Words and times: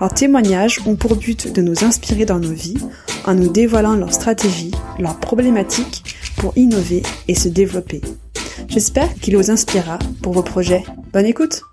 Leurs 0.00 0.14
témoignages 0.14 0.80
ont 0.86 0.96
pour 0.96 1.14
but 1.14 1.52
de 1.52 1.60
nous 1.60 1.84
inspirer 1.84 2.24
dans 2.24 2.38
nos 2.38 2.52
vies 2.52 2.78
en 3.26 3.34
nous 3.34 3.50
dévoilant 3.50 3.96
leurs 3.96 4.14
stratégies, 4.14 4.70
leurs 4.98 5.20
problématiques 5.20 6.16
pour 6.38 6.56
innover 6.56 7.02
et 7.28 7.34
se 7.34 7.48
développer. 7.48 8.00
J'espère 8.68 9.14
qu'il 9.16 9.36
vous 9.36 9.50
inspirera 9.50 9.98
pour 10.22 10.32
vos 10.32 10.42
projets. 10.42 10.84
Bonne 11.12 11.26
écoute 11.26 11.64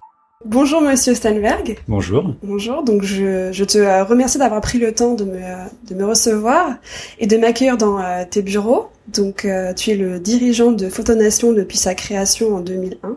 Bonjour 0.46 0.82
Monsieur 0.82 1.16
Stanberg. 1.16 1.78
Bonjour. 1.88 2.36
Bonjour, 2.44 2.84
donc 2.84 3.04
je, 3.04 3.50
je 3.52 3.64
te 3.64 3.78
euh, 3.78 4.04
remercie 4.04 4.38
d'avoir 4.38 4.62
pris 4.62 4.78
le 4.78 4.94
temps 4.94 5.16
de 5.16 5.24
me, 5.24 5.38
euh, 5.38 5.66
de 5.90 5.96
me 5.96 6.06
recevoir 6.06 6.76
et 7.20 7.28
de 7.28 7.38
m'accueillir 7.38 7.78
dans 7.78 8.00
euh, 8.00 8.24
tes 8.30 8.42
bureaux. 8.42 8.90
Donc 9.08 9.48
tu 9.78 9.92
es 9.92 9.96
le 9.96 10.20
dirigeant 10.20 10.74
de 10.74 10.90
Photonation 10.90 11.54
depuis 11.54 11.78
sa 11.78 11.96
création 11.96 12.56
en 12.56 12.60
2001. 12.60 13.16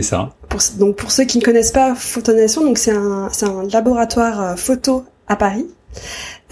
C'est 0.00 0.08
ça. 0.08 0.34
Pour, 0.48 0.60
donc 0.78 0.96
pour 0.96 1.10
ceux 1.10 1.24
qui 1.24 1.38
ne 1.38 1.42
connaissent 1.42 1.72
pas 1.72 1.94
Photonation, 1.94 2.64
donc 2.64 2.78
c'est 2.78 2.92
un, 2.92 3.28
c'est 3.32 3.46
un 3.46 3.64
laboratoire 3.64 4.58
photo 4.58 5.04
à 5.28 5.36
Paris. 5.36 5.66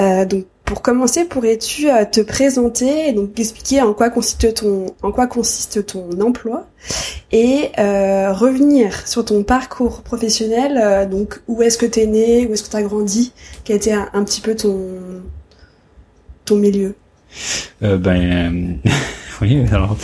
Euh, 0.01 0.25
donc 0.25 0.45
pour 0.69 0.83
commencer, 0.83 1.25
pourrais-tu 1.25 1.91
euh, 1.91 2.05
te 2.05 2.21
présenter 2.21 3.09
et 3.09 3.13
donc 3.15 3.41
expliquer 3.41 3.81
en 3.81 3.95
quoi 3.95 4.11
consiste 4.11 4.53
ton 4.53 4.95
en 5.01 5.13
quoi 5.13 5.27
consiste 5.27 5.87
ton 5.87 6.21
emploi 6.21 6.67
et 7.33 7.71
euh, 7.79 8.35
revenir 8.35 9.09
sur 9.09 9.25
ton 9.25 9.45
parcours 9.45 10.03
professionnel. 10.03 10.79
Euh, 10.79 11.07
donc 11.07 11.41
où 11.49 11.63
est-ce 11.63 11.79
que 11.79 11.87
tu 11.87 12.01
es 12.01 12.07
né, 12.07 12.47
où 12.47 12.53
est-ce 12.53 12.63
que 12.65 12.71
tu 12.71 12.77
as 12.77 12.83
grandi, 12.83 13.33
quel 13.65 13.77
était 13.77 13.93
un, 13.93 14.11
un, 14.13 14.25
petit 14.25 14.43
peu 14.43 14.55
ton 14.55 14.79
ton 16.45 16.57
milieu? 16.57 16.95
ben 17.81 18.79
oui, 19.41 19.65
alors 19.73 19.97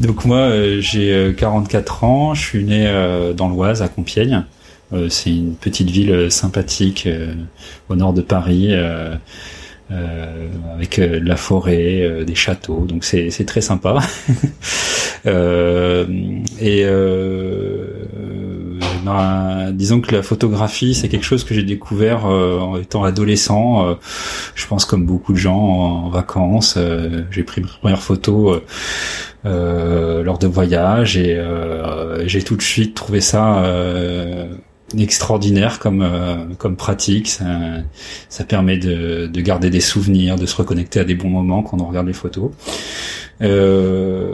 donc 0.00 0.24
moi 0.24 0.50
j'ai 0.80 1.34
44 1.36 2.04
ans, 2.04 2.34
je 2.34 2.42
suis 2.42 2.64
né 2.64 2.90
dans 3.36 3.48
l'Oise 3.48 3.82
à 3.82 3.88
Compiègne. 3.88 4.44
c'est 5.08 5.30
une 5.30 5.54
petite 5.54 5.90
ville 5.90 6.30
sympathique 6.30 7.08
au 7.88 7.96
nord 7.96 8.12
de 8.12 8.22
Paris. 8.22 8.74
Euh, 9.90 10.48
avec 10.74 10.98
euh, 10.98 11.20
de 11.20 11.28
la 11.28 11.36
forêt, 11.36 12.00
euh, 12.00 12.24
des 12.24 12.34
châteaux, 12.34 12.86
donc 12.86 13.04
c'est 13.04 13.28
c'est 13.28 13.44
très 13.44 13.60
sympa. 13.60 13.98
et 15.26 16.86
ben, 19.04 19.70
disons 19.72 20.00
que 20.00 20.14
la 20.14 20.22
photographie, 20.22 20.94
c'est 20.94 21.08
quelque 21.08 21.24
chose 21.24 21.44
que 21.44 21.54
j'ai 21.54 21.62
découvert 21.62 22.26
en 22.26 22.76
étant 22.78 23.04
adolescent. 23.04 23.96
je 24.54 24.66
pense 24.66 24.84
comme 24.84 25.06
beaucoup 25.06 25.32
de 25.32 25.38
gens 25.38 25.58
en, 25.58 26.08
vacances, 26.08 26.78
j'ai 27.30 27.42
pris 27.42 27.60
mes 27.60 27.68
premières 27.68 28.02
photos. 28.02 28.60
lors 29.44 30.38
de 30.38 30.46
voyages 30.46 31.16
et 31.16 31.40
j'ai 32.26 32.42
tout 32.42 32.56
de 32.56 32.62
suite 32.62 32.94
trouvé 32.94 33.20
ça 33.20 33.62
extraordinaire 35.02 35.78
comme 35.78 36.02
euh, 36.02 36.36
comme 36.58 36.76
pratique. 36.76 37.28
Ça, 37.28 37.44
ça 38.28 38.44
permet 38.44 38.76
de, 38.76 39.26
de, 39.26 39.40
garder 39.40 39.70
des 39.70 39.80
souvenirs, 39.80 40.36
de 40.36 40.46
se 40.46 40.56
reconnecter 40.56 41.00
à 41.00 41.04
des 41.04 41.14
bons 41.14 41.28
moments 41.28 41.62
quand 41.62 41.80
on 41.80 41.86
regarde 41.86 42.06
les 42.06 42.12
photos. 42.12 42.50
Euh, 43.42 44.33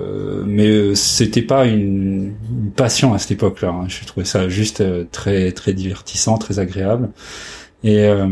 mais 0.50 0.94
c'était 0.94 1.42
pas 1.42 1.66
une, 1.66 2.34
une, 2.50 2.72
passion 2.74 3.14
à 3.14 3.18
cette 3.18 3.32
époque-là. 3.32 3.68
Hein. 3.68 3.84
Je 3.88 4.04
trouvais 4.04 4.26
ça 4.26 4.48
juste 4.48 4.80
euh, 4.80 5.04
très 5.10 5.52
très 5.52 5.72
divertissant, 5.72 6.38
très 6.38 6.58
agréable. 6.58 7.10
Et 7.82 8.04
euh, 8.04 8.26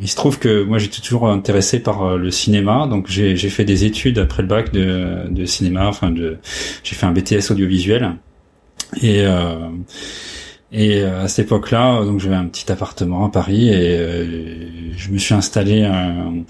il 0.00 0.08
se 0.08 0.14
trouve 0.14 0.38
que 0.38 0.62
moi 0.62 0.78
j'étais 0.78 1.00
toujours 1.00 1.28
intéressé 1.28 1.80
par 1.80 2.04
euh, 2.04 2.18
le 2.18 2.30
cinéma, 2.30 2.86
donc 2.88 3.08
j'ai 3.08 3.36
fait 3.36 3.64
des 3.64 3.84
études 3.84 4.18
après 4.18 4.42
le 4.42 4.48
bac 4.48 4.72
de, 4.72 5.28
de 5.28 5.44
cinéma. 5.44 5.88
Enfin, 5.88 6.10
de, 6.10 6.38
j'ai 6.84 6.94
fait 6.94 7.06
un 7.06 7.12
BTS 7.12 7.50
audiovisuel 7.50 8.16
et 9.02 9.26
euh, 9.26 9.70
et 10.72 11.02
euh, 11.02 11.22
à 11.22 11.28
cette 11.28 11.46
époque-là, 11.46 12.04
donc 12.04 12.18
j'avais 12.18 12.34
un 12.34 12.46
petit 12.46 12.70
appartement 12.72 13.26
à 13.26 13.30
Paris 13.30 13.68
et 13.68 13.96
euh, 13.96 14.92
je 14.96 15.10
me 15.10 15.18
suis 15.18 15.34
installé 15.34 15.84
un, 15.84 16.42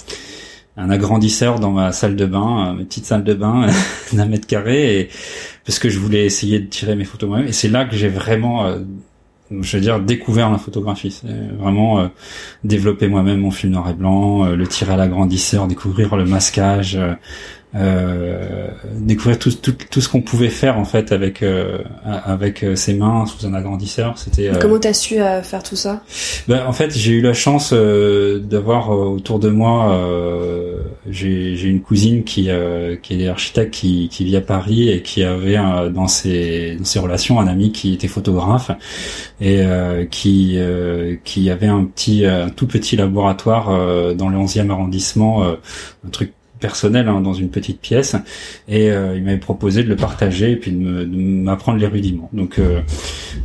un, 0.77 0.91
agrandisseur 0.91 1.61
dans 1.61 1.71
ma 1.71 1.93
salle 1.93 2.17
de 2.17 2.27
bain, 2.27 2.75
ma 2.75 2.85
petite 2.85 3.07
salle 3.07 3.25
de 3.25 3.35
bain 3.35 3.67
d'un 4.12 4.27
mètre 4.27 4.47
carré, 4.47 5.09
parce 5.65 5.79
que 5.79 5.89
je 5.89 5.99
voulais 5.99 6.25
essayer 6.25 6.61
de 6.61 6.67
tirer 6.67 6.97
mes 6.97 7.05
photos 7.05 7.29
moi-même. 7.29 7.49
Et 7.49 7.53
c'est 7.53 7.69
là 7.69 7.85
que 7.85 7.97
j'ai 7.97 8.09
vraiment, 8.09 8.67
euh, 8.67 8.79
je 9.51 9.77
veux 9.77 9.83
dire, 9.83 10.01
découvert 10.01 10.51
la 10.51 10.59
photographie. 10.59 11.11
C'est 11.11 11.57
vraiment 11.59 12.11
développer 12.65 13.09
moi-même 13.09 13.41
mon 13.41 13.51
film 13.51 13.73
noir 13.73 13.89
et 13.91 13.95
blanc, 13.95 14.47
le 14.47 14.67
tirer 14.67 14.95
à 14.95 14.97
l'agrandisseur, 14.97 15.67
découvrir 15.67 16.17
le 16.17 16.25
masquage 16.25 16.97
euh, 16.97 17.15
découvrir 19.01 19.39
tout, 19.39 19.53
tout, 19.53 19.75
tout 19.91 20.01
ce 20.01 20.09
qu'on 20.09 20.23
pouvait 20.23 20.49
faire 20.49 20.79
en 20.79 20.85
fait 20.85 21.12
avec 21.12 21.43
euh, 21.43 21.79
avec 22.05 22.62
euh, 22.62 22.77
ses 22.77 22.95
mains 22.95 23.27
sous 23.27 23.47
un 23.47 23.55
agrandisseur. 23.55 24.17
C'était 24.17 24.49
euh, 24.49 24.55
comment 24.61 24.79
t'as 24.79 24.93
su 24.93 25.17
faire 25.43 25.62
tout 25.62 25.77
ça? 25.77 26.03
Ben, 26.49 26.65
en 26.67 26.73
fait 26.73 26.97
j'ai 26.97 27.12
eu 27.12 27.21
la 27.21 27.35
chance 27.35 27.73
d'avoir 27.73 28.91
autour 28.91 29.39
de 29.39 29.49
moi 29.49 29.99
j'ai 31.09 31.57
j'ai 31.57 31.69
une 31.69 31.81
cousine 31.81 32.25
qui 32.25 32.49
qui 33.03 33.23
est 33.23 33.29
architecte 33.29 33.75
qui 33.75 34.09
qui 34.09 34.25
vit 34.25 34.37
à 34.37 34.41
Paris 34.41 34.91
et 34.91 35.03
qui 35.03 35.23
avait 35.23 35.59
dans 35.91 36.09
ses 36.09 36.77
dans 36.77 36.85
ses 36.85 36.99
relations 36.99 37.41
un 37.41 37.47
ami 37.47 37.73
qui 37.73 37.95
était 37.95 38.09
photographe 38.09 38.71
et 39.41 39.62
qui 40.11 40.59
qui 41.25 41.51
avait 41.51 41.67
un 41.67 41.85
petit 41.85 42.25
un 42.27 42.51
tout 42.51 42.67
petit 42.67 42.97
laboratoire 42.97 43.67
dans 44.15 44.29
le 44.29 44.39
11e 44.39 44.71
arrondissement 44.71 45.45
un 45.45 46.11
truc 46.11 46.33
personnel 46.65 47.09
hein, 47.09 47.21
dans 47.21 47.35
une 47.35 47.51
petite 47.51 47.79
pièce 47.79 48.17
et 48.69 48.91
euh, 48.91 49.19
il 49.19 49.23
m'avait 49.23 49.37
proposé 49.37 49.83
de 49.85 49.89
le 49.91 49.97
partager 49.97 50.53
et 50.53 50.57
puis 50.57 50.73
de 50.73 50.79
m'apprendre 50.79 51.79
les 51.79 51.87
rudiments. 51.87 52.31
Donc 52.33 52.59
euh, 52.59 52.81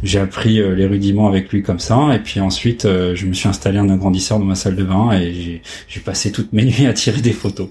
j'ai 0.03 0.19
appris 0.19 0.61
euh, 0.61 0.73
les 0.73 0.85
rudiments 0.85 1.27
avec 1.27 1.51
lui 1.51 1.61
comme 1.61 1.79
ça 1.79 2.15
et 2.15 2.19
puis 2.19 2.39
ensuite 2.39 2.87
je 2.87 3.25
me 3.25 3.33
suis 3.33 3.49
installé 3.49 3.77
un 3.77 3.89
agrandisseur 3.89 4.39
dans 4.39 4.45
ma 4.45 4.55
salle 4.55 4.77
de 4.77 4.85
bain 4.85 5.11
et 5.11 5.61
j'ai 5.89 5.99
passé 5.99 6.31
toutes 6.31 6.53
mes 6.53 6.63
nuits 6.71 6.85
à 6.85 6.93
tirer 6.93 7.19
des 7.19 7.33
photos. 7.33 7.67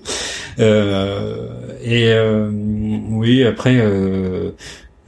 et 0.58 2.12
oui 3.10 3.44
après 3.44 3.80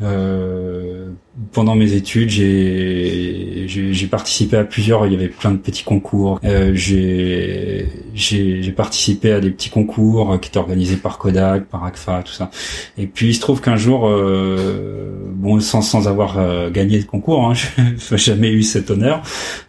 euh, 0.02 1.10
pendant 1.52 1.74
mes 1.74 1.92
études, 1.92 2.30
j'ai 2.30 3.66
j'ai 3.66 4.06
participé 4.06 4.56
à 4.56 4.64
plusieurs. 4.64 5.06
Il 5.06 5.12
y 5.12 5.16
avait 5.16 5.28
plein 5.28 5.52
de 5.52 5.58
petits 5.58 5.84
concours. 5.84 6.40
Euh, 6.44 6.72
j'ai 6.74 7.88
j'ai 8.14 8.72
participé 8.72 9.32
à 9.32 9.40
des 9.40 9.50
petits 9.50 9.70
concours 9.70 10.38
qui 10.40 10.48
étaient 10.48 10.58
organisés 10.58 10.96
par 10.96 11.18
Kodak, 11.18 11.66
par 11.66 11.84
Agfa, 11.84 12.22
tout 12.24 12.32
ça. 12.32 12.50
Et 12.98 13.06
puis 13.06 13.28
il 13.28 13.34
se 13.34 13.40
trouve 13.40 13.60
qu'un 13.60 13.76
jour, 13.76 14.06
euh, 14.08 15.30
bon, 15.34 15.60
sans 15.60 15.82
sans 15.82 16.08
avoir 16.08 16.38
euh, 16.38 16.70
gagné 16.70 16.98
le 16.98 17.04
concours, 17.04 17.46
hein, 17.46 17.52
je 18.10 18.16
jamais 18.16 18.50
eu 18.50 18.62
cet 18.62 18.90
honneur. 18.90 19.22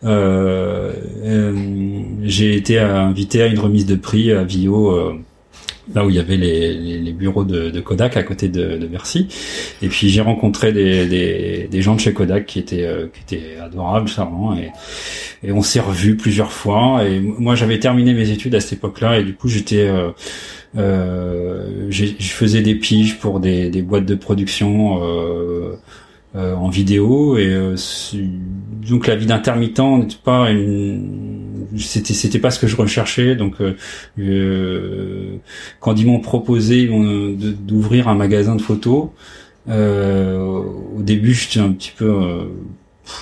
Euh, 0.03 0.93
j'ai 2.23 2.55
été 2.55 2.79
invité 2.79 3.41
à 3.41 3.47
une 3.47 3.59
remise 3.59 3.85
de 3.85 3.95
prix 3.95 4.31
à 4.31 4.43
Vio 4.43 5.21
là 5.95 6.05
où 6.05 6.09
il 6.09 6.15
y 6.15 6.19
avait 6.19 6.37
les, 6.37 7.11
bureaux 7.13 7.43
de, 7.43 7.79
Kodak 7.79 8.17
à 8.17 8.23
côté 8.23 8.47
de, 8.47 8.85
Bercy. 8.87 9.27
Et 9.81 9.87
puis 9.87 10.09
j'ai 10.09 10.21
rencontré 10.21 10.71
des, 10.71 11.81
gens 11.81 11.95
de 11.95 11.99
chez 11.99 12.13
Kodak 12.13 12.45
qui 12.45 12.59
étaient 12.59 12.85
euh, 12.85 13.07
qui 13.13 13.35
étaient 13.35 13.57
adorables, 13.59 14.07
charmants, 14.07 14.55
et, 14.55 14.71
et 15.43 15.51
on 15.51 15.61
s'est 15.61 15.79
revus 15.79 16.15
plusieurs 16.15 16.51
fois. 16.51 17.03
Et 17.07 17.19
moi 17.19 17.55
j'avais 17.55 17.79
terminé 17.79 18.13
mes 18.13 18.29
études 18.31 18.55
à 18.55 18.59
cette 18.59 18.73
époque-là, 18.73 19.19
et 19.19 19.23
du 19.23 19.33
coup 19.33 19.47
j'étais 19.47 19.87
euh, 19.87 20.11
euh, 20.77 21.87
je 21.89 22.05
faisais 22.19 22.61
des 22.61 22.75
piges 22.75 23.19
pour 23.19 23.39
des, 23.39 23.69
des 23.69 23.81
boîtes 23.81 24.05
de 24.05 24.15
production 24.15 25.01
euh, 26.33 26.55
en 26.55 26.69
vidéo 26.69 27.37
et 27.37 27.49
euh, 27.51 27.75
donc 28.89 29.05
la 29.05 29.17
vie 29.17 29.25
d'intermittent 29.25 29.79
n'était 29.79 30.15
pas 30.23 30.49
une 30.49 31.67
c'était 31.77 32.13
c'était 32.13 32.39
pas 32.39 32.51
ce 32.51 32.59
que 32.59 32.67
je 32.67 32.77
recherchais. 32.77 33.35
Donc 33.35 33.55
euh, 33.59 35.37
quand 35.81 35.95
ils 35.95 36.05
m'ont 36.05 36.21
proposé 36.21 36.87
d'ouvrir 36.87 38.07
un 38.07 38.15
magasin 38.15 38.55
de 38.55 38.61
photos 38.61 39.09
au 39.67 41.01
début 41.01 41.33
j'étais 41.33 41.59
un 41.59 41.73
petit 41.73 41.91
peu 41.97 42.49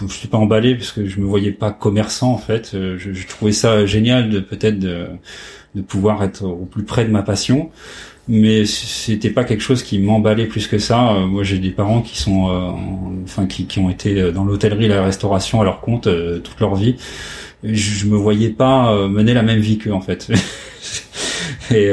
je 0.07 0.13
suis 0.13 0.27
pas 0.27 0.37
emballé 0.37 0.75
parce 0.75 0.91
que 0.91 1.07
je 1.07 1.19
me 1.19 1.25
voyais 1.25 1.51
pas 1.51 1.71
commerçant 1.71 2.31
en 2.31 2.37
fait. 2.37 2.75
Je, 2.75 3.27
trouvais 3.27 3.53
ça 3.53 3.87
génial 3.87 4.29
de 4.29 4.39
peut-être 4.39 4.77
de 4.77 5.81
pouvoir 5.87 6.21
être 6.23 6.45
au 6.45 6.65
plus 6.65 6.83
près 6.83 7.05
de 7.05 7.11
ma 7.11 7.23
passion 7.23 7.71
mais 8.29 8.63
c'était 8.65 9.31
pas 9.31 9.43
quelque 9.43 9.61
chose 9.61 9.81
qui 9.81 9.97
m'emballait 9.97 10.45
plus 10.45 10.67
que 10.67 10.77
ça. 10.77 11.13
Euh, 11.13 11.25
moi, 11.25 11.41
j'ai 11.43 11.57
des 11.57 11.71
parents 11.71 12.01
qui 12.01 12.15
sont, 12.15 12.47
euh, 12.49 12.69
enfin, 13.23 13.47
qui, 13.47 13.65
qui, 13.65 13.79
ont 13.79 13.89
été 13.89 14.31
dans 14.31 14.45
l'hôtellerie, 14.45 14.87
la 14.87 15.03
restauration 15.03 15.61
à 15.61 15.63
leur 15.63 15.81
compte 15.81 16.05
euh, 16.05 16.37
toute 16.37 16.59
leur 16.59 16.75
vie. 16.75 16.95
je, 17.63 18.05
me 18.05 18.15
voyais 18.15 18.49
pas 18.49 19.07
mener 19.07 19.33
la 19.33 19.41
même 19.41 19.59
vie 19.59 19.79
qu'eux 19.79 19.91
en 19.91 19.99
fait. 19.99 20.29
et 21.71 21.89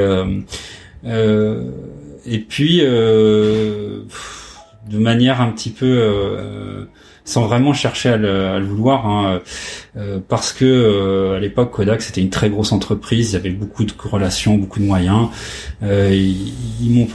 et 2.27 2.39
puis 2.41 2.81
de 2.81 4.05
manière 4.91 5.41
un 5.41 5.51
petit 5.53 5.71
peu 5.71 6.87
sans 7.25 7.47
vraiment 7.47 7.73
chercher 7.73 8.11
à 8.11 8.17
le, 8.17 8.47
à 8.47 8.59
le 8.59 8.67
vouloir, 8.67 9.07
hein, 9.07 9.41
euh, 9.97 10.19
parce 10.29 10.53
que 10.53 10.65
euh, 10.65 11.37
à 11.37 11.41
l'époque 11.41 11.71
Kodak 11.71 12.03
c'était 12.03 12.21
une 12.21 12.29
très 12.29 12.51
grosse 12.51 12.73
entreprise, 12.73 13.31
il 13.31 13.33
y 13.35 13.37
avait 13.37 13.51
beaucoup 13.51 13.85
de 13.85 13.93
relations, 13.99 14.57
beaucoup 14.57 14.79
de 14.79 14.85
moyens. 14.85 15.29
Euh, 15.83 16.15
ils, 16.15 16.91
m'ont 16.91 17.07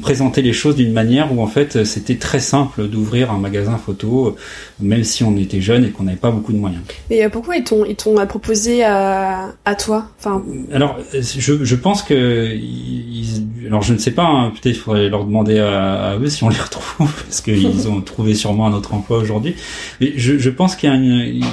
présenté 0.00 0.40
les 0.40 0.52
choses 0.52 0.76
d'une 0.76 0.92
manière 0.92 1.32
où 1.32 1.42
en 1.42 1.46
fait 1.46 1.84
c'était 1.84 2.16
très 2.16 2.38
simple 2.38 2.86
d'ouvrir 2.86 3.32
un 3.32 3.38
magasin 3.38 3.78
photo, 3.78 4.36
même 4.80 5.02
si 5.02 5.24
on 5.24 5.36
était 5.36 5.60
jeune 5.60 5.84
et 5.84 5.90
qu'on 5.90 6.04
n'avait 6.04 6.16
pas 6.16 6.30
beaucoup 6.30 6.52
de 6.52 6.58
moyens. 6.58 6.82
Mais 7.10 7.28
pourquoi 7.28 7.56
ils 7.56 7.64
t'ont 7.64 7.84
ils 7.84 7.96
t'ont 7.96 8.14
proposé 8.26 8.84
à, 8.84 9.52
à 9.64 9.74
toi? 9.74 10.06
Enfin. 10.18 10.44
Alors 10.72 10.98
je, 11.12 11.64
je 11.64 11.74
pense 11.74 12.02
que 12.02 12.54
ils, 12.54 13.66
alors 13.66 13.82
je 13.82 13.92
ne 13.92 13.98
sais 13.98 14.12
pas, 14.12 14.26
hein, 14.26 14.50
peut-être 14.50 14.76
il 14.76 14.80
faudrait 14.80 15.08
leur 15.08 15.24
demander 15.24 15.58
à, 15.58 16.10
à, 16.10 16.16
eux 16.18 16.28
si 16.28 16.44
on 16.44 16.48
les 16.48 16.58
retrouve 16.58 17.10
parce 17.26 17.40
qu'ils 17.40 17.88
ont 17.88 18.00
trouvé 18.00 18.34
sûrement 18.34 18.66
un 18.66 18.72
autre 18.72 18.94
emploi 18.94 19.18
aujourd'hui 19.18 19.54
mais 20.00 20.12
je, 20.16 20.38
je 20.38 20.50
pense 20.50 20.76
qu'il 20.76 20.88
y 20.88 20.92
a 20.92 20.96
une, 20.96 21.44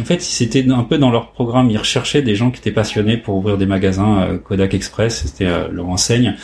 en 0.00 0.04
fait, 0.04 0.22
c'était 0.22 0.68
un 0.70 0.84
peu 0.84 0.98
dans 0.98 1.10
leur 1.10 1.32
programme. 1.32 1.70
Ils 1.70 1.78
recherchaient 1.78 2.22
des 2.22 2.34
gens 2.34 2.50
qui 2.50 2.60
étaient 2.60 2.72
passionnés 2.72 3.16
pour 3.16 3.36
ouvrir 3.36 3.58
des 3.58 3.66
magasins 3.66 4.22
euh, 4.22 4.38
Kodak 4.38 4.74
Express. 4.74 5.24
C'était 5.26 5.46
euh, 5.46 5.68
leur 5.68 5.88
enseigne. 5.88 6.34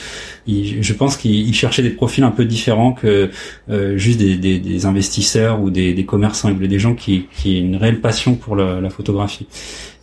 je 0.46 0.93
pense 0.93 1.17
qu'ils 1.17 1.55
cherchaient 1.55 1.82
des 1.82 1.90
profils 1.90 2.25
un 2.25 2.31
peu 2.31 2.44
différents 2.44 2.93
que 2.93 3.31
euh, 3.70 3.96
juste 3.96 4.19
des, 4.19 4.87
investisseurs 4.87 5.61
ou 5.61 5.70
des, 5.70 6.05
commerçants. 6.05 6.49
Ils 6.49 6.55
voulaient 6.55 6.69
des 6.69 6.79
gens 6.79 6.94
qui, 6.94 7.26
qui 7.37 7.56
aient 7.56 7.61
une 7.61 7.76
réelle 7.76 8.00
passion 8.00 8.35
pour 8.35 8.56
la, 8.56 8.81
la 8.81 8.90
photographie. 8.90 9.46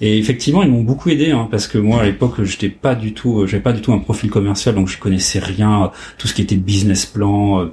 Et 0.01 0.17
effectivement, 0.17 0.63
ils 0.63 0.69
m'ont 0.69 0.83
beaucoup 0.83 1.09
aidé 1.09 1.31
hein, 1.31 1.47
parce 1.49 1.67
que 1.67 1.77
moi, 1.77 2.01
à 2.01 2.05
l'époque, 2.05 2.43
j'étais 2.43 2.69
pas 2.69 2.95
du 2.95 3.13
tout, 3.13 3.47
j'avais 3.47 3.63
pas 3.63 3.73
du 3.73 3.81
tout 3.81 3.93
un 3.93 3.99
profil 3.99 4.29
commercial, 4.29 4.75
donc 4.75 4.87
je 4.87 4.97
connaissais 4.97 5.39
rien, 5.39 5.91
tout 6.17 6.27
ce 6.27 6.33
qui 6.33 6.41
était 6.41 6.57
business 6.57 7.05
plan 7.05 7.69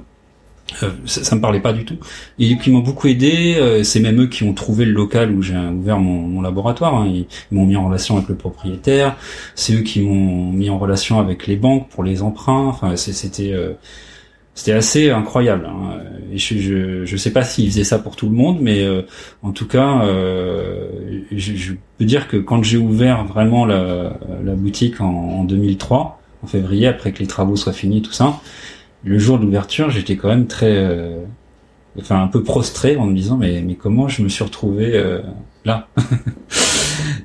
euh, 0.81 0.89
ça, 1.05 1.23
ça, 1.23 1.35
me 1.35 1.41
parlait 1.41 1.59
pas 1.59 1.73
du 1.73 1.85
tout. 1.85 1.97
Et 2.39 2.57
qui 2.57 2.71
m'ont 2.71 2.79
beaucoup 2.79 3.07
aidé. 3.07 3.55
Euh, 3.57 3.83
c'est 3.83 3.99
même 3.99 4.21
eux 4.21 4.27
qui 4.27 4.43
ont 4.43 4.53
trouvé 4.53 4.85
le 4.85 4.91
local 4.91 5.31
où 5.31 5.41
j'ai 5.41 5.55
ouvert 5.55 5.99
mon, 5.99 6.41
laboratoire. 6.41 6.95
Hein. 6.95 7.07
Ils, 7.07 7.27
m'ont 7.51 7.65
mis 7.65 7.75
en 7.75 7.85
relation 7.85 8.17
avec 8.17 8.29
le 8.29 8.35
propriétaire. 8.35 9.15
C'est 9.55 9.73
eux 9.73 9.81
qui 9.81 10.01
m'ont 10.01 10.51
mis 10.51 10.69
en 10.69 10.79
relation 10.79 11.19
avec 11.19 11.47
les 11.47 11.55
banques 11.55 11.89
pour 11.89 12.03
les 12.03 12.21
emprunts. 12.21 12.67
Enfin, 12.67 12.95
c'était 12.95 13.51
euh, 13.53 13.73
c'était 14.55 14.73
assez 14.73 15.09
incroyable. 15.09 15.67
Hein. 15.67 15.99
Je, 16.33 16.57
je, 16.57 17.05
je 17.05 17.17
sais 17.17 17.31
pas 17.31 17.43
s'ils 17.43 17.69
faisaient 17.69 17.83
ça 17.83 17.99
pour 17.99 18.15
tout 18.15 18.27
le 18.27 18.35
monde, 18.35 18.59
mais 18.61 18.85
en 19.41 19.51
tout 19.51 19.67
cas, 19.67 20.03
je, 20.05 21.55
je, 21.55 21.73
peux 21.97 22.05
dire 22.05 22.27
que 22.27 22.37
quand 22.37 22.61
j'ai 22.61 22.77
ouvert 22.77 23.25
vraiment 23.25 23.65
la, 23.65 24.15
la 24.43 24.53
boutique 24.53 25.01
en, 25.01 25.07
en 25.07 25.43
2003, 25.43 26.21
en 26.43 26.47
février, 26.47 26.85
après 26.85 27.13
que 27.13 27.19
les 27.19 27.27
travaux 27.27 27.55
soient 27.55 27.73
finis, 27.73 28.03
tout 28.03 28.11
ça 28.11 28.39
le 29.03 29.19
jour 29.19 29.39
de 29.39 29.45
l'ouverture, 29.45 29.89
j'étais 29.89 30.15
quand 30.15 30.29
même 30.29 30.47
très, 30.47 30.75
euh, 30.75 31.17
enfin 31.99 32.21
un 32.21 32.27
peu 32.27 32.43
prostré 32.43 32.95
en 32.95 33.05
me 33.05 33.15
disant 33.15 33.37
mais 33.37 33.61
mais 33.61 33.75
comment 33.75 34.07
je 34.07 34.23
me 34.23 34.29
suis 34.29 34.43
retrouvé 34.43 34.91
euh, 34.93 35.21
là? 35.65 35.87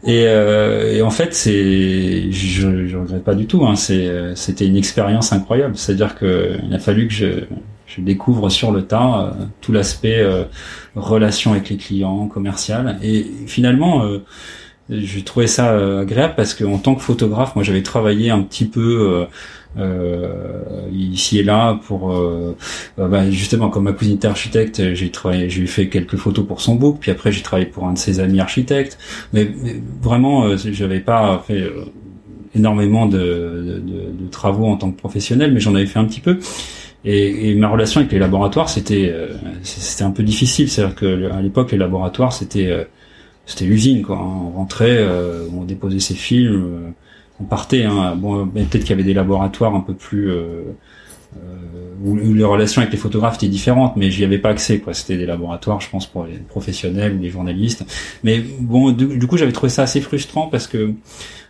Et, 0.04 0.24
euh, 0.26 0.94
et, 0.94 1.02
en 1.02 1.10
fait 1.10 1.34
c'est 1.34 2.30
je, 2.30 2.86
je 2.86 2.96
regrette 2.96 3.24
pas 3.24 3.34
du 3.34 3.46
tout. 3.46 3.66
Hein, 3.66 3.76
c'est 3.76 4.10
c'était 4.36 4.64
une 4.66 4.76
expérience 4.76 5.32
incroyable. 5.32 5.76
C'est-à-dire 5.76 6.14
que 6.14 6.56
il 6.66 6.74
a 6.74 6.78
fallu 6.78 7.08
que 7.08 7.12
je 7.12 7.26
je 7.86 8.00
découvre 8.00 8.48
sur 8.48 8.70
le 8.72 8.82
tas 8.82 9.36
tout 9.60 9.72
l'aspect 9.72 10.24
relation 10.94 11.52
avec 11.52 11.68
les 11.68 11.76
clients, 11.76 12.26
commercial 12.26 12.98
et 13.02 13.26
finalement 13.46 14.02
j'ai 14.90 15.22
trouvé 15.22 15.46
ça 15.46 15.76
agréable 15.98 16.34
parce 16.36 16.54
que 16.54 16.64
en 16.64 16.78
tant 16.78 16.94
que 16.94 17.02
photographe, 17.02 17.54
moi 17.54 17.64
j'avais 17.64 17.82
travaillé 17.82 18.30
un 18.30 18.42
petit 18.42 18.64
peu 18.64 18.80
euh, 18.80 19.26
ici 20.92 21.38
et 21.38 21.42
là 21.42 21.78
pour 21.86 22.12
euh, 22.12 22.56
euh, 22.98 23.08
bah, 23.08 23.30
justement 23.30 23.68
comme 23.68 23.84
ma 23.84 23.92
cousine 23.92 24.14
était 24.14 24.28
architecte 24.28 24.94
j'ai 24.94 25.10
travaillé 25.10 25.50
j'ai 25.50 25.66
fait 25.66 25.88
quelques 25.88 26.16
photos 26.16 26.46
pour 26.46 26.60
son 26.60 26.74
book 26.74 26.98
puis 27.00 27.10
après 27.10 27.32
j'ai 27.32 27.42
travaillé 27.42 27.68
pour 27.68 27.86
un 27.86 27.92
de 27.92 27.98
ses 27.98 28.20
amis 28.20 28.40
architectes. 28.40 28.98
Mais, 29.32 29.48
vraiment 30.02 30.56
j'avais 30.56 31.00
pas 31.00 31.44
fait 31.46 31.70
énormément 32.54 33.06
de, 33.06 33.18
de, 33.18 34.24
de, 34.24 34.30
travaux 34.30 34.66
en 34.66 34.76
tant 34.76 34.90
que 34.90 34.98
professionnel 34.98 35.52
mais 35.52 35.60
j'en 35.60 35.74
avais 35.74 35.86
fait 35.86 35.98
un 35.98 36.06
petit 36.06 36.20
peu. 36.20 36.38
Et, 37.04 37.50
et, 37.50 37.54
ma 37.54 37.68
relation 37.68 38.00
avec 38.00 38.12
les 38.12 38.18
laboratoires 38.18 38.68
c'était 38.68 39.14
c'était 39.62 40.04
un 40.04 40.10
peu 40.10 40.22
difficile. 40.22 40.68
C'est 40.68 40.82
à 40.82 40.86
dire 40.86 40.94
que 40.94 41.30
à 41.30 41.40
l'époque 41.40 41.72
les 41.72 41.78
laboratoires 41.78 42.32
c'était 42.32 42.86
c'était 43.46 43.66
l'usine 43.66 44.02
quoi. 44.02 44.18
On 44.18 44.50
rentrait 44.50 45.06
on 45.54 45.64
déposait 45.64 46.00
ses 46.00 46.14
films 46.14 46.94
on 47.40 47.44
partait. 47.44 47.84
Hein. 47.84 48.16
Bon, 48.16 48.46
peut-être 48.46 48.80
qu'il 48.80 48.90
y 48.90 48.92
avait 48.92 49.04
des 49.04 49.14
laboratoires 49.14 49.74
un 49.74 49.80
peu 49.80 49.94
plus 49.94 50.30
euh, 50.30 50.62
euh, 51.36 51.94
où, 52.04 52.34
les 52.34 52.44
relations 52.44 52.80
avec 52.80 52.92
les 52.92 52.98
photographes 52.98 53.36
étaient 53.36 53.48
différentes, 53.48 53.96
mais 53.96 54.10
j'y 54.10 54.24
avais 54.24 54.38
pas 54.38 54.50
accès. 54.50 54.78
Quoi, 54.80 54.94
c'était 54.94 55.16
des 55.16 55.26
laboratoires, 55.26 55.80
je 55.80 55.90
pense, 55.90 56.06
pour 56.06 56.24
les 56.24 56.38
professionnels 56.38 57.14
ou 57.16 57.20
les 57.20 57.30
journalistes. 57.30 57.84
Mais 58.24 58.42
bon, 58.60 58.92
du, 58.92 59.26
coup, 59.26 59.36
j'avais 59.36 59.52
trouvé 59.52 59.70
ça 59.70 59.82
assez 59.82 60.00
frustrant 60.00 60.48
parce 60.48 60.66
que, 60.66 60.94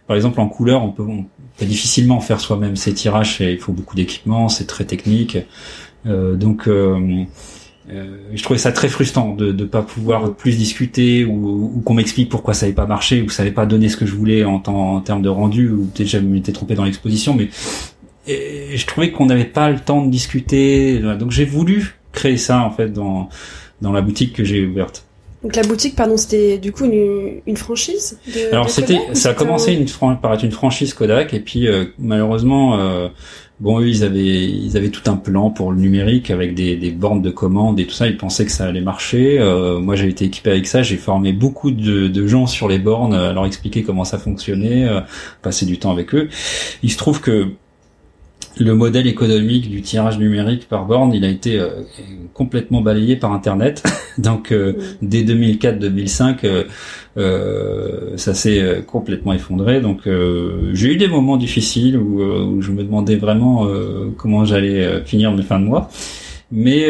par 0.06 0.16
exemple, 0.16 0.40
en 0.40 0.48
couleur, 0.48 0.82
on 0.82 0.90
peut, 0.90 1.02
on 1.02 1.26
peut 1.56 1.66
difficilement 1.66 2.20
faire 2.20 2.40
soi-même 2.40 2.76
ses 2.76 2.94
tirages. 2.94 3.40
Et 3.40 3.52
il 3.52 3.58
faut 3.58 3.72
beaucoup 3.72 3.96
d'équipement, 3.96 4.48
c'est 4.48 4.66
très 4.66 4.84
technique. 4.84 5.38
Euh, 6.06 6.36
donc 6.36 6.68
euh, 6.68 7.24
euh, 7.90 8.18
je 8.34 8.42
trouvais 8.42 8.58
ça 8.58 8.72
très 8.72 8.88
frustrant 8.88 9.34
de 9.34 9.52
ne 9.52 9.64
pas 9.64 9.82
pouvoir 9.82 10.34
plus 10.34 10.56
discuter 10.56 11.24
ou, 11.24 11.72
ou 11.76 11.80
qu'on 11.80 11.94
m'explique 11.94 12.28
pourquoi 12.28 12.54
ça 12.54 12.66
n'avait 12.66 12.74
pas 12.74 12.86
marché 12.86 13.22
ou 13.22 13.30
ça 13.30 13.42
n'avait 13.42 13.54
pas 13.54 13.66
donné 13.66 13.88
ce 13.88 13.96
que 13.96 14.06
je 14.06 14.14
voulais 14.14 14.44
en, 14.44 14.62
en 14.66 15.00
termes 15.00 15.22
de 15.22 15.28
rendu 15.28 15.70
ou 15.70 15.86
peut-être 15.86 16.08
je 16.08 16.18
m'étais 16.18 16.52
trompé 16.52 16.74
dans 16.74 16.84
l'exposition 16.84 17.34
mais 17.34 17.48
et 18.26 18.76
je 18.76 18.86
trouvais 18.86 19.10
qu'on 19.10 19.26
n'avait 19.26 19.44
pas 19.44 19.70
le 19.70 19.80
temps 19.80 20.04
de 20.04 20.10
discuter 20.10 21.00
donc 21.18 21.30
j'ai 21.30 21.46
voulu 21.46 21.98
créer 22.12 22.36
ça 22.36 22.60
en 22.60 22.70
fait 22.70 22.92
dans 22.92 23.28
dans 23.80 23.92
la 23.92 24.00
boutique 24.00 24.32
que 24.32 24.44
j'ai 24.44 24.66
ouverte. 24.66 25.04
Donc 25.42 25.54
la 25.54 25.62
boutique, 25.62 25.94
pardon, 25.94 26.16
c'était 26.16 26.58
du 26.58 26.72
coup 26.72 26.84
une, 26.84 27.40
une 27.46 27.56
franchise. 27.56 28.18
De, 28.26 28.52
Alors 28.52 28.70
c'était, 28.70 28.98
ça 29.12 29.30
a 29.30 29.34
commencé 29.34 29.72
une, 29.72 29.86
par 30.16 30.34
être 30.34 30.42
une 30.42 30.50
franchise 30.50 30.94
Kodak 30.94 31.32
et 31.32 31.40
puis 31.40 31.68
euh, 31.68 31.84
malheureusement 31.98 32.78
euh, 32.78 33.08
Bon, 33.60 33.80
eux, 33.80 33.88
ils 33.88 34.04
avaient, 34.04 34.44
ils 34.44 34.76
avaient 34.76 34.90
tout 34.90 35.10
un 35.10 35.16
plan 35.16 35.50
pour 35.50 35.72
le 35.72 35.78
numérique 35.78 36.30
avec 36.30 36.54
des, 36.54 36.76
des 36.76 36.92
bornes 36.92 37.22
de 37.22 37.30
commande 37.30 37.80
et 37.80 37.86
tout 37.86 37.94
ça. 37.94 38.06
Ils 38.06 38.16
pensaient 38.16 38.44
que 38.44 38.52
ça 38.52 38.66
allait 38.66 38.80
marcher. 38.80 39.40
Euh, 39.40 39.80
moi, 39.80 39.96
j'ai 39.96 40.08
été 40.08 40.26
équipé 40.26 40.50
avec 40.50 40.68
ça. 40.68 40.82
J'ai 40.82 40.96
formé 40.96 41.32
beaucoup 41.32 41.72
de, 41.72 42.06
de, 42.06 42.26
gens 42.28 42.46
sur 42.46 42.68
les 42.68 42.78
bornes, 42.78 43.14
à 43.14 43.32
leur 43.32 43.46
expliquer 43.46 43.82
comment 43.82 44.04
ça 44.04 44.18
fonctionnait, 44.18 44.84
euh, 44.86 45.00
passer 45.42 45.66
du 45.66 45.78
temps 45.78 45.90
avec 45.90 46.14
eux. 46.14 46.28
Il 46.84 46.92
se 46.92 46.98
trouve 46.98 47.20
que 47.20 47.48
le 48.60 48.74
modèle 48.74 49.06
économique 49.06 49.70
du 49.70 49.82
tirage 49.82 50.18
numérique 50.18 50.68
par 50.68 50.86
borne, 50.86 51.12
il 51.12 51.24
a 51.24 51.28
été 51.28 51.58
euh, 51.58 51.82
complètement 52.34 52.80
balayé 52.80 53.16
par 53.16 53.32
Internet. 53.32 53.84
Donc 54.18 54.52
euh, 54.52 54.74
dès 55.02 55.22
2004-2005, 55.22 56.64
euh, 57.16 58.16
ça 58.16 58.34
s'est 58.34 58.84
complètement 58.86 59.32
effondré. 59.32 59.80
Donc 59.80 60.08
j'ai 60.72 60.92
eu 60.92 60.96
des 60.96 61.08
moments 61.08 61.36
difficiles 61.36 61.96
où, 61.96 62.22
où 62.22 62.60
je 62.62 62.72
me 62.72 62.82
demandais 62.82 63.16
vraiment 63.16 63.66
comment 64.16 64.44
j'allais 64.44 65.02
finir 65.04 65.32
mes 65.32 65.42
fins 65.42 65.60
de 65.60 65.64
mois. 65.64 65.88
Mais 66.50 66.88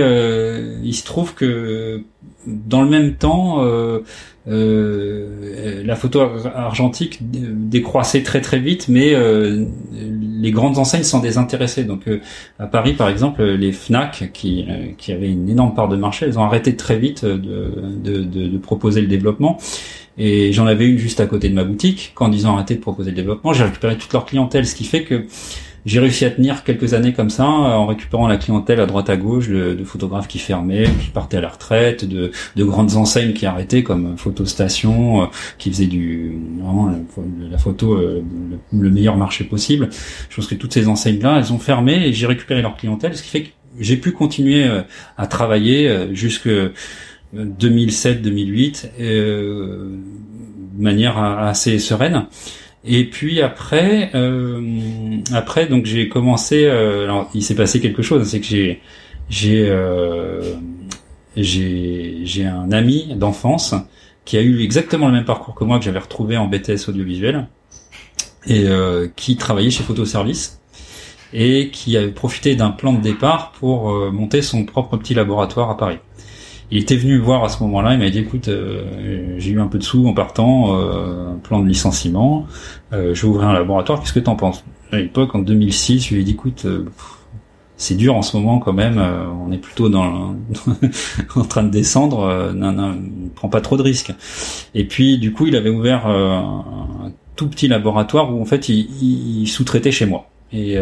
il 0.82 0.94
se 0.94 1.04
trouve 1.04 1.34
que 1.34 2.02
dans 2.46 2.82
le 2.82 2.88
même 2.90 3.14
temps, 3.14 3.62
la 4.46 5.96
photo 5.96 6.20
argentique 6.54 7.20
décroissait 7.20 8.22
très 8.22 8.40
très 8.40 8.58
vite, 8.58 8.88
mais 8.88 9.14
les 10.38 10.50
grandes 10.50 10.78
enseignes 10.78 11.02
s'en 11.02 11.20
désintéressaient. 11.20 11.84
Donc 11.84 12.08
euh, 12.08 12.20
à 12.58 12.66
Paris, 12.66 12.94
par 12.94 13.08
exemple, 13.08 13.42
les 13.42 13.72
Fnac, 13.72 14.30
qui, 14.32 14.66
qui 14.96 15.12
avaient 15.12 15.30
une 15.30 15.48
énorme 15.48 15.74
part 15.74 15.88
de 15.88 15.96
marché, 15.96 16.26
elles 16.26 16.38
ont 16.38 16.44
arrêté 16.44 16.76
très 16.76 16.98
vite 16.98 17.24
de 17.24 18.58
proposer 18.58 19.00
le 19.00 19.08
développement. 19.08 19.58
Et 20.18 20.52
j'en 20.52 20.66
avais 20.66 20.86
une 20.86 20.98
juste 20.98 21.20
à 21.20 21.26
côté 21.26 21.48
de 21.48 21.54
ma 21.54 21.64
boutique. 21.64 22.12
Quand 22.14 22.32
ils 22.32 22.46
ont 22.46 22.54
arrêté 22.54 22.74
de 22.74 22.80
proposer 22.80 23.10
le 23.10 23.16
développement, 23.16 23.52
j'ai 23.52 23.64
récupéré 23.64 23.96
toute 23.96 24.12
leur 24.12 24.26
clientèle, 24.26 24.66
ce 24.66 24.74
qui 24.74 24.84
fait 24.84 25.04
que 25.04 25.26
j'ai 25.88 26.00
réussi 26.00 26.26
à 26.26 26.30
tenir 26.30 26.64
quelques 26.64 26.92
années 26.92 27.14
comme 27.14 27.30
ça 27.30 27.46
en 27.46 27.86
récupérant 27.86 28.28
la 28.28 28.36
clientèle 28.36 28.78
à 28.78 28.84
droite 28.84 29.08
à 29.08 29.16
gauche 29.16 29.48
de, 29.48 29.72
de 29.72 29.84
photographes 29.84 30.28
qui 30.28 30.38
fermaient, 30.38 30.84
qui 31.00 31.08
partaient 31.08 31.38
à 31.38 31.40
la 31.40 31.48
retraite, 31.48 32.04
de, 32.04 32.30
de 32.56 32.64
grandes 32.64 32.96
enseignes 32.96 33.32
qui 33.32 33.46
arrêtaient 33.46 33.82
comme 33.82 34.18
Photostation, 34.18 35.22
euh, 35.22 35.26
qui 35.56 35.70
faisaient 35.70 35.86
du 35.86 36.38
vraiment 36.60 36.92
la, 37.50 37.56
photo 37.56 37.94
euh, 37.94 38.22
le, 38.70 38.90
meilleur 38.90 39.16
marché 39.16 39.44
possible. 39.44 39.88
Je 40.28 40.36
pense 40.36 40.46
que 40.46 40.54
toutes 40.54 40.74
ces 40.74 40.88
enseignes-là, 40.88 41.38
elles 41.38 41.54
ont 41.54 41.58
fermé 41.58 42.06
et 42.06 42.12
j'ai 42.12 42.26
récupéré 42.26 42.60
leur 42.60 42.76
clientèle, 42.76 43.16
ce 43.16 43.22
qui 43.22 43.30
fait 43.30 43.42
que 43.44 43.48
j'ai 43.80 43.96
pu 43.96 44.12
continuer 44.12 44.64
euh, 44.64 44.82
à 45.16 45.26
travailler 45.26 46.08
jusque 46.12 46.50
2007-2008 47.34 48.90
de 48.98 49.98
manière 50.78 51.18
assez 51.18 51.78
sereine. 51.78 52.26
Et 52.84 53.04
puis 53.04 53.40
après, 53.40 54.10
euh, 54.14 55.18
après 55.32 55.66
donc 55.66 55.86
j'ai 55.86 56.08
commencé. 56.08 56.64
Euh, 56.64 57.04
alors 57.04 57.30
il 57.34 57.42
s'est 57.42 57.54
passé 57.54 57.80
quelque 57.80 58.02
chose, 58.02 58.26
c'est 58.28 58.40
que 58.40 58.46
j'ai 58.46 58.80
j'ai 59.28 59.68
euh, 59.68 60.54
j'ai 61.36 62.20
j'ai 62.24 62.46
un 62.46 62.70
ami 62.72 63.14
d'enfance 63.16 63.74
qui 64.24 64.36
a 64.36 64.42
eu 64.42 64.62
exactement 64.62 65.08
le 65.08 65.14
même 65.14 65.24
parcours 65.24 65.54
que 65.54 65.64
moi 65.64 65.78
que 65.78 65.84
j'avais 65.84 65.98
retrouvé 65.98 66.36
en 66.36 66.46
BTS 66.46 66.88
audiovisuel 66.88 67.48
et 68.46 68.66
qui 69.16 69.36
travaillait 69.36 69.70
chez 69.70 69.82
Photoservice 69.82 70.60
et 71.32 71.70
qui 71.70 71.96
avait 71.96 72.12
profité 72.12 72.54
d'un 72.56 72.70
plan 72.70 72.92
de 72.92 73.00
départ 73.00 73.52
pour 73.52 73.90
monter 74.12 74.42
son 74.42 74.64
propre 74.64 74.96
petit 74.96 75.14
laboratoire 75.14 75.70
à 75.70 75.76
Paris 75.76 75.98
il 76.70 76.78
était 76.78 76.96
venu 76.96 77.18
me 77.18 77.22
voir 77.22 77.44
à 77.44 77.48
ce 77.48 77.62
moment-là, 77.62 77.94
il 77.94 77.98
m'a 77.98 78.10
dit 78.10 78.18
écoute, 78.18 78.48
euh, 78.48 79.36
j'ai 79.38 79.52
eu 79.52 79.60
un 79.60 79.66
peu 79.66 79.78
de 79.78 79.82
sous 79.82 80.06
en 80.06 80.12
partant, 80.12 80.76
euh, 80.76 81.32
un 81.32 81.38
plan 81.38 81.60
de 81.60 81.68
licenciement, 81.68 82.46
euh, 82.92 83.14
je 83.14 83.22
vais 83.22 83.28
ouvrir 83.28 83.48
un 83.48 83.54
laboratoire, 83.54 84.00
qu'est-ce 84.00 84.12
que 84.12 84.20
t'en 84.20 84.36
penses? 84.36 84.64
À 84.92 84.96
l'époque, 84.96 85.34
en 85.34 85.38
2006, 85.38 86.08
je 86.08 86.14
lui 86.14 86.20
ai 86.20 86.24
dit 86.24 86.32
écoute, 86.32 86.66
c'est 87.76 87.94
dur 87.94 88.16
en 88.16 88.22
ce 88.22 88.36
moment 88.36 88.58
quand 88.58 88.72
même, 88.72 89.02
on 89.46 89.52
est 89.52 89.58
plutôt 89.58 89.88
dans 89.88 90.34
en 91.36 91.44
train 91.44 91.62
de 91.62 91.70
descendre, 91.70 92.52
non, 92.54 92.72
non, 92.72 92.98
prends 93.34 93.48
pas 93.48 93.60
trop 93.60 93.76
de 93.76 93.82
risques. 93.82 94.12
Et 94.74 94.84
puis 94.84 95.18
du 95.18 95.32
coup, 95.32 95.46
il 95.46 95.56
avait 95.56 95.70
ouvert 95.70 96.06
un 96.06 97.12
tout 97.36 97.48
petit 97.48 97.68
laboratoire 97.68 98.34
où 98.34 98.40
en 98.40 98.46
fait 98.46 98.68
il, 98.68 99.42
il 99.42 99.46
sous-traitait 99.46 99.92
chez 99.92 100.06
moi. 100.06 100.30
Et 100.52 100.76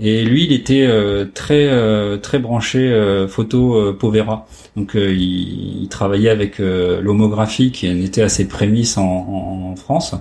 et 0.00 0.24
lui, 0.24 0.44
il 0.44 0.52
était 0.52 0.86
euh, 0.86 1.24
très 1.32 1.68
euh, 1.68 2.16
très 2.16 2.40
branché 2.40 2.78
euh, 2.78 3.28
photo 3.28 3.92
Povera. 3.92 4.46
Donc 4.76 4.92
il, 4.94 5.82
il, 5.82 5.88
travaillait 5.88 6.30
avec 6.30 6.58
l'homographie 6.58 7.70
qui 7.70 7.86
était 7.86 8.22
à 8.22 8.28
ses 8.28 8.48
prémices 8.48 8.98
en, 8.98 9.70
en, 9.72 9.76
France. 9.76 10.16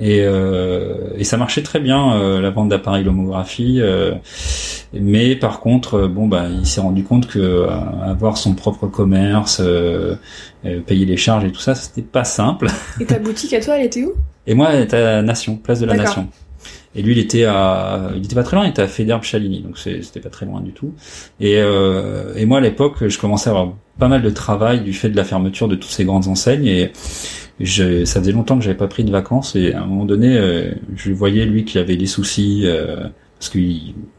Et, 0.00 0.18
et, 0.18 1.24
ça 1.24 1.36
marchait 1.38 1.62
très 1.62 1.80
bien 1.80 2.40
la 2.40 2.50
vente 2.50 2.68
d'appareils 2.68 3.02
l'homographie. 3.02 3.80
mais 4.92 5.34
par 5.34 5.60
contre, 5.60 6.06
bon 6.06 6.28
bah, 6.28 6.46
il 6.48 6.66
s'est 6.66 6.82
rendu 6.82 7.02
compte 7.02 7.26
que 7.26 7.66
avoir 8.04 8.36
son 8.36 8.54
propre 8.54 8.86
commerce, 8.86 9.62
payer 10.86 11.06
les 11.06 11.16
charges 11.16 11.44
et 11.44 11.50
tout 11.50 11.60
ça, 11.60 11.74
c'était 11.74 12.02
pas 12.02 12.24
simple. 12.24 12.68
Et 13.00 13.06
ta 13.06 13.18
boutique 13.18 13.54
à 13.54 13.60
toi, 13.60 13.78
elle 13.78 13.86
était 13.86 14.04
où? 14.04 14.12
Et 14.46 14.54
moi, 14.54 14.68
elle 14.72 14.82
était 14.82 14.98
à 14.98 15.22
Nation, 15.22 15.56
place 15.56 15.80
de 15.80 15.86
la 15.86 15.94
Nation. 15.94 16.28
Et 16.94 17.02
lui, 17.02 17.12
il 17.12 17.18
était 17.18 17.44
à, 17.44 18.10
il 18.16 18.24
était 18.24 18.34
pas 18.34 18.42
très 18.42 18.56
loin, 18.56 18.66
il 18.66 18.70
était 18.70 18.82
à 18.82 18.88
Fédère 18.88 19.22
Chaligny, 19.22 19.60
donc 19.60 19.78
c'était 19.78 20.20
pas 20.20 20.30
très 20.30 20.46
loin 20.46 20.60
du 20.60 20.72
tout. 20.72 20.94
Et, 21.40 21.58
euh, 21.58 22.34
et 22.34 22.46
moi, 22.46 22.58
à 22.58 22.60
l'époque, 22.60 23.06
je 23.06 23.18
commençais 23.18 23.50
à 23.50 23.52
avoir 23.52 23.74
pas 23.98 24.08
mal 24.08 24.22
de 24.22 24.30
travail 24.30 24.80
du 24.80 24.92
fait 24.92 25.08
de 25.08 25.16
la 25.16 25.24
fermeture 25.24 25.68
de 25.68 25.74
toutes 25.74 25.90
ces 25.90 26.04
grandes 26.04 26.28
enseignes 26.28 26.66
et 26.66 26.92
je, 27.60 28.04
ça 28.04 28.20
faisait 28.20 28.32
longtemps 28.32 28.56
que 28.56 28.64
j'avais 28.64 28.76
pas 28.76 28.86
pris 28.86 29.04
de 29.04 29.10
vacances 29.10 29.56
et 29.56 29.72
à 29.72 29.82
un 29.82 29.86
moment 29.86 30.04
donné, 30.04 30.36
euh, 30.36 30.72
je 30.94 31.12
voyais 31.12 31.44
lui 31.44 31.64
qu'il 31.64 31.80
avait 31.80 31.96
des 31.96 32.06
soucis. 32.06 32.62
Euh, 32.64 33.08
parce 33.38 33.50
que 33.50 33.58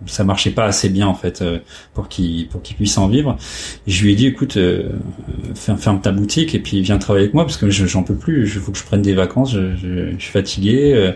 ça 0.06 0.24
marchait 0.24 0.52
pas 0.52 0.64
assez 0.64 0.88
bien 0.88 1.06
en 1.06 1.14
fait 1.14 1.42
euh, 1.42 1.60
pour 1.94 2.08
qu'il 2.08 2.48
pour 2.48 2.62
qu'il 2.62 2.78
puisse 2.78 2.98
en 2.98 3.08
vivre. 3.08 3.38
Et 3.86 3.92
je 3.92 4.04
lui 4.04 4.14
ai 4.14 4.16
dit 4.16 4.28
écoute 4.28 4.56
euh, 4.56 4.92
ferme, 5.56 6.00
ta 6.02 6.12
boutique 6.12 6.56
et 6.56 6.60
puis 6.60 6.82
viens 6.82 6.98
travailler 6.98 7.26
avec 7.26 7.34
moi 7.34 7.44
parce 7.44 7.58
que 7.58 7.70
j'en 7.70 8.04
peux 8.04 8.16
plus, 8.16 8.44
il 8.44 8.62
faut 8.62 8.72
que 8.72 8.78
je 8.78 8.84
prenne 8.84 9.02
des 9.02 9.14
vacances, 9.14 9.54
je, 9.54 9.76
je, 9.76 10.12
je 10.12 10.22
suis 10.22 10.32
fatigué. 10.32 11.14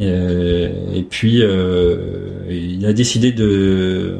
Euh, 0.00 0.04
euh, 0.04 0.94
et 0.94 1.02
puis 1.02 1.40
euh, 1.42 1.96
il 2.50 2.84
a 2.84 2.92
décidé 2.92 3.30
de 3.32 4.18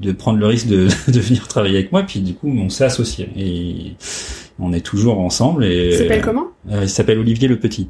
de 0.00 0.12
prendre 0.12 0.38
le 0.38 0.46
risque 0.46 0.68
de, 0.68 0.86
de 1.12 1.20
venir 1.20 1.48
travailler 1.48 1.78
avec 1.78 1.92
moi. 1.92 2.02
Puis 2.04 2.20
du 2.20 2.34
coup, 2.34 2.48
on 2.48 2.68
s'est 2.68 2.84
associé 2.84 3.28
et 3.36 3.94
on 4.58 4.72
est 4.72 4.80
toujours 4.84 5.18
ensemble. 5.20 5.64
Et 5.64 5.88
il 5.88 5.96
s'appelle 5.98 6.22
comment? 6.22 6.46
euh, 6.70 6.80
Il 6.82 6.88
s'appelle 6.88 7.18
Olivier 7.18 7.48
Le 7.48 7.58
Petit. 7.58 7.88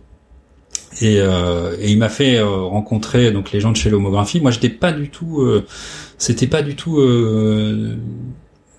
Et, 1.00 1.20
euh, 1.20 1.76
et 1.80 1.92
il 1.92 1.98
m'a 1.98 2.08
fait 2.08 2.36
euh, 2.38 2.48
rencontrer 2.48 3.30
donc 3.30 3.52
les 3.52 3.60
gens 3.60 3.70
de 3.70 3.76
chez 3.76 3.90
l'homographie. 3.90 4.40
Moi, 4.40 4.50
j'étais 4.50 4.68
pas 4.68 4.92
du 4.92 5.08
tout, 5.08 5.46
c'était 6.18 6.48
pas 6.48 6.62
du 6.62 6.74
tout, 6.74 7.00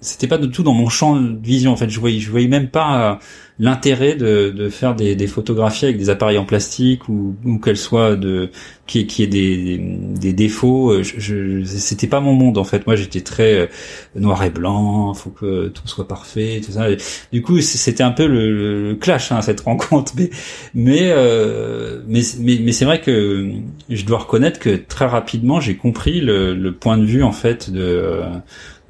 c'était 0.02 0.28
pas 0.28 0.38
du 0.38 0.50
tout 0.50 0.64
dans 0.64 0.74
mon 0.74 0.90
champ 0.90 1.16
de 1.16 1.46
vision. 1.46 1.72
En 1.72 1.76
fait, 1.76 1.90
je 1.90 2.00
voyais, 2.00 2.20
je 2.20 2.30
voyais 2.30 2.48
même 2.48 2.70
pas 2.70 3.20
l'intérêt 3.62 4.16
de, 4.16 4.50
de 4.50 4.70
faire 4.70 4.96
des, 4.96 5.16
des, 5.16 5.28
photographies 5.28 5.86
avec 5.86 5.98
des 6.00 6.10
appareils 6.10 6.40
en 6.40 6.46
plastique 6.46 7.08
ou, 7.10 7.36
ou 7.46 7.60
qu'elles 7.60 7.78
soient 7.78 8.16
de 8.16 8.50
qui 8.88 9.06
qui 9.06 9.22
ait 9.22 9.28
des, 9.28 9.78
des 9.78 10.34
défauts 10.34 10.92
euh, 10.92 11.04
je, 11.04 11.20
je 11.20 11.64
c'était 11.64 12.08
pas 12.08 12.22
mon 12.22 12.34
monde 12.34 12.58
en 12.58 12.64
fait. 12.64 12.88
Moi 12.88 12.96
j'étais 12.96 13.22
très 13.22 13.54
euh, 13.54 13.68
noir 14.16 14.44
et 14.44 14.50
blanc 14.50 15.14
faut 15.14 15.30
que 15.30 15.68
tout 15.68 15.88
soit 15.88 16.08
parfait 16.08 16.60
tout 16.66 16.72
ça. 16.72 16.88
Du 17.32 17.44
coup 17.44 17.62
c'était 17.62 18.02
un 18.02 18.10
peu 18.10 18.26
le, 18.26 18.90
le 18.90 18.96
clash 18.96 19.32
hein, 19.32 19.44
cette 19.44 19.62
rencontre. 19.62 20.14
Mais 20.18 20.32
mais 20.74 21.12
euh, 21.12 22.02
mais, 22.08 22.22
mais, 22.40 22.60
mais 22.64 22.72
c'est 22.72 22.86
vrai 22.86 23.00
que 23.00 23.52
je 23.90 24.06
dois 24.06 24.18
reconnaître 24.18 24.60
que 24.60 24.76
très 24.76 25.06
rapidement 25.06 25.60
j'ai 25.60 25.76
compris 25.76 26.20
le, 26.20 26.56
le, 26.56 26.74
point 26.74 26.98
de 26.98 27.06
vue 27.06 27.22
en 27.22 27.32
fait 27.32 27.70
de 27.70 28.22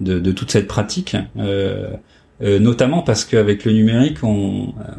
de, 0.01 0.19
de 0.19 0.31
toute 0.31 0.51
cette 0.51 0.67
pratique 0.67 1.15
euh, 1.37 1.91
euh, 2.43 2.57
notamment 2.59 3.03
parce 3.03 3.23
qu'avec 3.23 3.65
le 3.65 3.71
numérique, 3.73 4.23
on, 4.23 4.69
euh, 4.79 4.93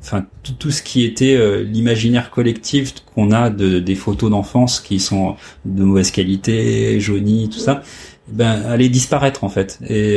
enfin 0.00 0.26
tout, 0.58 0.72
ce 0.72 0.82
qui 0.82 1.04
était 1.04 1.36
euh, 1.36 1.62
l'imaginaire 1.62 2.30
collectif 2.30 2.94
qu'on 3.14 3.30
a 3.30 3.48
de, 3.48 3.78
des 3.78 3.94
photos 3.94 4.30
d'enfance 4.30 4.80
qui 4.80 4.98
sont 4.98 5.36
de 5.64 5.84
mauvaise 5.84 6.10
qualité, 6.10 6.98
jaunies, 6.98 7.48
tout 7.48 7.60
ça, 7.60 7.82
eh 8.28 8.32
ben 8.34 8.62
allait 8.62 8.88
disparaître 8.88 9.44
en 9.44 9.48
fait. 9.48 9.78
Et, 9.88 10.16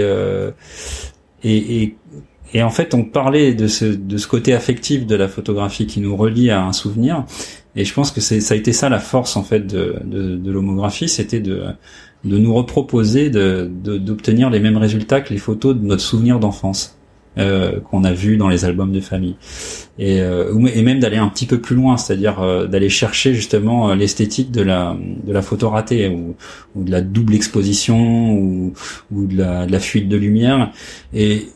et, 1.43 1.83
et 1.83 1.95
et 2.55 2.61
en 2.61 2.69
fait, 2.69 2.93
on 2.93 3.03
parlait 3.03 3.55
de 3.55 3.67
ce, 3.67 3.85
de 3.85 4.17
ce 4.17 4.27
côté 4.27 4.53
affectif 4.53 5.07
de 5.07 5.15
la 5.15 5.27
photographie 5.27 5.87
qui 5.87 5.99
nous 6.01 6.15
relie 6.15 6.51
à 6.51 6.63
un 6.63 6.71
souvenir. 6.71 7.25
Et 7.75 7.85
je 7.85 7.93
pense 7.93 8.11
que 8.11 8.21
ça 8.21 8.53
a 8.53 8.57
été 8.57 8.71
ça 8.73 8.89
la 8.89 8.99
force 8.99 9.35
en 9.35 9.43
fait 9.43 9.61
de, 9.61 9.95
de, 10.03 10.35
de 10.35 10.51
l'homographie, 10.51 11.09
c'était 11.09 11.39
de, 11.39 11.63
de 12.23 12.37
nous 12.37 12.53
reproposer 12.53 13.29
de, 13.29 13.69
d'obtenir 13.97 14.49
les 14.49 14.59
mêmes 14.59 14.77
résultats 14.77 15.21
que 15.21 15.33
les 15.33 15.39
photos 15.39 15.75
de 15.75 15.81
notre 15.85 16.01
souvenir 16.01 16.39
d'enfance 16.39 16.97
euh, 17.37 17.79
qu'on 17.79 18.03
a 18.03 18.13
vu 18.13 18.37
dans 18.37 18.47
les 18.47 18.63
albums 18.63 18.91
de 18.91 18.99
famille. 18.99 19.35
Et, 19.97 20.21
euh, 20.21 20.55
et 20.67 20.83
même 20.83 20.99
d'aller 20.99 21.17
un 21.17 21.27
petit 21.27 21.47
peu 21.47 21.59
plus 21.59 21.75
loin 21.75 21.97
c'est-à-dire 21.97 22.41
euh, 22.41 22.67
d'aller 22.67 22.89
chercher 22.89 23.33
justement 23.33 23.89
euh, 23.89 23.95
l'esthétique 23.95 24.51
de 24.51 24.61
la 24.61 24.95
de 25.23 25.33
la 25.33 25.41
photo 25.41 25.69
ratée 25.69 26.09
ou, 26.09 26.35
ou 26.75 26.83
de 26.83 26.91
la 26.91 27.01
double 27.01 27.33
exposition 27.33 28.33
ou, 28.33 28.73
ou 29.11 29.25
de, 29.25 29.37
la, 29.37 29.65
de 29.65 29.71
la 29.71 29.79
fuite 29.79 30.07
de 30.09 30.17
lumière. 30.17 30.71
Et, 31.13 31.47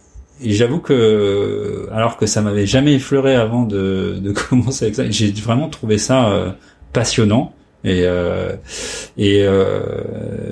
et 0.44 0.51
j'avoue 0.51 0.79
que 0.79 1.88
alors 1.91 2.17
que 2.17 2.25
ça 2.25 2.41
m'avait 2.41 2.67
jamais 2.67 2.94
effleuré 2.94 3.36
avant 3.36 3.63
de, 3.63 4.17
de 4.22 4.32
commencer 4.50 4.86
avec 4.86 4.96
ça 4.96 5.10
j'ai 5.10 5.32
vraiment 5.32 5.70
trouvé 5.70 5.98
ça 5.98 6.29
euh, 6.29 6.51
passionnant. 6.94 7.53
Et 7.84 8.01
euh, 8.06 8.53
et, 9.17 9.44
euh, 9.44 9.82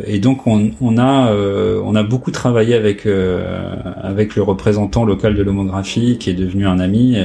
et 0.06 0.20
donc 0.20 0.46
on, 0.46 0.72
on 0.80 0.98
a 0.98 1.32
euh, 1.32 1.82
on 1.84 1.96
a 1.96 2.04
beaucoup 2.04 2.32
travaillé 2.32 2.76
avec 2.76 3.08
avec 3.08 4.36
le 4.36 4.44
représentant 4.44 5.06
local 5.06 5.36
de 5.36 5.42
l'homographie 5.42 6.18
qui 6.20 6.30
est 6.30 6.36
devenu 6.36 6.68
un 6.68 6.80
ami 6.80 7.18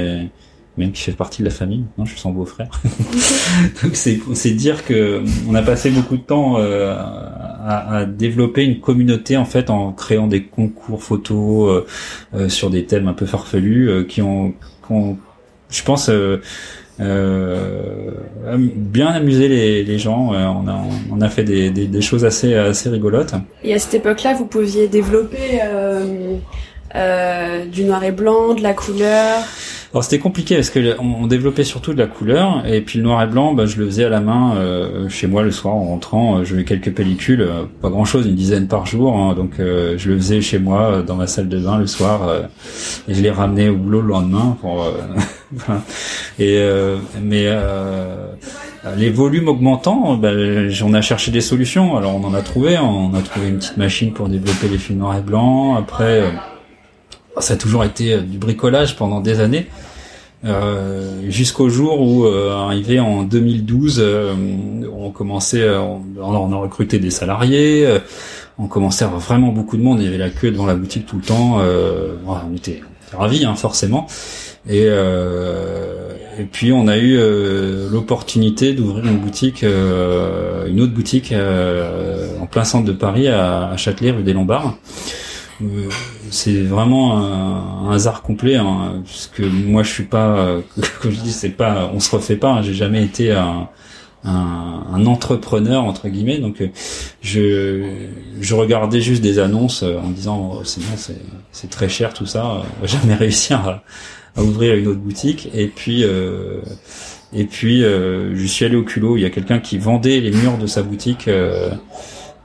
même 0.80 0.92
qui 0.92 1.02
fait 1.02 1.12
partie 1.12 1.42
de 1.42 1.48
la 1.48 1.54
famille. 1.54 1.84
Non, 1.96 2.04
je 2.04 2.12
suis 2.12 2.20
son 2.20 2.32
beau-frère. 2.32 2.68
donc 3.82 3.94
c'est 3.94 4.50
dire 4.50 4.84
que 4.84 5.22
on 5.48 5.54
a 5.54 5.62
passé 5.62 5.90
beaucoup 5.90 6.16
de 6.16 6.22
temps 6.22 6.56
à, 6.56 7.96
à, 7.96 8.04
développer 8.04 8.64
une 8.64 8.80
communauté 8.80 9.36
en 9.36 9.44
fait 9.44 9.70
en 9.70 9.92
créant 9.92 10.26
des 10.26 10.42
concours 10.44 11.02
photos 11.02 11.84
sur 12.48 12.70
des 12.70 12.84
thèmes 12.84 13.08
un 13.08 13.12
peu 13.12 13.26
farfelus 13.26 14.06
qui 14.08 14.22
ont, 14.22 14.50
qui 14.50 14.92
ont 14.92 15.18
je 15.70 15.82
pense 15.82 16.10
euh, 17.00 18.10
bien 18.76 19.08
amuser 19.08 19.48
les, 19.48 19.84
les 19.84 19.98
gens. 19.98 20.32
Euh, 20.32 20.44
on, 20.46 20.68
a, 20.68 20.80
on 21.10 21.20
a 21.20 21.28
fait 21.28 21.44
des, 21.44 21.70
des, 21.70 21.86
des, 21.86 22.00
choses 22.00 22.24
assez, 22.24 22.54
assez 22.54 22.88
rigolotes. 22.88 23.34
Et 23.64 23.74
à 23.74 23.78
cette 23.78 23.94
époque-là, 23.94 24.34
vous 24.34 24.46
pouviez 24.46 24.88
développer 24.88 25.60
euh, 25.64 26.36
euh, 26.94 27.64
du 27.66 27.84
noir 27.84 28.04
et 28.04 28.12
blanc, 28.12 28.54
de 28.54 28.62
la 28.62 28.74
couleur? 28.74 29.38
Alors 29.92 30.04
c'était 30.04 30.20
compliqué 30.20 30.54
parce 30.54 30.70
que 30.70 30.96
on, 31.00 31.26
développait 31.26 31.64
surtout 31.64 31.92
de 31.92 31.98
la 31.98 32.06
couleur 32.06 32.64
et 32.64 32.80
puis 32.80 32.98
le 32.98 33.04
noir 33.04 33.22
et 33.24 33.26
blanc, 33.26 33.54
bah, 33.54 33.66
je 33.66 33.76
le 33.78 33.86
faisais 33.86 34.04
à 34.04 34.08
la 34.08 34.20
main 34.20 34.54
euh, 34.54 35.08
chez 35.08 35.26
moi 35.26 35.42
le 35.42 35.50
soir 35.50 35.74
en 35.74 35.86
rentrant. 35.86 36.36
Euh, 36.36 36.44
je 36.44 36.52
faisais 36.52 36.64
quelques 36.64 36.94
pellicules, 36.94 37.42
euh, 37.42 37.64
pas 37.82 37.88
grand 37.88 38.04
chose, 38.04 38.26
une 38.26 38.36
dizaine 38.36 38.68
par 38.68 38.86
jour. 38.86 39.16
Hein, 39.16 39.34
donc 39.34 39.54
je 39.58 40.08
le 40.08 40.16
faisais 40.16 40.40
chez 40.42 40.60
moi 40.60 41.02
dans 41.02 41.16
ma 41.16 41.26
salle 41.26 41.48
de 41.48 41.58
bain 41.58 41.76
le 41.78 41.88
soir 41.88 42.20
et 43.08 43.14
je 43.14 43.20
les 43.20 43.30
ramenais 43.30 43.68
au 43.68 43.76
boulot 43.76 44.00
le 44.00 44.08
lendemain. 44.08 44.56
Pour, 44.60 44.86
et 46.38 46.64
mais 47.20 47.48
les 48.96 49.10
volumes 49.10 49.48
augmentant, 49.48 50.16
bah, 50.16 50.30
on 50.84 50.94
a 50.94 51.00
cherché 51.00 51.32
des 51.32 51.40
solutions. 51.40 51.96
Alors 51.96 52.14
on 52.14 52.24
en 52.24 52.34
a 52.34 52.42
trouvé. 52.42 52.78
On 52.78 53.12
a 53.14 53.22
trouvé 53.22 53.48
une 53.48 53.58
petite 53.58 53.76
machine 53.76 54.12
pour 54.12 54.28
développer 54.28 54.68
les 54.68 54.78
films 54.78 55.00
noir 55.00 55.16
et 55.16 55.22
blanc. 55.22 55.74
Après 55.74 56.22
ça 57.38 57.54
a 57.54 57.56
toujours 57.56 57.84
été 57.84 58.14
euh, 58.14 58.20
du 58.20 58.38
bricolage 58.38 58.96
pendant 58.96 59.20
des 59.20 59.40
années. 59.40 59.66
Euh, 60.42 61.28
jusqu'au 61.28 61.68
jour 61.68 62.00
où 62.00 62.24
euh, 62.24 62.56
arrivé 62.56 62.98
en 62.98 63.24
2012 63.24 64.00
euh, 64.02 64.32
on 64.90 65.10
commençait 65.10 65.68
on, 65.68 66.02
on, 66.18 66.52
a 66.52 66.56
recruté 66.56 66.98
des 66.98 67.10
salariés 67.10 67.86
on 68.58 68.66
commençait 68.66 69.04
à 69.04 69.08
avoir 69.08 69.20
vraiment 69.20 69.48
beaucoup 69.48 69.76
de 69.76 69.82
monde 69.82 69.98
il 70.00 70.06
y 70.06 70.08
avait 70.08 70.16
la 70.16 70.30
queue 70.30 70.50
devant 70.50 70.64
la 70.64 70.76
boutique 70.76 71.04
tout 71.04 71.16
le 71.16 71.22
temps 71.22 71.58
on 72.26 72.56
était, 72.56 72.80
ravis 73.12 73.44
hein, 73.44 73.54
forcément 73.54 74.06
et 74.66 74.86
et 74.86 76.44
puis 76.50 76.72
on 76.72 76.88
a 76.88 76.96
eu 76.96 77.18
l'opportunité 77.92 78.72
d'ouvrir 78.72 79.04
une 79.04 79.18
boutique 79.18 79.62
une 79.62 80.80
autre 80.80 80.94
boutique 80.94 81.34
en 82.40 82.46
plein 82.46 82.64
centre 82.64 82.86
de 82.86 82.92
Paris 82.92 83.28
à 83.28 83.76
Châtelet 83.76 84.12
rue 84.12 84.22
des 84.22 84.32
Lombards 84.32 84.74
c'est 86.30 86.62
vraiment 86.62 87.18
un, 87.18 87.92
hasard 87.92 88.22
complet, 88.22 88.56
hein, 88.56 89.02
parce 89.04 89.26
que 89.26 89.42
moi 89.42 89.82
je 89.82 89.90
suis 89.90 90.04
pas, 90.04 90.58
comme 91.02 91.10
je 91.10 91.20
dis, 91.20 91.32
c'est 91.32 91.50
pas, 91.50 91.90
on 91.92 92.00
se 92.00 92.14
refait 92.14 92.36
pas. 92.36 92.52
Hein, 92.52 92.62
j'ai 92.62 92.74
jamais 92.74 93.04
été 93.04 93.32
un, 93.32 93.68
un, 94.24 94.82
un, 94.92 95.06
entrepreneur 95.06 95.84
entre 95.84 96.08
guillemets, 96.08 96.38
donc 96.38 96.62
je, 97.22 97.84
je 98.40 98.54
regardais 98.54 99.00
juste 99.00 99.22
des 99.22 99.38
annonces 99.38 99.82
en 99.82 100.10
disant 100.10 100.52
oh, 100.54 100.64
c'est 100.64 100.80
bon, 100.80 100.96
c'est 101.52 101.70
très 101.70 101.88
cher 101.88 102.14
tout 102.14 102.26
ça, 102.26 102.62
jamais 102.84 103.14
réussi 103.14 103.52
à, 103.52 103.82
à, 104.36 104.42
ouvrir 104.42 104.74
une 104.74 104.86
autre 104.86 105.00
boutique. 105.00 105.48
Et 105.54 105.66
puis 105.66 106.04
euh, 106.04 106.60
et 107.32 107.44
puis 107.44 107.84
euh, 107.84 108.34
je 108.34 108.46
suis 108.46 108.64
allé 108.64 108.76
au 108.76 108.82
culot. 108.82 109.16
Il 109.16 109.20
y 109.20 109.24
a 109.24 109.30
quelqu'un 109.30 109.60
qui 109.60 109.78
vendait 109.78 110.20
les 110.20 110.30
murs 110.30 110.58
de 110.58 110.66
sa 110.66 110.82
boutique. 110.82 111.28
Euh, 111.28 111.70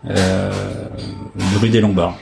euh, 0.10 0.52
rue 1.60 1.70
des 1.70 1.82
Lombards. 1.82 2.18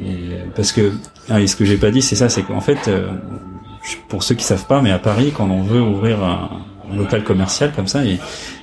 Et, 0.00 0.36
parce 0.54 0.72
que 0.72 0.92
ah, 1.28 1.44
ce 1.46 1.56
que 1.56 1.64
j'ai 1.64 1.76
pas 1.76 1.90
dit, 1.90 2.02
c'est 2.02 2.16
ça, 2.16 2.28
c'est 2.28 2.42
qu'en 2.42 2.60
fait, 2.60 2.88
euh, 2.88 3.08
pour 4.08 4.22
ceux 4.22 4.34
qui 4.34 4.44
savent 4.44 4.66
pas, 4.66 4.80
mais 4.80 4.90
à 4.90 4.98
Paris, 4.98 5.32
quand 5.36 5.48
on 5.48 5.62
veut 5.62 5.80
ouvrir 5.80 6.22
un, 6.22 6.50
local 6.94 7.24
commercial 7.24 7.72
comme 7.74 7.88
ça, 7.88 8.04
et 8.04 8.18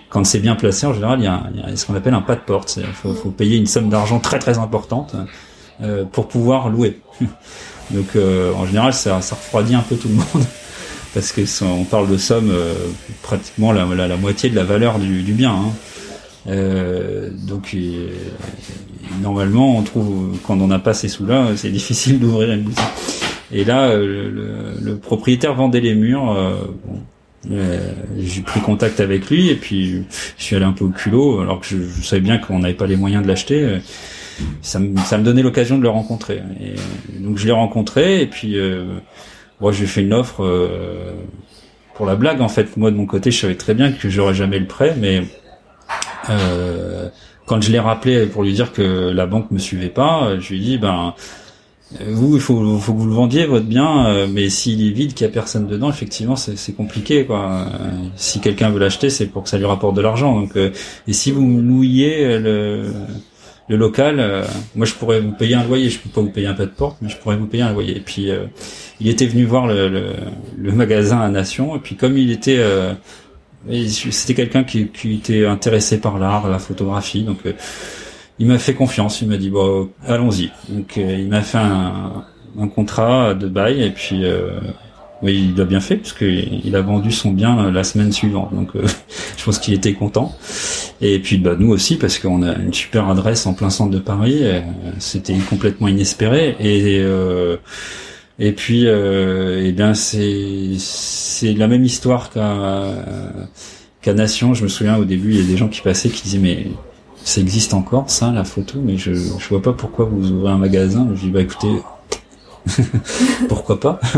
quand 0.10 0.24
c'est 0.26 0.40
bien 0.40 0.56
placé, 0.56 0.86
en 0.86 0.94
général, 0.94 1.20
il 1.20 1.26
y 1.26 1.28
a, 1.28 1.76
ce 1.76 1.86
qu'on 1.86 1.96
appelle 1.96 2.14
un 2.14 2.22
pas 2.22 2.36
de 2.36 2.42
porte. 2.42 2.78
Il 2.78 2.86
faut, 2.94 3.14
faut, 3.14 3.32
payer 3.32 3.58
une 3.58 3.66
somme 3.66 3.90
d'argent 3.90 4.20
très 4.20 4.40
très 4.40 4.58
importante 4.58 5.16
euh, 5.82 6.06
pour 6.06 6.28
pouvoir 6.28 6.70
louer. 6.70 7.00
Donc, 7.92 8.16
euh, 8.16 8.54
en 8.54 8.66
général, 8.68 8.94
ça, 8.94 9.18
refroidit 9.18 9.74
un 9.74 9.82
peu 9.82 9.96
tout 9.96 10.10
le 10.10 10.16
monde 10.16 10.46
parce 11.14 11.32
que 11.32 11.42
on 11.64 11.84
parle 11.86 12.08
de 12.08 12.18
sommes 12.18 12.52
euh, 12.52 12.76
pratiquement 13.24 13.72
la, 13.72 13.86
la, 13.86 14.18
moitié 14.18 14.50
de 14.50 14.56
la 14.56 14.64
valeur 14.64 15.00
du, 15.00 15.34
bien. 15.34 15.54
Hein. 15.54 16.52
Donc 17.48 17.76
normalement, 19.22 19.77
on 19.77 19.84
trouve 19.84 20.38
quand 20.46 20.60
on 20.60 20.68
n'a 20.68 20.80
pas 20.80 20.94
ces 20.94 21.08
sous-là, 21.08 21.50
c'est 21.56 21.70
difficile 21.72 22.20
d'ouvrir 22.20 22.51
une 22.51 22.62
boutique. 22.62 22.86
Et 23.51 23.65
là, 23.65 23.89
euh, 23.89 24.30
le, 24.32 24.91
le, 24.91 24.98
propriétaire 24.98 25.56
vendait 25.56 25.82
les 25.82 25.94
murs. 25.94 26.32
Euh, 26.32 26.56
euh, 27.51 27.91
j'ai 28.20 28.41
pris 28.41 28.62
contact 28.62 29.00
avec 29.00 29.30
lui 29.30 29.50
et 29.50 29.56
puis 29.56 30.03
je 30.38 30.44
suis 30.44 30.56
allé 30.56 30.63
un 30.63 30.74
peu 30.74 30.86
au 30.86 30.89
culot 30.89 31.41
alors 31.41 31.60
que 31.60 31.65
je, 31.65 32.03
savais 32.03 32.22
bien 32.22 32.38
qu'on 32.38 32.60
n'avait 32.60 32.75
pas 32.75 32.86
les 32.86 32.96
moyens 32.96 33.24
de 33.24 33.27
l'acheter. 33.27 33.80
Ça 34.62 34.80
me, 34.80 34.96
ça 35.00 35.18
me 35.18 35.24
donnait 35.24 35.41
l'occasion 35.41 35.77
de 35.77 35.84
le 35.84 35.89
rencontrer. 35.89 36.44
Et 36.62 37.20
donc 37.20 37.38
je 37.38 37.46
l'ai 37.48 37.51
rencontré 37.51 38.22
et 38.22 38.27
puis 38.27 38.58
moi 39.60 39.72
j'ai 39.72 39.88
fait 39.88 40.03
une 40.03 40.13
offre 40.13 40.48
pour 41.96 42.06
la 42.06 42.15
blague 42.15 42.41
en 42.41 42.48
fait. 42.48 42.77
Moi 42.77 42.91
de 42.91 42.96
mon 42.96 43.08
côté, 43.08 43.32
je 43.32 43.39
savais 43.39 43.56
très 43.56 43.74
bien 43.74 43.91
que 43.91 44.08
j'aurais 44.08 44.36
jamais 44.36 44.60
le 44.60 44.68
prêt, 44.68 44.96
mais 45.00 45.24
euh, 46.30 47.10
quand 47.46 47.62
je 47.62 47.72
l'ai 47.72 47.80
rappelé 47.80 48.26
pour 48.28 48.44
lui 48.44 48.54
dire 48.54 48.72
que 48.72 49.10
la 49.10 49.26
banque 49.26 49.52
me 49.52 49.60
suivait 49.60 49.90
pas, 49.90 50.40
je 50.40 50.50
lui 50.50 50.58
ai 50.58 50.64
dit 50.64 50.78
ben 50.78 51.14
vous, 52.00 52.36
il 52.36 52.42
faut, 52.42 52.78
faut 52.78 52.94
que 52.94 52.98
vous 52.98 53.08
le 53.08 53.14
vendiez 53.14 53.46
votre 53.46 53.66
bien, 53.66 54.08
euh, 54.08 54.28
mais 54.30 54.50
s'il 54.50 54.88
est 54.88 54.92
vide, 54.92 55.14
qu'il 55.14 55.28
y 55.28 55.30
a 55.30 55.34
personne 55.34 55.68
dedans, 55.68 55.90
effectivement, 55.90 56.36
c'est 56.36 56.74
compliqué 56.74 57.26
quoi. 57.26 57.66
si 58.16 58.40
quelqu'un 58.40 58.70
veut 58.70 58.80
l'acheter, 58.80 59.10
c'est 59.10 59.26
pour 59.26 59.44
que 59.44 59.50
ça 59.50 59.58
lui 59.58 59.66
rapporte 59.66 59.96
de 59.96 60.02
l'argent. 60.02 60.40
Donc, 60.40 60.56
euh, 60.56 60.70
et 61.08 61.14
si 61.14 61.32
vous 61.32 61.60
louiez 61.60 62.40
le, 62.40 62.94
le 63.68 63.76
local, 63.76 64.46
moi 64.76 64.86
je 64.86 64.94
pourrais 64.94 65.20
vous 65.20 65.34
payer 65.34 65.56
un 65.56 65.66
loyer. 65.66 65.90
Je 65.90 66.00
peux 66.00 66.10
pas 66.10 66.22
vous 66.22 66.30
payer 66.30 66.48
un 66.48 66.54
pas 66.54 66.66
de 66.66 66.72
porte, 66.72 66.98
mais 67.02 67.10
je 67.10 67.18
pourrais 67.18 67.36
vous 67.36 67.48
payer 67.48 67.64
un 67.64 67.74
loyer. 67.74 67.98
Et 67.98 68.02
puis, 68.02 68.30
il 69.02 69.10
était 69.10 69.28
venu 69.28 69.44
voir 69.44 69.68
le, 69.68 69.90
le, 69.90 70.06
le, 70.58 70.72
magasin 70.72 71.20
à 71.20 71.30
Nation, 71.30 71.76
et 71.76 71.80
puis 71.80 71.96
comme 71.96 72.18
il 72.18 72.32
était 72.32 72.64
c'était 74.12 74.34
quelqu'un 74.34 74.63
qui, 74.63 74.88
qui, 74.88 75.15
était 75.15 75.46
intéressé 75.46 76.00
par 76.00 76.18
l'art, 76.18 76.50
la 76.50 76.60
photographie, 76.60 77.24
donc 77.24 77.39
euh, 77.46 77.53
il 78.39 78.48
m'a 78.48 78.58
fait 78.58 78.74
confiance. 78.74 79.22
Il 79.22 79.27
m'a 79.27 79.38
dit 79.38 79.50
bon, 79.50 79.89
allons-y. 80.08 80.51
Donc 80.70 80.98
euh, 80.98 81.18
il 81.20 81.27
m'a 81.27 81.41
fait 81.41 81.60
un, 81.60 82.25
un, 82.60 82.68
contrat 82.68 83.34
de 83.34 83.48
bail 83.48 83.84
et 83.84 83.91
puis 83.91 84.25
euh, 84.25 84.60
oui, 85.22 85.51
il 85.53 85.62
a 85.62 85.65
bien 85.65 85.80
fait 85.80 85.98
parce 85.98 86.15
il 86.22 86.75
a 86.75 86.82
vendu 86.82 87.12
son 87.12 87.32
bien 87.32 87.72
la 87.72 87.84
semaine 87.84 88.12
suivante. 88.12 88.53
Donc 88.53 88.72
je 89.38 89.44
pense 89.44 89.60
qu'il 89.60 89.75
était 89.75 89.94
content. 89.94 90.36
Et 91.01 91.20
puis 91.20 91.38
bah 91.38 91.56
nous 91.58 91.70
aussi 91.70 91.98
parce 91.98 92.18
qu'on 92.18 92.42
a 92.42 92.55
une 92.55 92.74
super 92.74 93.09
adresse 93.09 93.46
en 93.46 93.53
plein 93.53 93.70
centre 93.70 93.92
de 93.92 94.00
Paris. 94.00 94.44
C'était 94.98 95.36
complètement 95.50 95.88
inespéré 95.88 96.55
et 96.59 97.05
et 98.42 98.53
puis, 98.53 98.88
euh, 98.88 99.62
eh 99.64 99.72
bien, 99.72 99.94
c'est 99.94 100.75
c'est 101.42 101.54
la 101.54 101.68
même 101.68 101.84
histoire 101.84 102.30
qu'à 102.30 102.54
qu'à 104.01 104.14
Nation. 104.14 104.54
Je 104.54 104.64
me 104.64 104.70
souviens 104.70 104.98
au 104.98 105.06
début, 105.06 105.32
il 105.32 105.42
y 105.42 105.44
a 105.44 105.48
des 105.48 105.58
gens 105.58 105.68
qui 105.68 105.82
passaient 105.82 106.10
qui 106.10 106.24
disaient 106.24 106.38
mais 106.38 106.68
ça 107.24 107.42
existe 107.42 107.74
encore 107.74 108.10
ça, 108.10 108.32
la 108.32 108.44
photo, 108.44 108.80
mais 108.84 108.98
je 108.98 109.14
je 109.14 109.50
vois 109.50 109.62
pas 109.62 109.74
pourquoi 109.74 110.06
vous 110.06 110.32
ouvrez 110.32 110.51
un 110.51 110.58
magasin. 110.58 111.08
Je 111.16 111.22
dis 111.22 111.30
bah 111.32 111.42
écoutez, 111.42 111.82
pourquoi 113.50 113.80
pas? 113.80 114.00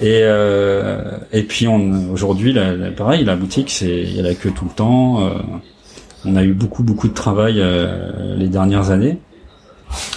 Et, 0.00 0.22
euh, 0.24 1.18
et 1.32 1.44
puis 1.44 1.68
aujourd'hui, 1.68 2.52
pareil, 2.96 3.24
la 3.24 3.36
boutique, 3.36 3.70
c'est 3.70 4.02
il 4.02 4.16
y 4.16 4.18
a 4.18 4.24
la 4.24 4.34
queue 4.34 4.50
tout 4.50 4.64
le 4.64 4.72
temps. 4.72 5.24
Euh, 5.24 5.38
on 6.24 6.34
a 6.34 6.42
eu 6.42 6.52
beaucoup 6.52 6.82
beaucoup 6.82 7.06
de 7.06 7.14
travail 7.14 7.60
euh, 7.60 8.34
les 8.36 8.48
dernières 8.48 8.90
années 8.90 9.18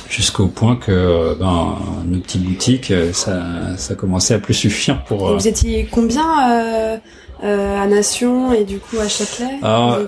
jusqu'au 0.10 0.48
point 0.48 0.76
que 0.76 1.36
ben, 1.40 1.78
nos 2.06 2.20
petites 2.20 2.44
boutiques, 2.44 2.94
ça, 3.14 3.78
ça 3.78 3.96
commençait 3.96 4.34
à 4.34 4.40
plus 4.40 4.54
suffire 4.54 5.04
pour. 5.04 5.30
Et 5.32 5.34
vous 5.34 5.48
étiez 5.48 5.88
combien 5.92 6.52
euh, 6.52 6.98
euh, 7.44 7.80
à 7.80 7.88
Nation 7.88 8.52
et 8.52 8.64
du 8.64 8.80
coup 8.80 8.98
à 9.00 9.08
Châtelet 9.08 9.60
ah, 9.62 10.00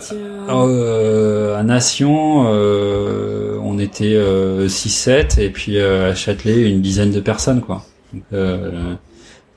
euh, 0.51 1.59
À 1.59 1.63
Nation, 1.63 2.39
on 2.41 3.79
était 3.79 4.15
6-7 4.15 5.39
et 5.39 5.49
puis 5.49 5.79
à 5.79 6.15
Châtelet 6.15 6.69
une 6.69 6.81
dizaine 6.81 7.11
de 7.11 7.19
personnes 7.19 7.61
quoi. 7.61 7.83
Donc, 8.13 8.23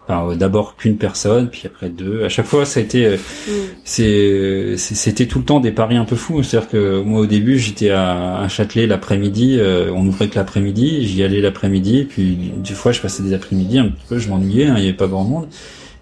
Enfin, 0.09 0.35
d'abord 0.35 0.75
qu'une 0.77 0.97
personne, 0.97 1.49
puis 1.49 1.63
après 1.67 1.89
deux. 1.89 2.25
À 2.25 2.29
chaque 2.29 2.47
fois, 2.47 2.65
ça 2.65 2.81
a 2.81 2.83
été, 2.83 3.07
euh, 3.07 3.17
mm. 3.17 4.77
c'était 4.77 5.27
tout 5.27 5.39
le 5.39 5.45
temps 5.45 5.61
des 5.61 5.71
paris 5.71 5.97
un 5.97 6.05
peu 6.05 6.17
fous. 6.17 6.43
C'est-à-dire 6.43 6.69
que 6.69 7.01
moi, 7.01 7.21
au 7.21 7.27
début, 7.27 7.59
j'étais 7.59 7.91
à, 7.91 8.39
à 8.39 8.49
Châtelet 8.49 8.89
l'après-midi. 8.89 9.59
Euh, 9.61 9.93
on 9.95 10.05
ouvrait 10.07 10.29
que 10.29 10.35
l'après-midi. 10.35 11.07
J'y 11.07 11.23
allais 11.23 11.41
l'après-midi. 11.41 12.07
Puis 12.09 12.53
des 12.57 12.75
fois, 12.75 12.91
je 12.91 13.01
passais 13.01 13.23
des 13.23 13.33
après-midi 13.33 13.79
un 13.79 13.93
peu. 14.09 14.19
Je 14.19 14.29
m'ennuyais. 14.29 14.67
Hein, 14.67 14.75
il 14.77 14.83
n'y 14.83 14.89
avait 14.89 14.97
pas 14.97 15.07
grand 15.07 15.25
monde. 15.25 15.47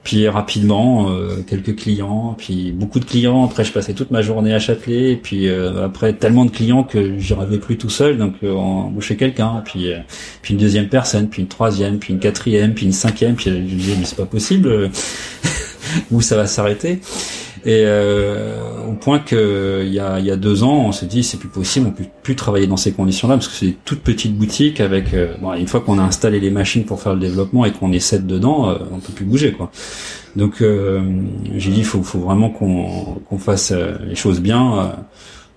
Puis 0.02 0.26
rapidement, 0.28 1.10
euh, 1.10 1.42
quelques 1.46 1.76
clients, 1.76 2.34
puis 2.38 2.72
beaucoup 2.72 3.00
de 3.00 3.04
clients. 3.04 3.44
Après, 3.44 3.64
je 3.64 3.72
passais 3.72 3.92
toute 3.92 4.10
ma 4.10 4.22
journée 4.22 4.54
à 4.54 4.58
Châtelet. 4.58 5.12
Et 5.12 5.16
puis 5.16 5.48
euh, 5.48 5.84
après, 5.84 6.14
tellement 6.14 6.46
de 6.46 6.50
clients 6.50 6.84
que 6.84 7.18
j'y 7.18 7.34
arrivais 7.34 7.58
plus 7.58 7.76
tout 7.76 7.90
seul. 7.90 8.16
Donc, 8.16 8.34
euh, 8.42 8.52
on 8.52 8.86
embauchait 8.86 9.16
quelqu'un. 9.16 9.62
Puis, 9.64 9.92
puis 10.40 10.54
une 10.54 10.60
deuxième 10.60 10.88
personne, 10.88 11.28
puis 11.28 11.42
une 11.42 11.48
troisième, 11.48 11.98
puis 11.98 12.14
une 12.14 12.20
quatrième, 12.20 12.72
puis 12.72 12.86
une 12.86 12.92
cinquième. 12.92 13.34
Puis 13.34 13.50
je 13.50 13.56
me 13.56 13.60
disais, 13.60 13.96
mais 13.98 14.04
c'est 14.06 14.16
pas 14.16 14.26
possible. 14.26 14.90
Où 16.10 16.22
ça 16.22 16.36
va 16.36 16.46
s'arrêter? 16.46 17.00
Et 17.64 17.82
euh, 17.84 18.86
au 18.88 18.94
point 18.94 19.18
que 19.18 19.82
il 19.84 19.92
y 19.92 20.00
a, 20.00 20.18
y 20.18 20.30
a 20.30 20.36
deux 20.36 20.62
ans, 20.62 20.84
on 20.86 20.92
s'est 20.92 21.06
dit 21.06 21.22
c'est 21.22 21.36
plus 21.36 21.48
possible, 21.48 21.88
on 21.88 21.90
peut 21.90 22.04
plus 22.22 22.34
travailler 22.34 22.66
dans 22.66 22.78
ces 22.78 22.92
conditions-là 22.92 23.34
parce 23.34 23.48
que 23.48 23.54
c'est 23.54 23.76
toute 23.84 24.00
petite 24.00 24.36
boutique 24.36 24.80
avec 24.80 25.12
euh, 25.12 25.34
bon, 25.40 25.52
une 25.52 25.66
fois 25.66 25.80
qu'on 25.80 25.98
a 25.98 26.02
installé 26.02 26.40
les 26.40 26.50
machines 26.50 26.84
pour 26.84 27.02
faire 27.02 27.14
le 27.14 27.20
développement 27.20 27.66
et 27.66 27.72
qu'on 27.72 27.92
est 27.92 28.00
sept 28.00 28.26
dedans, 28.26 28.70
euh, 28.70 28.78
on 28.92 28.98
peut 28.98 29.12
plus 29.12 29.26
bouger 29.26 29.52
quoi. 29.52 29.70
Donc 30.36 30.62
euh, 30.62 31.02
j'ai 31.54 31.70
dit 31.70 31.84
faut, 31.84 32.02
faut 32.02 32.20
vraiment 32.20 32.48
qu'on 32.48 33.38
fasse 33.38 33.72
les 34.06 34.14
choses 34.14 34.40
bien. 34.40 34.94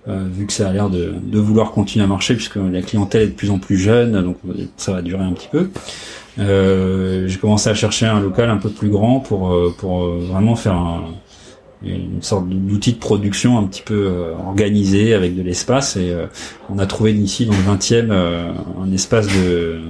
vu 0.06 0.46
que 0.46 0.52
ça 0.52 0.68
a 0.68 0.72
l'air 0.72 0.90
de, 0.90 1.14
de, 1.22 1.38
vouloir 1.38 1.70
continuer 1.70 2.04
à 2.04 2.08
marcher 2.08 2.34
puisque 2.34 2.56
la 2.56 2.82
clientèle 2.82 3.22
est 3.22 3.26
de 3.28 3.32
plus 3.32 3.50
en 3.50 3.58
plus 3.58 3.78
jeune, 3.78 4.20
donc 4.22 4.36
ça 4.76 4.92
va 4.92 5.00
durer 5.00 5.24
un 5.24 5.32
petit 5.32 5.48
peu. 5.50 5.70
Euh, 6.38 7.28
j'ai 7.28 7.38
commencé 7.38 7.70
à 7.70 7.74
chercher 7.74 8.06
un 8.06 8.20
local 8.20 8.50
un 8.50 8.56
peu 8.56 8.68
plus 8.68 8.90
grand 8.90 9.20
pour 9.20 9.56
pour 9.78 10.06
vraiment 10.08 10.56
faire 10.56 10.74
un, 10.74 11.04
une 11.86 12.22
sorte 12.22 12.48
d'outil 12.48 12.92
de 12.92 12.98
production 12.98 13.58
un 13.58 13.64
petit 13.64 13.82
peu 13.82 14.06
euh, 14.06 14.34
organisé 14.46 15.14
avec 15.14 15.36
de 15.36 15.42
l'espace 15.42 15.96
et 15.96 16.10
euh, 16.10 16.26
on 16.70 16.78
a 16.78 16.86
trouvé 16.86 17.12
ici 17.12 17.46
dans 17.46 17.52
le 17.52 17.76
20e 17.76 18.10
euh, 18.10 18.52
un 18.82 18.92
espace 18.92 19.26
de 19.26 19.80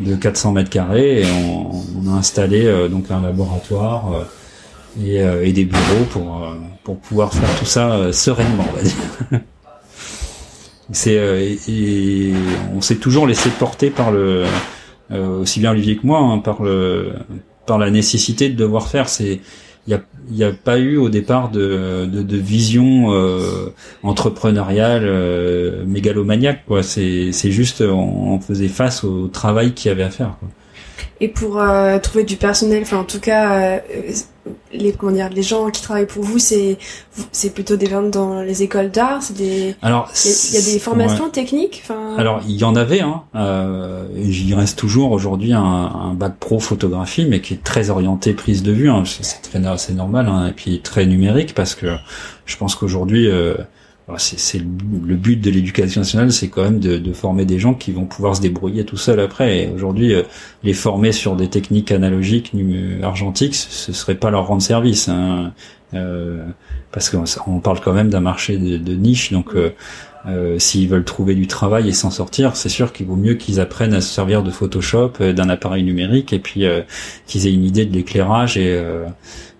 de 0.00 0.14
400 0.14 0.52
mètres 0.52 0.68
carrés 0.68 1.22
et 1.22 1.26
on, 1.26 2.12
a 2.12 2.18
installé 2.18 2.70
donc 2.90 3.10
un 3.10 3.22
laboratoire 3.22 4.26
et, 5.02 5.52
des 5.54 5.64
bureaux 5.64 6.04
pour 6.10 6.54
pour 6.84 6.98
pouvoir 6.98 7.32
faire 7.32 7.48
tout 7.58 7.64
ça 7.64 8.12
sereinement 8.12 8.66
on 8.70 8.76
va 8.76 8.82
dire. 8.82 9.40
c'est 10.92 11.18
on 12.74 12.82
s'est 12.82 12.96
toujours 12.96 13.26
laissé 13.26 13.48
porter 13.48 13.88
par 13.88 14.12
le 14.12 14.44
aussi 15.10 15.60
bien 15.60 15.70
Olivier 15.70 15.96
que 15.96 16.06
moi 16.06 16.18
hein, 16.18 16.40
par 16.40 16.62
le 16.62 17.14
par 17.64 17.78
la 17.78 17.90
nécessité 17.90 18.50
de 18.50 18.54
devoir 18.54 18.88
faire 18.88 19.08
c'est 19.08 19.40
il 19.88 20.00
n'y 20.30 20.42
a, 20.44 20.48
a, 20.48 20.52
pas 20.52 20.78
eu 20.78 20.96
au 20.96 21.08
départ 21.08 21.50
de, 21.50 22.06
de, 22.06 22.22
de 22.22 22.36
vision 22.36 23.12
euh, 23.12 23.72
entrepreneuriale 24.02 25.04
euh, 25.04 25.84
mégalomaniaque 25.86 26.64
quoi 26.66 26.82
c'est 26.82 27.32
juste 27.32 27.82
on, 27.82 28.40
faisait 28.40 28.68
face 28.68 29.04
au 29.04 29.28
travail 29.28 29.72
qu'il 29.72 29.88
y 29.88 29.92
avait 29.92 30.02
à 30.02 30.10
faire 30.10 30.36
quoi. 30.40 30.48
Et 31.20 31.28
pour 31.28 31.60
euh, 31.60 31.98
trouver 31.98 32.24
du 32.24 32.36
personnel, 32.36 32.82
enfin 32.82 32.98
en 32.98 33.04
tout 33.04 33.20
cas, 33.20 33.52
euh, 33.52 33.78
les 34.72 34.92
comment 34.92 35.12
dire, 35.12 35.28
les 35.30 35.42
gens 35.42 35.70
qui 35.70 35.82
travaillent 35.82 36.06
pour 36.06 36.22
vous, 36.22 36.38
c'est 36.38 36.78
c'est 37.32 37.50
plutôt 37.50 37.76
des 37.76 37.86
gens 37.86 38.02
dans 38.02 38.42
les 38.42 38.62
écoles 38.62 38.90
d'art, 38.90 39.22
c'est 39.22 39.36
des. 39.36 39.74
Alors 39.82 40.10
il 40.24 40.54
y, 40.54 40.58
a 40.58 40.72
des 40.72 40.78
formations 40.78 41.30
techniques. 41.30 41.82
Enfin. 41.84 42.16
Alors 42.16 42.42
il 42.46 42.56
y 42.56 42.64
en 42.64 42.76
avait, 42.76 43.00
hein. 43.00 43.22
Euh, 43.34 44.06
J'y 44.16 44.54
reste 44.54 44.78
toujours 44.78 45.12
aujourd'hui 45.12 45.52
un, 45.52 45.62
un, 45.62 46.14
bac 46.14 46.34
pro 46.38 46.58
photographie, 46.60 47.26
mais 47.26 47.40
qui 47.40 47.54
est 47.54 47.64
très 47.64 47.90
orienté 47.90 48.32
prise 48.32 48.62
de 48.62 48.72
vue. 48.72 48.90
Hein. 48.90 49.04
C'est 49.06 49.94
normal, 49.94 50.28
hein, 50.28 50.48
et 50.48 50.52
puis 50.52 50.80
très 50.80 51.06
numérique 51.06 51.54
parce 51.54 51.74
que 51.74 51.96
je 52.44 52.56
pense 52.56 52.74
qu'aujourd'hui. 52.74 53.28
Euh, 53.28 53.54
c'est 54.18 54.58
le 54.58 55.16
but 55.16 55.36
de 55.36 55.50
l'éducation 55.50 56.02
nationale, 56.02 56.30
c'est 56.32 56.48
quand 56.48 56.62
même 56.62 56.78
de, 56.78 57.12
former 57.12 57.44
des 57.44 57.58
gens 57.58 57.74
qui 57.74 57.90
vont 57.90 58.04
pouvoir 58.04 58.36
se 58.36 58.40
débrouiller 58.40 58.84
tout 58.84 58.96
seuls 58.96 59.18
après. 59.18 59.68
Aujourd'hui, 59.74 60.14
euh, 60.14 60.22
les 60.62 60.74
former 60.74 61.10
sur 61.10 61.34
des 61.34 61.48
techniques 61.48 61.90
analogiques, 61.90 62.52
argentiques, 63.02 63.56
ce 63.56 63.92
serait 63.92 64.14
pas 64.14 64.30
leur 64.30 64.46
rendre 64.46 64.62
service, 64.62 65.08
hein. 65.08 65.52
euh, 65.94 66.46
parce 66.92 67.10
qu'on 67.10 67.60
parle 67.60 67.80
quand 67.80 67.92
même 67.92 68.08
d'un 68.08 68.20
marché 68.20 68.56
de, 68.56 68.94
niche. 68.94 69.32
Donc, 69.32 69.54
euh, 69.54 69.74
euh, 70.26 70.58
s'ils 70.58 70.88
veulent 70.88 71.04
trouver 71.04 71.34
du 71.34 71.46
travail 71.46 71.88
et 71.88 71.92
s'en 71.92 72.10
sortir, 72.10 72.56
c'est 72.56 72.70
sûr 72.70 72.92
qu'il 72.92 73.06
vaut 73.06 73.16
mieux 73.16 73.34
qu'ils 73.34 73.60
apprennent 73.60 73.92
à 73.92 74.00
se 74.00 74.12
servir 74.12 74.42
de 74.42 74.50
Photoshop, 74.50 75.12
euh, 75.20 75.32
d'un 75.32 75.48
appareil 75.48 75.82
numérique, 75.82 76.32
et 76.32 76.38
puis 76.38 76.64
qu'ils 77.26 77.46
aient 77.46 77.52
une 77.52 77.64
idée 77.64 77.84
de 77.84 77.92
l'éclairage 77.92 78.56
et 78.56 78.82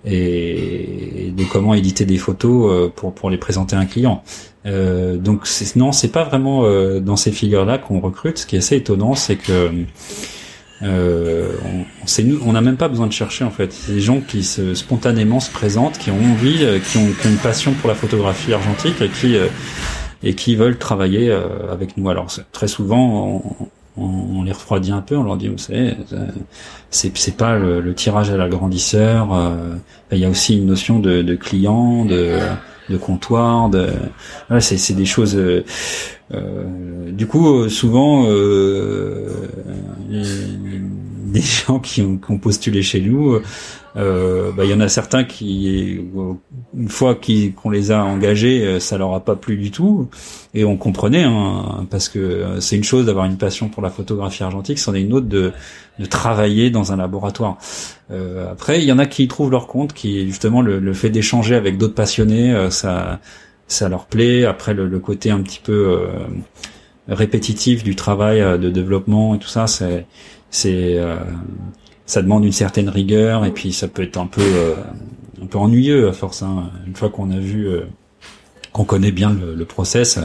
et 0.06 1.32
de 1.36 1.44
comment 1.44 1.74
éditer 1.74 2.04
des 2.04 2.16
photos 2.16 2.70
euh, 2.70 2.88
pour 2.94 3.12
pour 3.12 3.28
les 3.28 3.38
présenter 3.38 3.74
à 3.76 3.80
un 3.80 3.86
client. 3.86 4.22
Euh, 4.64 5.16
donc 5.16 5.46
non, 5.74 5.92
c'est 5.92 6.12
pas 6.12 6.24
vraiment 6.24 6.64
euh, 6.64 7.00
dans 7.00 7.16
ces 7.16 7.32
figures-là 7.32 7.78
qu'on 7.78 8.00
recrute. 8.00 8.38
Ce 8.38 8.46
qui 8.46 8.56
est 8.56 8.60
assez 8.60 8.76
étonnant, 8.76 9.14
c'est 9.14 9.36
que 9.36 9.70
euh, 10.82 11.52
on, 11.64 12.22
nous, 12.22 12.40
on 12.46 12.52
n'a 12.52 12.60
même 12.60 12.76
pas 12.76 12.88
besoin 12.88 13.06
de 13.06 13.12
chercher 13.12 13.44
en 13.44 13.50
fait. 13.50 13.72
C'est 13.72 13.92
des 13.92 14.00
gens 14.00 14.20
qui 14.20 14.44
se, 14.44 14.74
spontanément 14.74 15.40
se 15.40 15.50
présentent, 15.50 15.98
qui 15.98 16.10
ont 16.10 16.24
envie, 16.32 16.64
euh, 16.64 16.78
qui 16.78 16.98
ont, 16.98 17.08
qui 17.20 17.26
ont 17.26 17.30
une 17.30 17.36
passion 17.38 17.72
pour 17.72 17.88
la 17.88 17.94
photographie 17.94 18.52
argentique 18.52 19.00
et 19.00 19.08
qui 19.08 19.36
et 20.22 20.34
qui 20.34 20.56
veulent 20.56 20.78
travailler 20.78 21.30
avec 21.70 21.96
nous. 21.96 22.08
Alors 22.08 22.28
très 22.52 22.68
souvent, 22.68 23.42
on, 23.96 24.42
les 24.42 24.52
refroidit 24.52 24.92
un 24.92 25.00
peu, 25.00 25.16
on 25.16 25.22
leur 25.22 25.36
dit, 25.36 25.48
vous 25.48 25.58
savez, 25.58 25.96
c'est 26.90 27.16
c'est 27.16 27.36
pas 27.36 27.56
le, 27.58 27.94
tirage 27.94 28.30
à 28.30 28.36
l'agrandisseur. 28.36 29.32
Euh, 29.34 29.76
il 30.12 30.18
y 30.18 30.24
a 30.24 30.30
aussi 30.30 30.56
une 30.58 30.66
notion 30.66 30.98
de, 30.98 31.34
client, 31.34 32.04
de 32.04 32.96
comptoir, 33.00 33.68
de 33.68 33.88
voilà, 34.48 34.60
c'est 34.60 34.94
des 34.94 35.04
choses. 35.04 35.36
Euh, 35.36 35.64
euh 36.34 36.64
du 37.10 37.26
coup, 37.26 37.68
souvent, 37.68 38.26
euh, 38.28 39.28
les, 40.10 40.22
les, 41.32 41.40
gens 41.40 41.78
qui 41.78 42.02
ont, 42.02 42.18
qui 42.18 42.30
ont 42.30 42.38
postulé 42.38 42.82
chez 42.82 43.00
nous 43.00 43.40
euh, 43.96 44.52
bah, 44.52 44.64
il 44.64 44.70
y 44.70 44.74
en 44.74 44.80
a 44.80 44.88
certains 44.88 45.24
qui, 45.24 45.98
une 46.76 46.88
fois 46.88 47.14
qu'on 47.16 47.70
les 47.70 47.90
a 47.92 48.04
engagés, 48.04 48.64
euh, 48.66 48.78
ça 48.80 48.98
leur 48.98 49.14
a 49.14 49.20
pas 49.20 49.36
plu 49.36 49.56
du 49.56 49.70
tout. 49.70 50.08
Et 50.52 50.64
on 50.64 50.76
comprenait, 50.76 51.24
hein, 51.24 51.86
parce 51.90 52.08
que 52.08 52.60
c'est 52.60 52.76
une 52.76 52.84
chose 52.84 53.06
d'avoir 53.06 53.24
une 53.24 53.38
passion 53.38 53.68
pour 53.68 53.82
la 53.82 53.90
photographie 53.90 54.42
argentique, 54.42 54.78
c'en 54.78 54.94
est 54.94 55.00
une 55.00 55.14
autre 55.14 55.28
de, 55.28 55.52
de 55.98 56.04
travailler 56.04 56.70
dans 56.70 56.92
un 56.92 56.96
laboratoire. 56.96 57.56
Euh, 58.10 58.52
après, 58.52 58.82
il 58.82 58.84
y 58.86 58.92
en 58.92 58.98
a 58.98 59.06
qui 59.06 59.28
trouvent 59.28 59.50
leur 59.50 59.66
compte, 59.66 59.94
qui 59.94 60.26
justement 60.26 60.60
le, 60.60 60.78
le 60.78 60.92
fait 60.92 61.10
d'échanger 61.10 61.54
avec 61.54 61.78
d'autres 61.78 61.94
passionnés, 61.94 62.52
euh, 62.52 62.70
ça, 62.70 63.20
ça 63.66 63.88
leur 63.88 64.06
plaît. 64.06 64.44
Après, 64.44 64.74
le, 64.74 64.86
le 64.86 64.98
côté 64.98 65.30
un 65.30 65.40
petit 65.40 65.60
peu 65.62 66.06
répétitif 67.08 67.82
du 67.82 67.96
travail 67.96 68.40
de 68.58 68.68
développement 68.68 69.36
et 69.36 69.38
tout 69.38 69.48
ça, 69.48 69.66
c'est, 69.66 70.06
c'est 70.50 70.98
ça 72.06 72.22
demande 72.22 72.44
une 72.44 72.52
certaine 72.52 72.88
rigueur 72.88 73.44
et 73.44 73.50
puis 73.50 73.72
ça 73.72 73.88
peut 73.88 74.02
être 74.02 74.16
un 74.16 74.26
peu 74.26 74.40
euh, 74.40 74.74
un 75.42 75.46
peu 75.46 75.58
ennuyeux 75.58 76.08
à 76.08 76.12
force. 76.12 76.42
Hein. 76.42 76.70
Une 76.86 76.94
fois 76.94 77.10
qu'on 77.10 77.30
a 77.32 77.38
vu, 77.38 77.66
euh, 77.66 77.82
qu'on 78.72 78.84
connaît 78.84 79.10
bien 79.10 79.30
le, 79.30 79.54
le 79.54 79.64
process, 79.64 80.18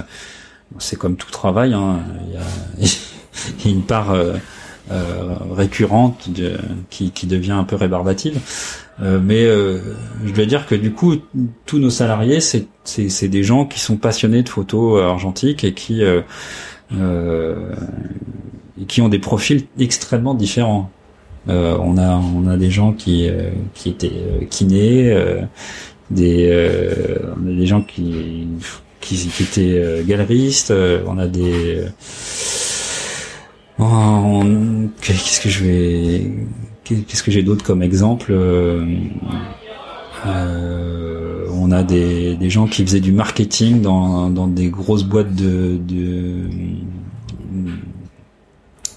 c'est 0.77 0.95
comme 0.95 1.17
tout 1.17 1.31
travail. 1.31 1.73
Hein. 1.73 1.99
Il, 2.27 2.33
y 2.33 2.37
a, 2.37 2.87
y 3.65 3.67
a, 3.67 3.71
une 3.71 3.81
part 3.81 4.11
euh, 4.11 4.37
récurrente 5.51 6.29
de, 6.29 6.57
qui, 6.91 7.11
qui, 7.11 7.25
devient 7.25 7.53
un 7.53 7.63
peu 7.63 7.75
rébarbative. 7.75 8.39
mais 8.99 9.45
je 9.45 10.33
dois 10.33 10.45
dire 10.45 10.67
que 10.67 10.75
du 10.75 10.91
coup, 10.91 11.15
tous 11.65 11.79
nos 11.79 11.89
salariés, 11.89 12.39
c'est 12.41 13.27
des 13.27 13.43
gens 13.43 13.65
qui 13.65 13.79
sont 13.79 13.95
passionnés 13.95 14.43
de 14.43 14.49
photos 14.49 15.01
argentiques 15.01 15.63
et 15.63 15.73
qui 15.73 16.03
qui 18.87 19.01
ont 19.01 19.09
des 19.09 19.19
profils 19.19 19.63
extrêmement 19.79 20.33
différents. 20.33 20.91
Euh, 21.49 21.75
on 21.79 21.97
a 21.97 22.17
on 22.17 22.47
a 22.47 22.55
des 22.55 22.69
gens 22.69 22.93
qui 22.93 23.27
euh, 23.27 23.49
qui 23.73 23.89
étaient 23.89 24.11
euh, 24.13 24.45
kinés, 24.45 25.11
des 26.11 26.51
on 27.37 27.47
a 27.47 27.53
des 27.53 27.65
gens 27.65 27.81
qui 27.81 28.47
qui, 28.99 29.15
qui 29.27 29.43
étaient 29.43 30.03
galeristes, 30.05 30.73
on 31.07 31.17
a 31.17 31.27
des 31.27 31.81
qu'est-ce 35.01 35.41
que 35.41 35.49
je 35.49 35.63
vais 35.63 36.31
qu'est-ce 36.83 37.23
que 37.23 37.31
j'ai 37.31 37.41
d'autre 37.43 37.63
comme 37.63 37.81
exemple 37.81 38.33
on 41.53 41.71
a 41.71 41.83
des, 41.83 42.35
des 42.35 42.49
gens 42.49 42.67
qui 42.67 42.83
faisaient 42.85 42.99
du 42.99 43.11
marketing 43.11 43.81
dans, 43.81 44.29
dans 44.29 44.47
des 44.47 44.69
grosses 44.69 45.03
boîtes 45.03 45.33
de, 45.33 45.77
de 45.77 46.47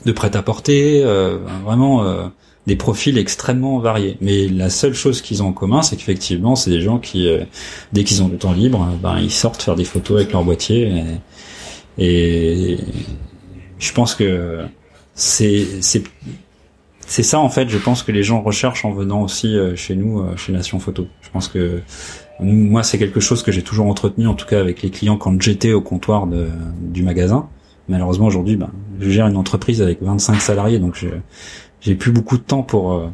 de 0.04 0.12
prêt-à-porter, 0.12 1.02
euh, 1.04 1.38
vraiment 1.64 2.04
euh, 2.04 2.26
des 2.66 2.76
profils 2.76 3.16
extrêmement 3.18 3.78
variés. 3.78 4.16
Mais 4.20 4.48
la 4.48 4.70
seule 4.70 4.94
chose 4.94 5.22
qu'ils 5.22 5.42
ont 5.42 5.48
en 5.48 5.52
commun, 5.52 5.82
c'est 5.82 5.96
qu'effectivement, 5.96 6.56
c'est 6.56 6.70
des 6.70 6.80
gens 6.80 6.98
qui, 6.98 7.28
euh, 7.28 7.44
dès 7.92 8.04
qu'ils 8.04 8.22
ont 8.22 8.28
du 8.28 8.36
temps 8.36 8.52
libre, 8.52 8.88
ben 9.02 9.18
ils 9.18 9.30
sortent 9.30 9.62
faire 9.62 9.76
des 9.76 9.84
photos 9.84 10.18
avec 10.18 10.32
leur 10.32 10.44
boîtier. 10.44 11.04
Et, 11.98 12.78
je 13.78 13.92
pense 13.92 14.14
que 14.14 14.64
c'est 15.14 15.66
c'est 17.06 17.22
ça 17.22 17.38
en 17.38 17.50
fait. 17.50 17.68
Je 17.68 17.76
pense 17.76 18.02
que 18.02 18.12
les 18.12 18.22
gens 18.22 18.40
recherchent 18.40 18.84
en 18.84 18.92
venant 18.92 19.22
aussi 19.22 19.56
chez 19.76 19.94
nous, 19.94 20.24
chez 20.36 20.52
Nation 20.52 20.78
Photo. 20.78 21.06
Je 21.20 21.28
pense 21.30 21.48
que 21.48 21.82
moi, 22.40 22.82
c'est 22.82 22.98
quelque 22.98 23.20
chose 23.20 23.42
que 23.42 23.52
j'ai 23.52 23.62
toujours 23.62 23.86
entretenu, 23.86 24.26
en 24.26 24.34
tout 24.34 24.46
cas 24.46 24.58
avec 24.58 24.82
les 24.82 24.90
clients 24.90 25.16
quand 25.16 25.40
j'étais 25.40 25.72
au 25.72 25.80
comptoir 25.80 26.26
de, 26.26 26.48
du 26.80 27.02
magasin. 27.02 27.48
Malheureusement, 27.88 28.26
aujourd'hui, 28.26 28.56
ben, 28.56 28.70
je 29.00 29.10
gère 29.10 29.26
une 29.26 29.36
entreprise 29.36 29.82
avec 29.82 30.02
25 30.02 30.40
salariés, 30.40 30.78
donc 30.78 31.04
j'ai 31.80 31.94
plus 31.94 32.12
beaucoup 32.12 32.38
de 32.38 32.42
temps 32.42 32.62
pour 32.62 32.92
euh, 32.92 33.08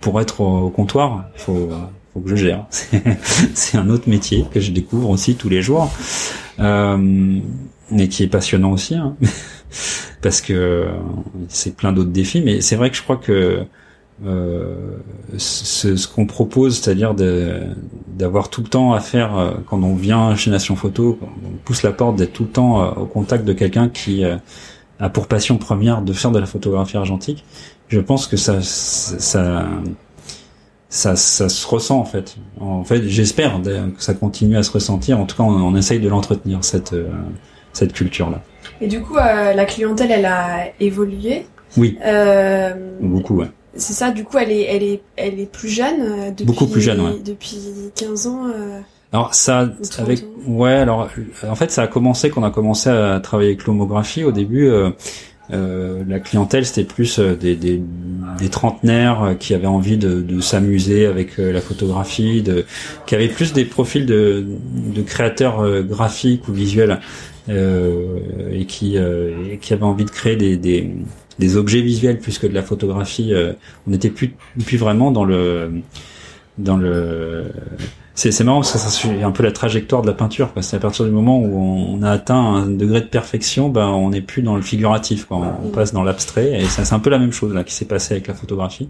pour 0.00 0.20
être 0.20 0.40
au 0.40 0.70
comptoir. 0.70 1.24
Faut 1.36 1.70
faut 2.12 2.20
que 2.20 2.30
je 2.30 2.36
gère. 2.36 2.66
C'est 3.54 3.78
un 3.78 3.88
autre 3.88 4.08
métier 4.08 4.44
que 4.52 4.60
je 4.60 4.72
découvre 4.72 5.10
aussi 5.10 5.36
tous 5.36 5.48
les 5.48 5.62
jours, 5.62 5.90
euh, 6.58 7.38
et 7.96 8.08
qui 8.08 8.24
est 8.24 8.28
passionnant 8.28 8.72
aussi, 8.72 8.94
hein. 8.94 9.16
parce 10.22 10.40
que 10.40 10.86
c'est 11.48 11.74
plein 11.76 11.92
d'autres 11.92 12.10
défis. 12.10 12.42
Mais 12.42 12.60
c'est 12.60 12.76
vrai 12.76 12.90
que 12.90 12.96
je 12.96 13.02
crois 13.02 13.16
que 13.16 13.64
euh, 14.26 14.98
ce, 15.38 15.96
ce 15.96 16.06
qu'on 16.08 16.26
propose, 16.26 16.78
c'est-à-dire 16.78 17.14
d'avoir 17.14 18.50
tout 18.50 18.62
le 18.62 18.68
temps 18.68 18.92
à 18.92 19.00
faire 19.00 19.38
euh, 19.38 19.52
quand 19.68 19.82
on 19.82 19.94
vient 19.94 20.34
chez 20.36 20.50
Nation 20.50 20.76
Photo, 20.76 21.18
on 21.22 21.56
pousse 21.64 21.82
la 21.82 21.92
porte 21.92 22.16
d'être 22.16 22.32
tout 22.32 22.44
le 22.44 22.50
temps 22.50 22.82
euh, 22.82 22.90
au 23.02 23.06
contact 23.06 23.44
de 23.44 23.52
quelqu'un 23.52 23.88
qui 23.88 24.24
a 24.24 25.08
pour 25.08 25.26
passion 25.26 25.56
première 25.56 26.02
de 26.02 26.12
faire 26.12 26.30
de 26.30 26.38
la 26.38 26.46
photographie 26.46 26.96
argentique. 26.96 27.44
Je 27.88 28.00
pense 28.00 28.26
que 28.26 28.36
ça, 28.36 28.60
ça, 28.60 29.66
ça, 30.90 31.16
ça 31.16 31.48
se 31.48 31.66
ressent 31.66 31.98
en 31.98 32.04
fait. 32.04 32.36
En 32.60 32.84
fait, 32.84 33.02
j'espère 33.08 33.60
que 33.62 34.02
ça 34.02 34.14
continue 34.14 34.56
à 34.56 34.62
se 34.62 34.72
ressentir. 34.72 35.18
En 35.18 35.24
tout 35.24 35.36
cas, 35.36 35.44
on, 35.44 35.54
on 35.54 35.74
essaye 35.74 36.00
de 36.00 36.08
l'entretenir 36.08 36.62
cette 36.62 36.94
cette 37.72 37.92
culture 37.92 38.28
là. 38.30 38.42
Et 38.82 38.88
du 38.88 39.00
coup, 39.00 39.14
la 39.14 39.64
clientèle, 39.64 40.10
elle 40.10 40.26
a 40.26 40.66
évolué? 40.80 41.46
Oui. 41.76 41.98
Beaucoup, 43.00 43.36
ouais. 43.36 43.50
C'est 43.76 43.92
ça, 43.92 44.10
du 44.10 44.24
coup, 44.24 44.38
elle 44.38 44.50
est, 44.50 44.62
elle 44.62 44.82
est, 44.82 45.00
elle 45.16 45.38
est 45.38 45.50
plus 45.50 45.68
jeune. 45.68 46.00
Euh, 46.00 46.30
depuis, 46.30 46.44
Beaucoup 46.44 46.66
plus 46.66 46.80
jeune, 46.80 47.00
ouais. 47.00 47.18
Depuis 47.24 47.58
15 47.94 48.26
ans. 48.26 48.46
Euh, 48.46 48.80
alors 49.12 49.34
ça, 49.34 49.68
avec, 49.98 50.24
ouais, 50.46 50.72
alors 50.74 51.08
en 51.48 51.54
fait, 51.54 51.70
ça 51.70 51.82
a 51.82 51.86
commencé 51.88 52.30
quand 52.30 52.42
on 52.42 52.44
a 52.44 52.50
commencé 52.50 52.90
à 52.90 53.18
travailler 53.20 53.50
avec 53.50 53.64
l'homographie. 53.64 54.22
Au 54.22 54.30
début, 54.30 54.68
euh, 54.68 54.90
euh, 55.52 56.04
la 56.06 56.20
clientèle 56.20 56.64
c'était 56.64 56.84
plus 56.84 57.18
des, 57.18 57.56
des, 57.56 57.82
des, 58.38 58.48
trentenaires 58.50 59.34
qui 59.40 59.52
avaient 59.52 59.66
envie 59.66 59.98
de, 59.98 60.20
de 60.20 60.40
s'amuser 60.40 61.06
avec 61.06 61.38
la 61.38 61.60
photographie, 61.60 62.42
de, 62.42 62.64
qui 63.06 63.16
avaient 63.16 63.26
plus 63.26 63.52
des 63.52 63.64
profils 63.64 64.06
de, 64.06 64.46
de 64.94 65.02
créateurs 65.02 65.82
graphiques 65.82 66.46
ou 66.46 66.52
visuels 66.52 67.00
et 67.48 68.64
qui, 68.68 68.96
et 68.96 69.58
qui 69.60 69.72
avaient 69.72 69.82
envie 69.82 70.04
de 70.04 70.10
créer 70.10 70.36
des, 70.36 70.56
des 70.56 70.94
des 71.40 71.56
objets 71.56 71.80
visuels 71.80 72.18
plus 72.18 72.38
que 72.38 72.46
de 72.46 72.54
la 72.54 72.62
photographie. 72.62 73.32
Euh, 73.32 73.54
on 73.86 73.90
n'était 73.90 74.10
plus, 74.10 74.34
plus 74.64 74.76
vraiment 74.76 75.10
dans 75.10 75.24
le 75.24 75.72
dans 76.58 76.76
le 76.76 77.46
c'est 78.20 78.44
marrant 78.44 78.60
parce 78.60 78.72
que 78.72 78.78
ça 78.78 78.90
suit 78.90 79.22
un 79.22 79.30
peu 79.30 79.42
la 79.42 79.50
trajectoire 79.50 80.02
de 80.02 80.06
la 80.06 80.12
peinture. 80.12 80.50
C'est 80.60 80.76
à 80.76 80.78
partir 80.78 81.06
du 81.06 81.10
moment 81.10 81.38
où 81.38 81.96
on 81.96 82.02
a 82.02 82.10
atteint 82.10 82.36
un 82.36 82.66
degré 82.66 83.00
de 83.00 83.06
perfection, 83.06 83.70
ben 83.70 83.86
on 83.86 84.10
n'est 84.10 84.20
plus 84.20 84.42
dans 84.42 84.56
le 84.56 84.62
figuratif. 84.62 85.24
Quoi. 85.24 85.56
On, 85.64 85.68
passe 85.68 85.94
dans 85.94 86.02
l'abstrait 86.02 86.60
et 86.60 86.64
c'est 86.66 86.92
un 86.92 86.98
peu 86.98 87.08
la 87.08 87.18
même 87.18 87.32
chose 87.32 87.54
là 87.54 87.64
qui 87.64 87.72
s'est 87.72 87.86
passé 87.86 88.12
avec 88.12 88.26
la 88.26 88.34
photographie. 88.34 88.88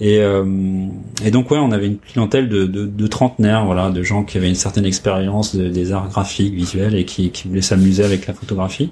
Et, 0.00 0.20
euh, 0.20 0.86
et 1.22 1.30
donc 1.30 1.50
ouais, 1.50 1.58
on 1.58 1.72
avait 1.72 1.88
une 1.88 1.98
clientèle 1.98 2.48
de, 2.48 2.64
de, 2.64 2.86
de, 2.86 3.06
trentenaires, 3.06 3.66
voilà, 3.66 3.90
de 3.90 4.02
gens 4.02 4.24
qui 4.24 4.38
avaient 4.38 4.48
une 4.48 4.54
certaine 4.54 4.86
expérience 4.86 5.54
des 5.54 5.92
arts 5.92 6.08
graphiques, 6.08 6.54
visuels 6.54 6.94
et 6.94 7.04
qui, 7.04 7.30
qui 7.30 7.48
voulaient 7.48 7.60
s'amuser 7.60 8.02
avec 8.02 8.26
la 8.26 8.32
photographie. 8.32 8.90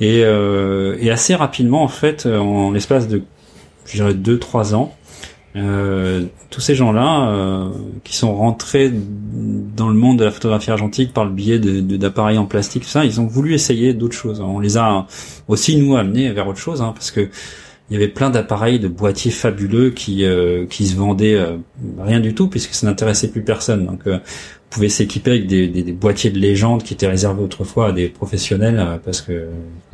Et, 0.00 0.22
euh, 0.24 0.96
et 1.00 1.10
assez 1.10 1.34
rapidement 1.34 1.82
en 1.82 1.88
fait, 1.88 2.24
en 2.24 2.70
l'espace 2.70 3.08
de 3.08 3.22
je 3.86 3.96
dirais 3.96 4.14
deux 4.14 4.38
trois 4.38 4.74
ans 4.74 4.94
euh, 5.56 6.24
tous 6.50 6.60
ces 6.60 6.74
gens-là 6.74 7.28
euh, 7.28 7.70
qui 8.04 8.16
sont 8.16 8.34
rentrés 8.34 8.90
dans 8.92 9.88
le 9.88 9.94
monde 9.94 10.18
de 10.18 10.24
la 10.24 10.30
photographie 10.30 10.70
argentique 10.70 11.12
par 11.12 11.24
le 11.24 11.32
biais 11.32 11.58
d'appareils 11.58 12.38
en 12.38 12.46
plastique, 12.46 12.84
ça, 12.84 13.04
ils 13.04 13.20
ont 13.20 13.26
voulu 13.26 13.54
essayer 13.54 13.92
d'autres 13.94 14.16
choses. 14.16 14.40
On 14.40 14.60
les 14.60 14.76
a 14.76 15.06
aussi 15.48 15.76
nous 15.76 15.96
amenés 15.96 16.30
vers 16.32 16.46
autre 16.46 16.58
chose, 16.58 16.82
hein, 16.82 16.92
parce 16.94 17.10
que 17.10 17.28
il 17.90 17.94
y 17.94 17.96
avait 17.96 18.08
plein 18.08 18.30
d'appareils, 18.30 18.78
de 18.78 18.86
boîtiers 18.86 19.32
fabuleux 19.32 19.90
qui 19.90 20.24
euh, 20.24 20.64
se 20.70 20.94
vendaient 20.94 21.34
euh, 21.34 21.56
rien 21.98 22.20
du 22.20 22.34
tout 22.34 22.46
puisque 22.46 22.72
ça 22.72 22.86
n'intéressait 22.86 23.28
plus 23.28 23.42
personne. 23.42 23.98
Pouvait 24.70 24.88
s'équiper 24.88 25.32
avec 25.32 25.46
des, 25.46 25.68
des, 25.68 25.82
des, 25.82 25.92
boîtiers 25.92 26.30
de 26.30 26.38
légende 26.38 26.82
qui 26.82 26.94
étaient 26.94 27.08
réservés 27.08 27.42
autrefois 27.42 27.88
à 27.88 27.92
des 27.92 28.08
professionnels 28.08 29.00
parce 29.04 29.20
que 29.20 29.48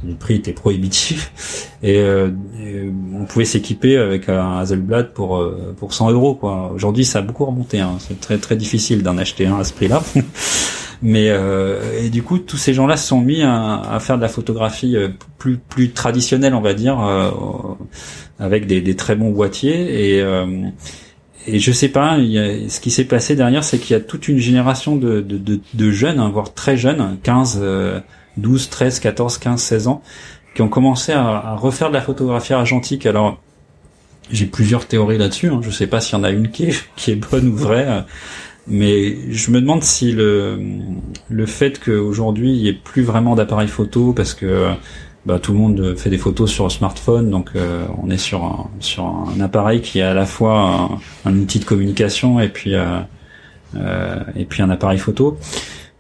le 0.07 0.15
prix 0.15 0.35
était 0.35 0.53
prohibitif 0.53 1.33
et, 1.83 2.01
on 3.19 3.25
pouvait 3.25 3.45
s'équiper 3.45 3.97
avec 3.97 4.29
un 4.29 4.59
Hasselblad 4.59 5.13
pour 5.13 5.43
pour 5.77 5.95
100 5.95 6.13
euros 6.13 6.35
quoi. 6.35 6.71
Aujourd'hui 6.75 7.05
ça 7.05 7.21
a 7.21 7.23
beaucoup 7.23 7.45
remonté. 7.45 7.81
Hein. 7.81 7.97
C'est 7.99 8.21
très 8.21 8.39
très 8.39 8.57
difficile 8.57 9.03
d'en 9.03 9.17
acheter 9.19 9.47
un 9.47 9.59
à 9.59 9.65
ce 9.65 9.73
prix-là. 9.73 10.03
Mais 11.03 11.29
euh, 11.31 12.03
et 12.03 12.09
du 12.09 12.23
coup, 12.23 12.39
tous 12.39 12.57
ces 12.57 12.73
gens-là 12.75 12.97
se 12.97 13.07
sont 13.09 13.21
mis 13.21 13.43
à, 13.43 13.81
à, 13.81 14.01
faire 14.01 14.17
de 14.17 14.23
la 14.23 14.29
photographie 14.29 14.97
euh, 14.97 15.09
plus 15.39 15.59
plus 15.59 15.91
traditionnelle, 15.91 16.55
on 16.55 16.61
va 16.61 16.75
dire, 16.75 17.01
euh, 17.01 17.31
avec 18.39 18.67
des, 18.67 18.81
des, 18.81 18.97
très 18.97 19.15
bons 19.15 19.31
boîtiers. 19.31 20.15
Et 20.15 20.23
euh, 20.23 20.47
et 21.47 21.59
je 21.59 21.73
sais 21.73 21.89
pas, 21.89 22.19
y 22.19 22.69
ce 22.69 22.81
qui 22.81 22.91
s'est 22.91 23.05
passé 23.05 23.37
derrière, 23.37 23.65
c'est 23.65 23.79
qu'il 23.79 23.95
y 23.95 23.97
a 23.97 24.01
toute 24.01 24.29
une 24.29 24.39
génération 24.39 24.97
de, 24.97 25.21
de, 25.21 25.61
de, 25.75 25.91
jeunes, 25.91 26.19
hein, 26.19 26.31
voire 26.33 26.55
très 26.55 26.77
jeunes, 26.77 27.19
15, 27.23 27.63
12, 28.37 28.69
13, 28.69 29.01
14, 29.01 29.39
15, 29.39 29.61
16 29.61 29.89
ans, 29.89 30.03
qui 30.55 30.63
ont 30.63 30.69
commencé 30.69 31.13
à, 31.13 31.55
refaire 31.57 31.89
de 31.89 31.95
la 31.95 32.01
photographie 32.01 32.53
argentique. 32.53 33.07
Alors 33.07 33.41
j'ai 34.31 34.47
plusieurs 34.47 34.87
théories 34.87 35.19
là-dessus. 35.19 35.49
Hein. 35.49 35.61
Je 35.63 35.71
sais 35.71 35.87
pas 35.87 36.01
s'il 36.01 36.19
y 36.19 36.21
en 36.21 36.25
a 36.25 36.31
une 36.31 36.51
qui 36.51 36.65
est, 36.65 37.31
bonne 37.31 37.49
ou 37.49 37.57
vraie. 37.57 38.05
Mais 38.67 39.31
je 39.31 39.51
me 39.53 39.61
demande 39.61 39.85
si 39.85 40.11
le, 40.11 40.59
le 41.29 41.47
fait 41.47 41.79
qu'aujourd'hui 41.79 42.57
il 42.57 42.63
n'y 42.63 42.69
ait 42.69 42.73
plus 42.73 43.03
vraiment 43.03 43.37
d'appareil 43.37 43.69
photo 43.69 44.13
parce 44.13 44.35
que 44.35 44.73
bah, 45.27 45.41
tout 45.41 45.53
le 45.53 45.59
monde 45.59 45.97
fait 45.97 46.09
des 46.09 46.19
photos 46.19 46.49
sur 46.51 46.71
smartphone, 46.71 47.31
donc 47.31 47.51
euh, 47.57 47.85
on 48.01 48.11
est 48.11 48.17
sur 48.17 48.45
un, 48.45 48.71
sur 48.79 49.05
un 49.05 49.41
appareil 49.41 49.81
qui 49.83 49.99
est 49.99 50.03
à 50.03 50.15
la 50.15 50.25
fois 50.25 50.89
un, 51.25 51.37
outil 51.37 51.59
de 51.59 51.65
communication 51.65 52.39
et 52.39 52.49
puis 52.49 52.75
euh, 52.75 53.01
euh, 53.75 54.21
et 54.37 54.45
puis 54.45 54.63
un 54.63 54.71
appareil 54.71 54.99
photo. 54.99 55.37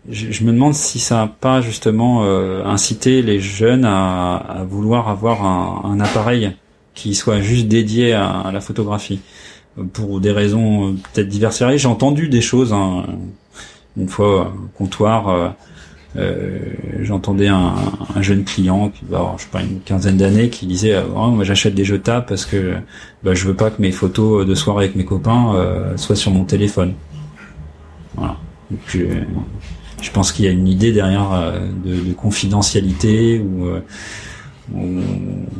Je, 0.09 0.31
je 0.31 0.45
me 0.45 0.53
demande 0.53 0.75
si 0.75 1.01
ça 1.01 1.17
n'a 1.17 1.27
pas 1.27 1.61
justement 1.61 2.23
euh, 2.23 2.65
incité 2.65 3.23
les 3.23 3.41
jeunes 3.41 3.85
à, 3.85 4.37
à 4.37 4.62
vouloir 4.62 5.09
avoir 5.09 5.45
un, 5.45 5.91
un, 5.91 5.99
appareil 5.99 6.53
qui 6.95 7.17
soit 7.17 7.41
juste 7.41 7.67
dédié 7.67 8.12
à, 8.12 8.31
à 8.31 8.53
la 8.53 8.61
photographie 8.61 9.21
pour 9.93 10.21
des 10.21 10.31
raisons 10.31 10.91
euh, 10.91 10.93
peut-être 11.12 11.29
diverses 11.29 11.65
J'ai 11.77 11.89
entendu 11.89 12.29
des 12.29 12.41
choses. 12.41 12.73
Hein. 12.73 13.07
Une 13.97 14.09
fois, 14.09 14.53
comptoir, 14.77 15.55
euh, 16.14 16.19
euh, 16.19 16.99
j'entendais 17.03 17.49
un, 17.49 17.75
un, 18.14 18.23
jeune 18.23 18.45
client 18.45 18.90
qui 18.90 19.05
je 19.11 19.42
sais 19.42 19.49
pas, 19.51 19.62
une 19.62 19.81
quinzaine 19.81 20.16
d'années, 20.16 20.49
qui 20.49 20.66
disait 20.66 20.95
euh, 20.95 21.03
oh, 21.14 21.29
moi 21.29 21.45
j'achète 21.45 21.75
des 21.75 21.85
jetables 21.85 22.27
parce 22.27 22.47
que 22.47 22.77
bah, 23.23 23.35
je 23.35 23.47
veux 23.47 23.55
pas 23.55 23.71
que 23.71 23.83
mes 23.83 23.92
photos 23.92 24.47
de 24.47 24.55
soirée 24.55 24.85
avec 24.85 24.97
mes 24.97 25.05
copains 25.05 25.55
euh, 25.55 25.97
soient 25.97 26.16
sur 26.16 26.31
mon 26.31 26.45
téléphone. 26.45 26.95
Voilà. 28.14 28.37
Donc, 28.71 28.81
je, 28.88 28.99
je 30.01 30.11
pense 30.11 30.33
qu'il 30.33 30.45
y 30.45 30.49
a 30.49 30.51
une 30.51 30.69
idée 30.69 30.92
derrière 30.92 31.53
de, 31.85 31.95
de 31.95 32.12
confidentialité 32.12 33.38
ou, 33.38 33.69
ou, 34.75 35.01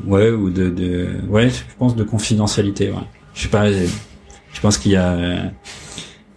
ouais 0.07 0.31
ou 0.31 0.51
de, 0.51 0.71
de 0.71 1.09
ouais 1.29 1.49
je 1.51 1.63
pense 1.79 1.95
de 1.95 2.05
confidentialité. 2.05 2.91
Ouais 2.91 2.97
je 3.35 3.43
sais 3.43 3.49
pas, 3.49 3.71
je 3.71 4.61
pense 4.61 4.79
qu'il 4.79 4.93
y 4.93 4.97
a, 4.97 5.53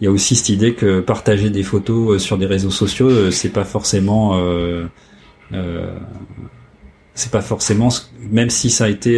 il 0.00 0.04
y 0.04 0.06
a 0.06 0.10
aussi 0.10 0.36
cette 0.36 0.48
idée 0.48 0.74
que 0.74 1.00
partager 1.00 1.50
des 1.50 1.62
photos 1.62 2.14
euh, 2.14 2.18
sur 2.18 2.38
des 2.38 2.46
réseaux 2.46 2.70
sociaux, 2.70 3.10
euh, 3.10 3.30
c'est 3.30 3.50
pas 3.50 3.64
forcément, 3.64 4.38
euh, 4.38 4.86
euh, 5.52 5.94
c'est 7.14 7.30
pas 7.30 7.42
forcément, 7.42 7.88
même 8.30 8.50
si 8.50 8.70
ça 8.70 8.84
a 8.84 8.88
été, 8.88 9.12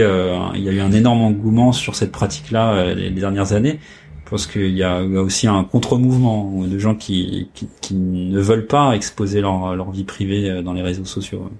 il 0.54 0.60
y 0.60 0.68
a 0.68 0.72
eu 0.72 0.80
un 0.80 0.92
énorme 0.92 1.22
engouement 1.22 1.72
sur 1.72 1.94
cette 1.94 2.10
pratique-là 2.10 2.94
les, 2.94 3.10
dernières 3.10 3.52
années. 3.52 3.78
Pense 4.24 4.46
qu'il 4.46 4.74
y, 4.74 4.82
a 4.82 5.02
aussi 5.02 5.46
un 5.46 5.62
contre-mouvement 5.62 6.64
de 6.64 6.78
gens 6.78 6.94
qui, 6.94 7.50
qui, 7.52 7.68
qui, 7.82 7.94
ne 7.94 8.40
veulent 8.40 8.66
pas 8.66 8.94
exposer 8.94 9.42
leur, 9.42 9.76
leur 9.76 9.90
vie 9.90 10.04
privée 10.04 10.62
dans 10.64 10.72
les 10.72 10.80
réseaux 10.80 11.04
sociaux. 11.04 11.50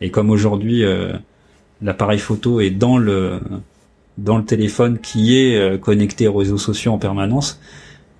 Et 0.00 0.10
comme 0.10 0.28
aujourd'hui, 0.30 0.82
l'appareil 1.80 2.18
photo 2.18 2.60
est 2.60 2.70
dans 2.70 2.98
le 2.98 3.38
dans 4.20 4.36
le 4.36 4.44
téléphone 4.44 4.98
qui 4.98 5.38
est 5.38 5.56
euh, 5.56 5.78
connecté 5.78 6.28
aux 6.28 6.34
réseaux 6.34 6.58
sociaux 6.58 6.92
en 6.92 6.98
permanence, 6.98 7.60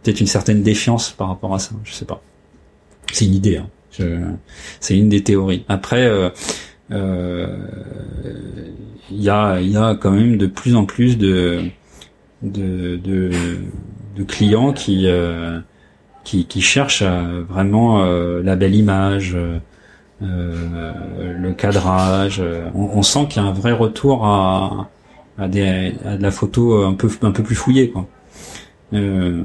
peut-être 0.02 0.20
une 0.20 0.26
certaine 0.26 0.62
défiance 0.62 1.10
par 1.10 1.28
rapport 1.28 1.54
à 1.54 1.58
ça. 1.58 1.72
Je 1.84 1.92
sais 1.92 2.04
pas. 2.04 2.22
C'est 3.12 3.26
une 3.26 3.34
idée. 3.34 3.58
Hein. 3.58 3.68
C'est 4.80 4.96
une 4.96 5.08
des 5.08 5.22
théories. 5.22 5.64
Après, 5.68 6.06
euh, 6.06 6.30
euh, 6.92 7.58
il 9.10 9.22
y 9.22 9.28
a 9.28 9.58
quand 10.00 10.12
même 10.12 10.36
de 10.36 10.46
plus 10.46 10.76
en 10.76 10.84
plus 10.84 11.18
de 11.18 11.70
clients 14.26 14.72
qui, 14.72 15.08
qui 16.24 16.46
qui 16.46 16.60
cherchent 16.60 17.02
vraiment 17.02 18.04
la 18.04 18.56
belle 18.56 18.74
image. 18.74 19.36
le 20.20 21.52
cadrage, 21.52 22.42
on, 22.74 23.02
sent 23.02 23.26
qu'il 23.28 23.42
y 23.42 23.44
a 23.44 23.48
un 23.48 23.52
vrai 23.52 23.72
retour 23.72 24.24
à, 24.24 24.88
de 25.38 26.22
la 26.22 26.30
photo 26.30 26.84
un 26.84 26.94
peu 26.94 27.10
un 27.22 27.32
peu 27.32 27.42
plus 27.42 27.56
fouillée 27.56 27.90
quoi. 27.90 28.06
Euh, 28.92 29.42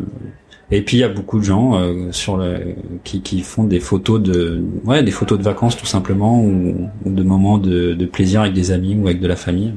et 0.71 0.81
puis 0.81 0.97
il 0.97 0.99
y 1.01 1.03
a 1.03 1.09
beaucoup 1.09 1.39
de 1.39 1.43
gens 1.43 1.75
euh, 1.75 2.11
sur 2.11 2.37
le, 2.37 2.75
qui, 3.03 3.21
qui 3.21 3.41
font 3.41 3.65
des 3.65 3.79
photos 3.79 4.21
de 4.21 4.63
ouais 4.83 5.03
des 5.03 5.11
photos 5.11 5.37
de 5.37 5.43
vacances 5.43 5.77
tout 5.77 5.85
simplement 5.85 6.41
ou, 6.41 6.89
de 7.05 7.23
moments 7.23 7.57
de, 7.57 7.93
de, 7.93 8.05
plaisir 8.05 8.41
avec 8.41 8.53
des 8.53 8.71
amis 8.71 8.95
ou 8.95 9.07
avec 9.07 9.19
de 9.19 9.27
la 9.27 9.35
famille. 9.35 9.73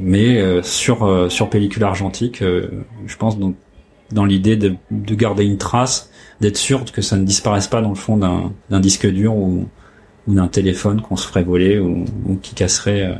Mais 0.00 0.38
euh, 0.38 0.62
sur 0.62 1.04
euh, 1.04 1.28
sur 1.28 1.50
pellicule 1.50 1.84
argentique, 1.84 2.42
je 2.42 3.16
pense 3.16 3.38
donc 3.38 3.56
dans 4.10 4.24
l'idée 4.24 4.56
de, 4.56 4.74
de, 4.90 5.14
garder 5.14 5.44
une 5.44 5.58
trace, 5.58 6.10
d'être 6.40 6.56
sûr 6.56 6.84
que 6.90 7.02
ça 7.02 7.16
ne 7.16 7.24
disparaisse 7.24 7.68
pas 7.68 7.82
dans 7.82 7.90
le 7.90 7.94
fond 7.94 8.16
d'un 8.16 8.80
disque 8.80 9.06
dur 9.06 9.34
ou, 9.36 9.68
ou 10.26 10.34
d'un 10.34 10.48
téléphone 10.48 11.02
qu'on 11.02 11.16
se 11.16 11.26
ferait 11.26 11.44
voler 11.44 11.78
ou, 11.78 12.06
ou 12.26 12.36
qui 12.36 12.54
casserait 12.54 13.18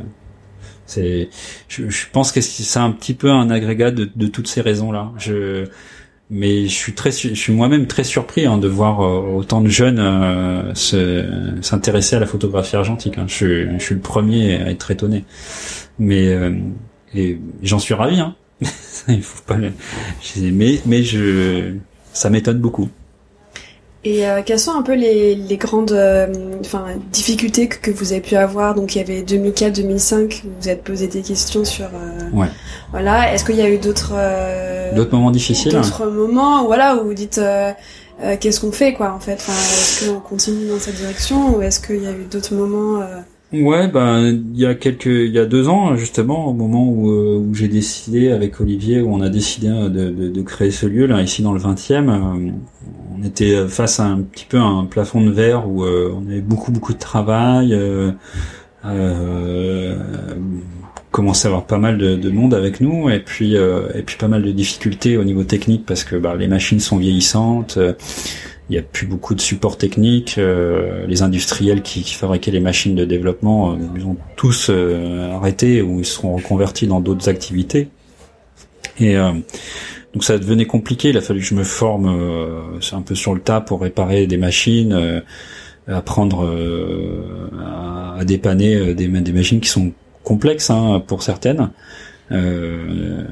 c'est, 0.85 1.29
je, 1.67 1.87
je, 1.89 2.07
pense 2.11 2.31
que 2.31 2.41
c'est 2.41 2.79
un 2.79 2.91
petit 2.91 3.13
peu 3.13 3.29
un 3.29 3.51
agrégat 3.51 3.91
de, 3.91 4.09
de 4.13 4.25
toutes 4.25 4.47
ces 4.47 4.61
raisons-là. 4.61 5.11
Je, 5.19 5.67
mais 6.29 6.67
je 6.67 6.73
suis 6.73 6.93
très, 6.93 7.11
je 7.11 7.33
suis 7.33 7.53
moi-même 7.53 7.87
très 7.87 8.03
surpris 8.03 8.45
hein, 8.45 8.57
de 8.57 8.67
voir 8.67 9.01
euh, 9.01 9.37
autant 9.37 9.61
de 9.61 9.67
jeunes 9.67 9.99
euh, 9.99 10.73
s'intéresser 11.61 12.17
à 12.17 12.19
la 12.19 12.27
photographie 12.27 12.75
argentique. 12.75 13.17
Hein. 13.17 13.25
Je, 13.27 13.77
je, 13.77 13.83
suis 13.83 13.95
le 13.95 14.01
premier 14.01 14.57
à 14.61 14.69
être 14.69 14.91
étonné, 14.91 15.25
mais 15.97 16.27
euh, 16.27 16.55
et 17.15 17.39
j'en 17.63 17.79
suis 17.79 17.95
ravi. 17.95 18.19
Hein. 18.19 18.35
Mais 19.07 20.79
mais 20.85 21.03
je, 21.03 21.73
ça 22.13 22.29
m'étonne 22.29 22.59
beaucoup. 22.59 22.89
Et 24.05 24.25
euh, 24.25 24.41
quelles 24.45 24.59
sont 24.59 24.71
un 24.71 24.81
peu 24.81 24.95
les, 24.95 25.35
les 25.35 25.57
grandes 25.57 25.91
euh, 25.91 26.27
enfin, 26.61 26.85
difficultés 27.11 27.67
que, 27.67 27.77
que, 27.77 27.91
vous 27.91 28.13
avez 28.13 28.21
pu 28.21 28.35
avoir? 28.35 28.73
Donc 28.73 28.95
il 28.95 28.99
y 28.99 29.01
avait 29.01 29.23
2004-2005, 29.23 30.43
vous 30.61 30.69
êtes 30.69 30.83
posé 30.85 31.07
des 31.07 31.21
questions 31.21 31.65
sur... 31.65 31.87
Euh, 31.87 32.29
ouais. 32.31 32.47
Voilà, 32.91 33.33
est-ce 33.33 33.43
qu'il 33.43 33.57
y 33.57 33.61
a 33.61 33.69
eu 33.69 33.77
d'autres... 33.77 34.13
d'autres 34.95 35.13
moments 35.13 35.31
difficiles? 35.31 35.73
D'autres 35.73 36.05
moments 36.05 36.63
voilà, 36.65 36.95
où 36.95 37.07
vous 37.07 37.13
dites 37.13 37.41
qu'est-ce 38.39 38.61
qu'on 38.61 38.71
fait 38.71 38.93
quoi 38.93 39.13
en 39.13 39.19
fait? 39.19 39.33
Enfin, 39.33 39.51
Est-ce 39.51 40.09
qu'on 40.09 40.21
continue 40.21 40.69
dans 40.69 40.79
cette 40.79 40.95
direction 40.95 41.57
ou 41.57 41.61
est-ce 41.61 41.81
qu'il 41.81 42.01
y 42.01 42.07
a 42.07 42.11
eu 42.11 42.25
d'autres 42.31 42.53
moments 42.53 43.01
Ouais, 43.51 43.87
ben 43.87 44.27
il 44.53 44.59
y 44.59 44.65
a 44.65 44.75
quelques, 44.75 45.07
il 45.07 45.31
y 45.31 45.39
a 45.39 45.45
deux 45.45 45.67
ans 45.67 45.97
justement, 45.97 46.47
au 46.47 46.53
moment 46.53 46.87
où, 46.87 47.09
où 47.09 47.53
j'ai 47.53 47.67
décidé 47.67 48.29
avec 48.31 48.61
Olivier, 48.61 49.01
où 49.01 49.13
on 49.13 49.21
a 49.21 49.29
décidé 49.29 49.67
de, 49.67 49.89
de, 49.89 50.29
de, 50.29 50.41
créer 50.43 50.69
ce 50.69 50.85
lieu 50.85 51.07
là 51.07 51.21
ici 51.21 51.41
dans 51.41 51.53
le 51.53 51.59
20e, 51.59 52.53
on 53.19 53.25
était 53.25 53.67
face 53.67 53.99
à 53.99 54.05
un 54.05 54.21
petit 54.21 54.45
peu 54.45 54.57
un 54.57 54.85
plafond 54.85 55.21
de 55.21 55.31
verre 55.31 55.67
où 55.67 55.83
euh, 55.83 56.13
on 56.15 56.29
avait 56.29 56.41
beaucoup 56.41 56.71
beaucoup 56.71 56.93
de 56.93 56.99
travail, 56.99 57.73
euh, 57.73 58.11
euh, 58.85 59.97
commençait 61.11 61.47
à 61.47 61.51
avoir 61.51 61.65
pas 61.65 61.77
mal 61.77 61.97
de, 61.97 62.15
de, 62.15 62.29
monde 62.29 62.53
avec 62.53 62.81
nous 62.81 63.09
et 63.09 63.19
puis 63.19 63.55
et 63.55 64.03
puis 64.05 64.17
pas 64.17 64.27
mal 64.27 64.43
de 64.43 64.51
difficultés 64.51 65.17
au 65.17 65.23
niveau 65.23 65.43
technique 65.43 65.85
parce 65.85 66.03
que 66.03 66.15
bah, 66.15 66.35
les 66.35 66.47
machines 66.47 66.79
sont 66.79 66.97
vieillissantes 66.97 67.77
il 68.69 68.75
y 68.75 68.79
a 68.79 68.83
plus 68.83 69.07
beaucoup 69.07 69.33
de 69.33 69.41
support 69.41 69.77
technique. 69.77 70.37
Euh, 70.37 71.05
les 71.07 71.21
industriels 71.23 71.81
qui, 71.81 72.03
fabriquaient 72.03 72.51
les 72.51 72.59
machines 72.59 72.95
de 72.95 73.03
développement, 73.03 73.71
euh, 73.71 73.75
ils 73.95 74.05
ont 74.05 74.17
tous 74.35 74.67
euh, 74.69 75.31
arrêté 75.33 75.81
ou 75.81 75.99
ils 75.99 76.05
seront 76.05 76.35
reconvertis 76.35 76.85
dans 76.87 77.01
d'autres 77.01 77.29
activités. 77.29 77.89
Et 78.99 79.15
donc 80.13 80.23
ça 80.23 80.37
devenait 80.37 80.65
compliqué. 80.65 81.09
Il 81.09 81.17
a 81.17 81.21
fallu 81.21 81.39
que 81.39 81.45
je 81.45 81.55
me 81.55 81.63
forme 81.63 82.79
c'est 82.81 82.95
un 82.95 83.01
peu 83.01 83.15
sur 83.15 83.33
le 83.33 83.41
tas 83.41 83.61
pour 83.61 83.81
réparer 83.81 84.27
des 84.27 84.37
machines, 84.37 85.23
apprendre 85.87 86.49
à, 87.59 88.17
à, 88.19 88.25
dépanner 88.25 88.93
des, 88.95 89.07
des, 89.07 89.33
machines 89.33 89.59
qui 89.59 89.69
sont 89.69 89.91
complexes 90.23 90.69
hein, 90.69 91.03
pour 91.05 91.23
certaines. 91.23 91.69
Euh, 92.31 93.23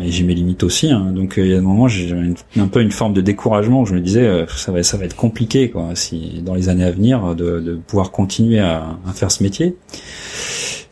et 0.00 0.10
j'ai 0.10 0.24
mes 0.24 0.34
limites 0.34 0.62
aussi. 0.62 0.90
Hein. 0.90 1.12
Donc 1.14 1.38
euh, 1.38 1.44
il 1.44 1.52
y 1.52 1.54
a 1.54 1.58
un 1.58 1.62
moment, 1.62 1.88
j'ai 1.88 2.14
un 2.56 2.68
peu 2.68 2.80
une 2.80 2.90
forme 2.90 3.12
de 3.12 3.20
découragement. 3.20 3.82
Où 3.82 3.86
je 3.86 3.94
me 3.94 4.00
disais, 4.00 4.26
euh, 4.26 4.46
ça 4.46 4.72
va, 4.72 4.82
ça 4.82 4.96
va 4.96 5.04
être 5.04 5.16
compliqué, 5.16 5.70
quoi, 5.70 5.90
si 5.94 6.40
dans 6.42 6.54
les 6.54 6.68
années 6.68 6.84
à 6.84 6.90
venir, 6.90 7.34
de, 7.34 7.60
de 7.60 7.74
pouvoir 7.74 8.10
continuer 8.10 8.60
à, 8.60 8.96
à, 9.06 9.12
faire 9.12 9.30
ce 9.30 9.42
métier. 9.42 9.76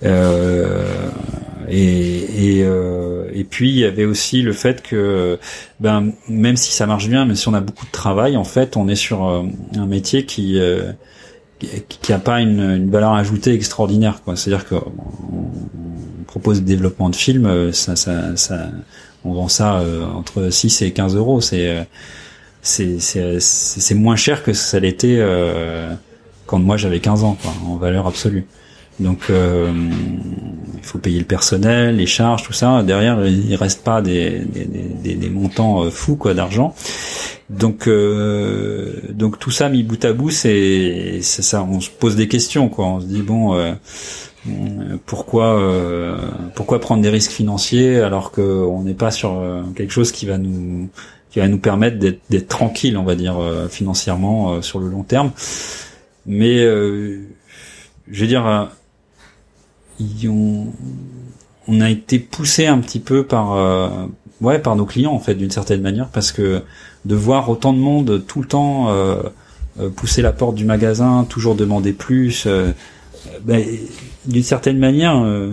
Euh, 0.02 1.08
et 1.70 2.58
et, 2.58 2.64
euh, 2.64 3.30
et 3.32 3.44
puis 3.44 3.70
il 3.70 3.78
y 3.78 3.84
avait 3.84 4.04
aussi 4.04 4.42
le 4.42 4.52
fait 4.52 4.82
que, 4.82 5.38
ben 5.78 6.12
même 6.28 6.56
si 6.56 6.72
ça 6.72 6.86
marche 6.86 7.08
bien, 7.08 7.24
même 7.24 7.36
si 7.36 7.48
on 7.48 7.54
a 7.54 7.60
beaucoup 7.60 7.86
de 7.86 7.90
travail, 7.92 8.36
en 8.36 8.44
fait, 8.44 8.76
on 8.76 8.88
est 8.88 8.96
sur 8.96 9.22
un 9.24 9.86
métier 9.86 10.24
qui 10.24 10.60
qui 11.58 12.12
a 12.12 12.18
pas 12.18 12.40
une, 12.40 12.60
une 12.60 12.90
valeur 12.90 13.12
ajoutée 13.12 13.52
extraordinaire, 13.52 14.22
quoi. 14.22 14.36
C'est-à-dire 14.36 14.66
que 14.66 14.76
propose 16.30 16.62
des 16.62 16.76
développements 16.76 17.10
de 17.10 17.16
films, 17.16 17.46
euh, 17.46 17.72
ça, 17.72 17.96
ça, 17.96 18.36
ça, 18.36 18.68
on 19.24 19.32
vend 19.32 19.48
ça 19.48 19.80
euh, 19.80 20.06
entre 20.06 20.48
6 20.48 20.82
et 20.82 20.92
15 20.92 21.16
euros. 21.16 21.40
Euh, 21.52 21.84
c'est, 22.62 23.00
c'est, 23.00 23.40
c'est, 23.40 23.94
moins 23.94 24.16
cher 24.16 24.42
que 24.42 24.52
ça 24.52 24.78
l'était 24.78 25.20
quand 26.46 26.58
moi 26.58 26.76
j'avais 26.76 27.00
15 27.00 27.24
ans, 27.24 27.36
quoi, 27.40 27.52
en 27.66 27.76
valeur 27.76 28.06
absolue. 28.06 28.46
Donc 29.00 29.30
il 29.30 30.82
faut 30.82 30.98
payer 30.98 31.18
le 31.18 31.24
personnel, 31.24 31.96
les 31.96 32.06
charges, 32.06 32.42
tout 32.42 32.52
ça. 32.52 32.82
Derrière, 32.82 33.26
il 33.26 33.54
reste 33.56 33.82
pas 33.82 34.02
des, 34.02 34.46
montants 35.32 35.90
fous 35.90 36.16
quoi 36.16 36.34
d'argent. 36.34 36.74
Donc 37.48 37.88
donc 37.88 39.38
tout 39.38 39.50
ça 39.50 39.68
mis 39.68 39.82
bout 39.82 40.04
à 40.04 40.12
bout, 40.12 40.30
c'est, 40.30 41.20
ça. 41.22 41.62
On 41.62 41.80
se 41.80 41.90
pose 41.90 42.14
des 42.14 42.28
questions 42.28 42.68
quoi. 42.68 42.86
On 42.86 43.00
se 43.00 43.06
dit 43.06 43.22
bon 43.22 43.54
pourquoi 45.06 45.60
euh, 45.60 46.16
pourquoi 46.54 46.80
prendre 46.80 47.02
des 47.02 47.10
risques 47.10 47.32
financiers 47.32 48.00
alors 48.00 48.32
qu'on 48.32 48.82
n'est 48.82 48.94
pas 48.94 49.10
sur 49.10 49.34
euh, 49.34 49.62
quelque 49.76 49.92
chose 49.92 50.12
qui 50.12 50.24
va 50.26 50.38
nous 50.38 50.88
qui 51.30 51.40
va 51.40 51.48
nous 51.48 51.58
permettre 51.58 51.98
d'être 51.98 52.48
tranquille 52.48 52.96
on 52.96 53.04
va 53.04 53.14
dire 53.14 53.38
euh, 53.38 53.68
financièrement 53.68 54.62
sur 54.62 54.78
le 54.80 54.88
long 54.88 55.02
terme 55.02 55.32
mais 56.26 56.58
je 56.62 57.20
veux 58.08 58.26
dire 58.26 58.70
on, 60.28 61.80
a 61.80 61.90
été 61.90 62.18
poussé 62.18 62.66
un 62.66 62.78
petit 62.78 63.00
peu 63.00 63.24
par 63.24 64.08
ouais 64.40 64.58
par 64.58 64.74
nos 64.76 64.86
clients 64.86 65.12
en 65.12 65.20
fait 65.20 65.34
d'une 65.34 65.50
certaine 65.50 65.82
manière 65.82 66.08
parce 66.08 66.32
que 66.32 66.62
de 67.04 67.14
voir 67.14 67.48
autant 67.48 67.72
de 67.72 67.78
monde 67.78 68.24
tout 68.26 68.40
le 68.40 68.48
temps 68.48 68.88
pousser 69.96 70.22
la 70.22 70.32
porte 70.32 70.56
du 70.56 70.64
magasin 70.64 71.24
toujours 71.28 71.54
demander 71.54 71.92
plus 71.92 72.46
ben, 73.42 73.64
d'une 74.26 74.42
certaine 74.42 74.78
manière, 74.78 75.16
euh, 75.16 75.52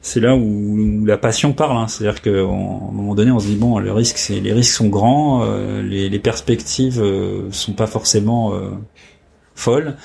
c'est 0.00 0.20
là 0.20 0.36
où, 0.36 1.04
la 1.04 1.18
passion 1.18 1.52
parle. 1.52 1.76
Hein. 1.76 1.88
C'est-à-dire 1.88 2.22
qu'à 2.22 2.30
un 2.30 2.92
moment 2.92 3.14
donné, 3.14 3.30
on 3.30 3.38
se 3.38 3.46
dit 3.46 3.56
bon, 3.56 3.78
le 3.78 3.92
risque, 3.92 4.18
c'est 4.18 4.40
les 4.40 4.52
risques 4.52 4.74
sont 4.74 4.88
grands, 4.88 5.42
euh, 5.44 5.82
les, 5.82 6.08
les, 6.08 6.18
perspectives 6.18 7.00
euh, 7.00 7.50
sont 7.50 7.72
pas 7.72 7.86
forcément 7.86 8.54
euh, 8.54 8.70
folles, 9.54 9.96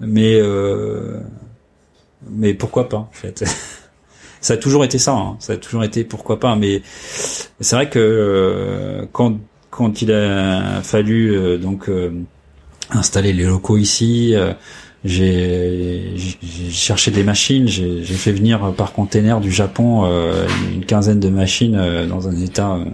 mais 0.00 0.40
mais 2.30 2.54
pourquoi 2.54 2.88
pas 2.88 2.98
en 2.98 3.10
fait. 3.12 3.44
ça 4.40 4.54
a 4.54 4.56
toujours 4.56 4.84
été 4.84 4.98
ça. 4.98 5.12
Hein. 5.12 5.36
Ça 5.40 5.54
a 5.54 5.56
toujours 5.56 5.84
été 5.84 6.04
pourquoi 6.04 6.40
pas. 6.40 6.56
Mais 6.56 6.82
c'est 7.60 7.76
vrai 7.76 7.88
que 7.88 9.06
quand 9.12 9.38
quand 9.70 10.02
il 10.02 10.12
a 10.12 10.82
fallu 10.82 11.58
donc 11.58 11.90
installer 12.90 13.32
les 13.32 13.44
locaux 13.44 13.76
ici 13.76 14.34
j'ai 15.04 16.16
cherché 16.70 17.10
des 17.10 17.22
machines, 17.22 17.68
j'ai 17.68 18.02
fait 18.02 18.32
venir 18.32 18.72
par 18.76 18.92
container 18.92 19.40
du 19.40 19.52
Japon 19.52 20.04
euh, 20.04 20.46
une 20.72 20.84
quinzaine 20.84 21.20
de 21.20 21.28
machines 21.28 21.76
euh, 21.76 22.06
dans 22.06 22.28
un 22.28 22.36
état 22.40 22.74
euh, 22.74 22.84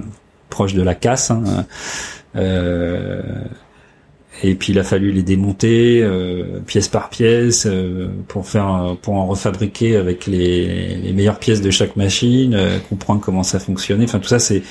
proche 0.50 0.74
de 0.74 0.82
la 0.82 0.94
casse. 0.94 1.30
Hein, 1.30 1.66
et 4.42 4.54
puis 4.54 4.72
il 4.72 4.78
a 4.78 4.84
fallu 4.84 5.12
les 5.12 5.22
démonter 5.22 6.04
pièce 6.66 6.88
par 6.88 7.08
pièce 7.10 7.68
pour 8.28 8.46
faire 8.46 8.96
pour 9.00 9.14
en 9.14 9.26
refabriquer 9.26 9.96
avec 9.96 10.26
les, 10.26 10.96
les 10.96 11.12
meilleures 11.12 11.38
pièces 11.38 11.60
de 11.60 11.70
chaque 11.70 11.96
machine, 11.96 12.58
comprendre 12.88 13.20
comment 13.20 13.42
ça 13.42 13.58
fonctionnait. 13.58 14.04
Enfin 14.04 14.18
tout 14.18 14.28
ça 14.28 14.38
c'est 14.38 14.62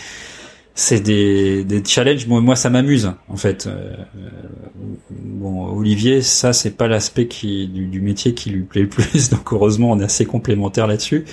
c'est 0.75 0.99
des, 0.99 1.63
des 1.63 1.83
challenges. 1.83 2.27
Moi, 2.27 2.41
moi 2.41 2.55
ça 2.55 2.69
m'amuse 2.69 3.11
en 3.27 3.35
fait. 3.35 3.67
Euh, 3.67 3.95
bon, 5.11 5.67
Olivier, 5.67 6.21
ça 6.21 6.53
c'est 6.53 6.71
pas 6.71 6.87
l'aspect 6.87 7.27
qui 7.27 7.67
du, 7.67 7.85
du, 7.85 8.01
métier 8.01 8.33
qui 8.33 8.49
lui 8.49 8.63
plaît 8.63 8.81
le 8.81 8.89
plus. 8.89 9.29
Donc 9.31 9.53
heureusement, 9.53 9.91
on 9.91 9.99
est 9.99 10.05
assez 10.05 10.25
complémentaires 10.25 10.87
là-dessus. 10.87 11.25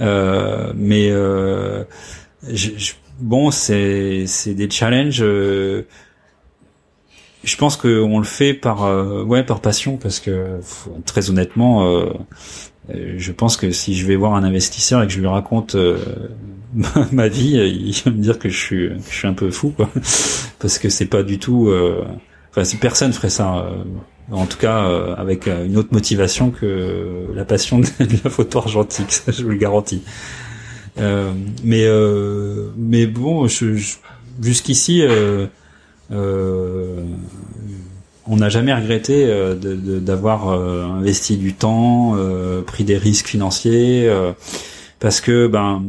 Euh, 0.00 0.72
mais 0.76 1.08
euh, 1.10 1.84
je, 2.52 2.70
bon, 3.20 3.50
c'est 3.50 4.24
c'est 4.26 4.54
des 4.54 4.68
challenges. 4.68 5.24
Euh, 7.44 7.46
je 7.46 7.56
pense 7.56 7.76
qu'on 7.76 8.18
le 8.18 8.24
fait 8.24 8.54
par 8.54 8.84
euh, 8.84 9.22
ouais 9.22 9.44
par 9.44 9.60
passion 9.60 9.96
parce 9.96 10.20
que 10.20 10.60
très 11.04 11.30
honnêtement 11.30 12.12
euh, 12.90 13.14
je 13.16 13.32
pense 13.32 13.56
que 13.56 13.70
si 13.70 13.94
je 13.94 14.06
vais 14.06 14.16
voir 14.16 14.34
un 14.34 14.44
investisseur 14.44 15.02
et 15.02 15.06
que 15.06 15.12
je 15.12 15.20
lui 15.20 15.26
raconte 15.26 15.74
euh, 15.74 15.98
ma 17.12 17.28
vie, 17.28 17.58
euh, 17.58 17.66
il 17.66 17.94
va 18.04 18.10
me 18.10 18.20
dire 18.20 18.38
que 18.38 18.48
je 18.48 18.58
suis, 18.58 18.88
je 18.88 19.14
suis 19.14 19.26
un 19.26 19.32
peu 19.32 19.50
fou, 19.50 19.70
quoi. 19.70 19.88
parce 20.58 20.78
que 20.78 20.88
c'est 20.88 21.06
pas 21.06 21.22
du 21.22 21.38
tout. 21.38 21.72
Enfin, 22.50 22.64
si 22.64 22.76
personne 22.76 23.12
ferait 23.12 23.30
ça, 23.30 23.70
en 24.30 24.46
tout 24.46 24.58
cas 24.58 24.84
avec 25.16 25.46
une 25.46 25.76
autre 25.76 25.90
motivation 25.92 26.50
que 26.50 27.26
la 27.34 27.44
passion 27.44 27.80
de, 27.80 27.86
la 28.24 28.30
photo 28.30 28.60
argentique, 28.60 29.12
ça 29.12 29.32
je 29.32 29.42
vous 29.42 29.50
le 29.50 29.56
garantis. 29.56 30.02
mais 30.96 31.86
mais 32.76 33.06
bon, 33.06 33.46
je, 33.46 33.76
jusqu'ici. 34.40 35.02
Euh, 36.12 37.02
on 38.26 38.36
n'a 38.36 38.48
jamais 38.48 38.72
regretté 38.72 39.26
euh, 39.26 39.54
d'avoir 39.54 40.48
euh, 40.48 40.84
investi 40.84 41.36
du 41.36 41.54
temps, 41.54 42.14
euh, 42.16 42.62
pris 42.62 42.84
des 42.84 42.96
risques 42.96 43.26
financiers, 43.26 44.10
parce 45.00 45.20
que 45.20 45.46
ben 45.46 45.84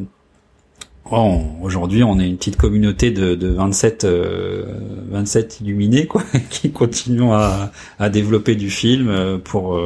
aujourd'hui 1.62 2.04
on 2.04 2.19
est 2.19 2.28
une 2.28 2.38
petite 2.38 2.58
communauté 2.58 3.12
de, 3.12 3.36
de 3.36 3.47
27 3.47 4.06
27 4.06 5.62
illuminés 5.62 6.08
quoi, 6.08 6.23
qui 6.49 6.71
continuent 6.71 7.32
à, 7.32 7.71
à 7.99 8.10
développer 8.10 8.56
du 8.56 8.69
film 8.69 9.39
pour 9.43 9.80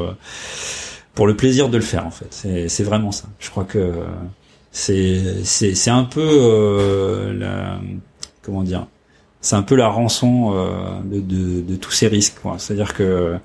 pour 1.14 1.28
le 1.28 1.36
plaisir 1.36 1.70
de 1.70 1.78
le 1.78 1.84
faire 1.84 2.08
en 2.08 2.12
fait. 2.12 2.68
C'est 2.68 2.84
vraiment 2.84 3.12
ça. 3.12 3.26
Je 3.40 3.50
crois 3.50 3.66
que 3.66 3.92
c'est 4.72 5.44
c'est 5.44 5.92
un 5.92 6.06
peu 6.06 7.36
la, 7.38 7.80
comment 8.42 8.64
dire 8.64 8.88
c'est 9.42 9.56
un 9.56 9.62
peu 9.62 9.76
la 9.76 9.88
rançon 9.88 10.54
euh, 10.54 11.00
de, 11.04 11.20
de, 11.20 11.62
de, 11.62 11.76
tous 11.76 11.92
ces 11.92 12.08
risques. 12.08 12.38
C'est-à-dire 12.58 12.94
que 12.94 13.38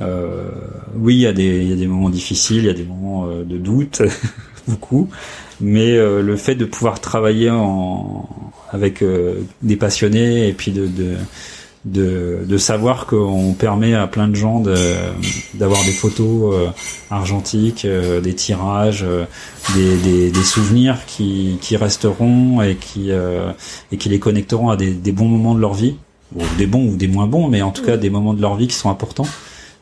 euh, 0.00 0.48
oui, 0.96 1.16
il 1.16 1.20
y, 1.20 1.26
a 1.26 1.32
des, 1.32 1.64
y 1.64 1.72
a 1.72 1.76
des 1.76 1.86
moments 1.86 2.10
difficiles, 2.10 2.58
il 2.58 2.66
y 2.66 2.70
a 2.70 2.74
des 2.74 2.84
moments 2.84 3.26
euh, 3.26 3.44
de 3.44 3.58
doute, 3.58 4.02
beaucoup, 4.68 5.08
mais 5.60 5.96
euh, 5.96 6.22
le 6.22 6.36
fait 6.36 6.54
de 6.54 6.64
pouvoir 6.64 7.00
travailler 7.00 7.50
en, 7.50 8.28
avec 8.70 9.02
euh, 9.02 9.40
des 9.62 9.76
passionnés 9.76 10.48
et 10.48 10.52
puis 10.52 10.72
de, 10.72 10.86
de 10.86 11.16
de, 11.84 12.40
de 12.46 12.58
savoir 12.58 13.06
qu'on 13.06 13.54
permet 13.54 13.94
à 13.94 14.06
plein 14.06 14.28
de 14.28 14.34
gens 14.34 14.62
d'avoir 15.54 15.82
des 15.84 15.92
photos 15.92 16.54
euh, 16.54 16.68
argentiques, 17.10 17.86
euh, 17.86 18.20
des 18.20 18.34
tirages, 18.34 19.02
euh, 19.02 19.24
des, 19.74 19.96
des, 19.96 20.30
des, 20.30 20.42
souvenirs 20.42 20.98
qui, 21.06 21.58
qui 21.62 21.76
resteront 21.76 22.60
et 22.60 22.76
qui, 22.76 23.10
et 23.10 23.96
qui 23.96 24.08
les 24.08 24.18
connecteront 24.18 24.68
à 24.68 24.76
des, 24.76 24.92
des 24.92 25.12
bons 25.12 25.28
moments 25.28 25.54
de 25.54 25.60
leur 25.60 25.74
vie, 25.74 25.96
ou 26.34 26.42
des 26.58 26.66
bons 26.66 26.92
ou 26.92 26.96
des 26.96 27.08
moins 27.08 27.26
bons, 27.26 27.48
mais 27.48 27.62
en 27.62 27.70
tout 27.70 27.84
cas 27.84 27.96
des 27.96 28.10
moments 28.10 28.34
de 28.34 28.42
leur 28.42 28.56
vie 28.56 28.68
qui 28.68 28.74
sont 28.74 28.90
importants. 28.90 29.26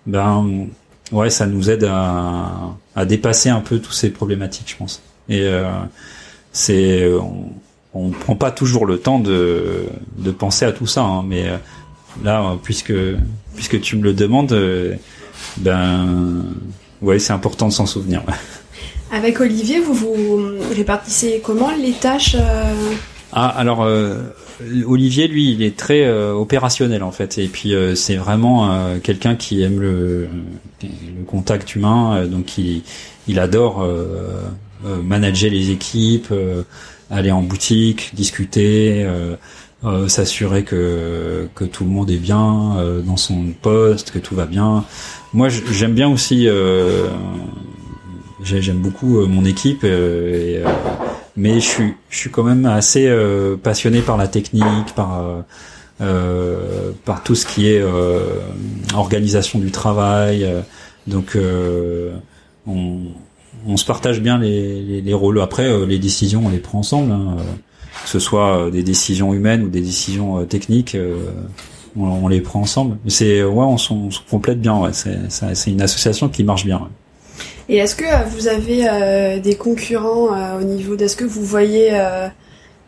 Ben 0.06 0.68
ouais, 1.12 1.30
ça 1.30 1.46
nous 1.46 1.68
aide 1.68 1.84
à, 1.84 2.76
à 2.94 3.04
dépasser 3.04 3.48
un 3.48 3.60
peu 3.60 3.80
toutes 3.80 3.94
ces 3.94 4.10
problématiques, 4.10 4.70
je 4.70 4.76
pense. 4.76 5.02
Et 5.28 5.46
c'est 6.52 7.10
on, 7.12 7.50
on 7.94 8.10
prend 8.10 8.36
pas 8.36 8.50
toujours 8.50 8.86
le 8.86 8.98
temps 8.98 9.18
de, 9.18 9.86
de 10.16 10.30
penser 10.30 10.64
à 10.64 10.72
tout 10.72 10.86
ça, 10.86 11.02
hein, 11.02 11.24
mais 11.26 11.46
là, 12.24 12.56
puisque 12.62 12.94
puisque 13.54 13.80
tu 13.80 13.96
me 13.96 14.02
le 14.02 14.14
demandes, 14.14 14.52
euh, 14.52 14.94
ben 15.56 16.44
ouais, 17.02 17.18
c'est 17.18 17.32
important 17.32 17.68
de 17.68 17.72
s'en 17.72 17.86
souvenir. 17.86 18.22
Avec 19.10 19.40
Olivier, 19.40 19.80
vous 19.80 19.94
vous 19.94 20.40
répartissez 20.76 21.40
comment 21.42 21.70
les 21.74 21.92
tâches 21.92 22.36
Ah, 23.32 23.48
alors 23.48 23.88
Olivier, 24.86 25.28
lui, 25.28 25.52
il 25.52 25.62
est 25.62 25.78
très 25.78 26.06
opérationnel 26.10 27.02
en 27.02 27.10
fait, 27.10 27.38
et 27.38 27.48
puis 27.48 27.72
c'est 27.94 28.16
vraiment 28.16 28.98
quelqu'un 29.02 29.34
qui 29.34 29.62
aime 29.62 29.80
le, 29.80 30.28
le 30.82 31.24
contact 31.26 31.74
humain, 31.74 32.26
donc 32.26 32.58
il, 32.58 32.82
il 33.28 33.38
adore 33.40 33.82
manager 34.84 35.50
les 35.50 35.70
équipes, 35.70 36.32
aller 37.10 37.30
en 37.30 37.40
boutique, 37.40 38.10
discuter. 38.14 39.06
Euh, 39.84 40.08
s'assurer 40.08 40.64
que 40.64 41.48
que 41.54 41.64
tout 41.64 41.84
le 41.84 41.90
monde 41.90 42.10
est 42.10 42.16
bien 42.16 42.76
euh, 42.78 43.00
dans 43.00 43.16
son 43.16 43.52
poste, 43.62 44.10
que 44.10 44.18
tout 44.18 44.34
va 44.34 44.44
bien. 44.44 44.84
Moi, 45.32 45.48
j'aime 45.50 45.94
bien 45.94 46.08
aussi. 46.08 46.48
Euh, 46.48 47.06
j'aime 48.42 48.78
beaucoup 48.78 49.24
mon 49.26 49.44
équipe, 49.44 49.84
et, 49.84 50.60
mais 51.36 51.60
je 51.60 51.66
suis 51.66 51.94
je 52.10 52.18
suis 52.18 52.30
quand 52.30 52.42
même 52.42 52.66
assez 52.66 53.08
passionné 53.62 54.00
par 54.00 54.16
la 54.16 54.26
technique, 54.26 54.94
par 54.96 55.44
par 55.98 57.22
tout 57.22 57.36
ce 57.36 57.46
qui 57.46 57.68
est 57.68 57.82
organisation 58.94 59.60
du 59.60 59.70
travail. 59.70 60.44
donc 61.06 61.38
on 62.66 62.98
on 63.66 63.76
se 63.76 63.84
partage 63.84 64.20
bien 64.20 64.38
les, 64.38 64.82
les, 64.82 65.00
les 65.02 65.14
rôles. 65.14 65.40
Après, 65.40 65.86
les 65.86 65.98
décisions, 65.98 66.42
on 66.46 66.48
les 66.48 66.58
prend 66.58 66.78
ensemble. 66.78 67.12
Hein 67.12 67.36
que 68.02 68.08
ce 68.08 68.18
soit 68.18 68.56
euh, 68.56 68.70
des 68.70 68.82
décisions 68.82 69.34
humaines 69.34 69.62
ou 69.62 69.68
des 69.68 69.80
décisions 69.80 70.38
euh, 70.38 70.44
techniques, 70.44 70.94
euh, 70.94 71.16
on, 71.96 72.28
les 72.28 72.40
prend 72.40 72.60
ensemble. 72.60 72.96
C'est 73.08 73.42
ouais, 73.42 73.64
on, 73.64 73.76
se 73.76 73.92
complète 74.30 74.60
bien. 74.60 74.78
Ouais. 74.78 74.90
C'est 74.92 75.70
une 75.70 75.82
association 75.82 76.28
qui 76.28 76.44
marche 76.44 76.64
bien. 76.64 76.88
Et 77.68 77.76
est-ce 77.76 77.96
que 77.96 78.04
vous 78.30 78.48
avez 78.48 79.40
des 79.40 79.56
concurrents 79.56 80.28
au 80.58 80.62
niveau 80.62 80.96
d'est-ce 80.96 81.16
que 81.16 81.24
vous 81.24 81.42
voyez 81.42 81.90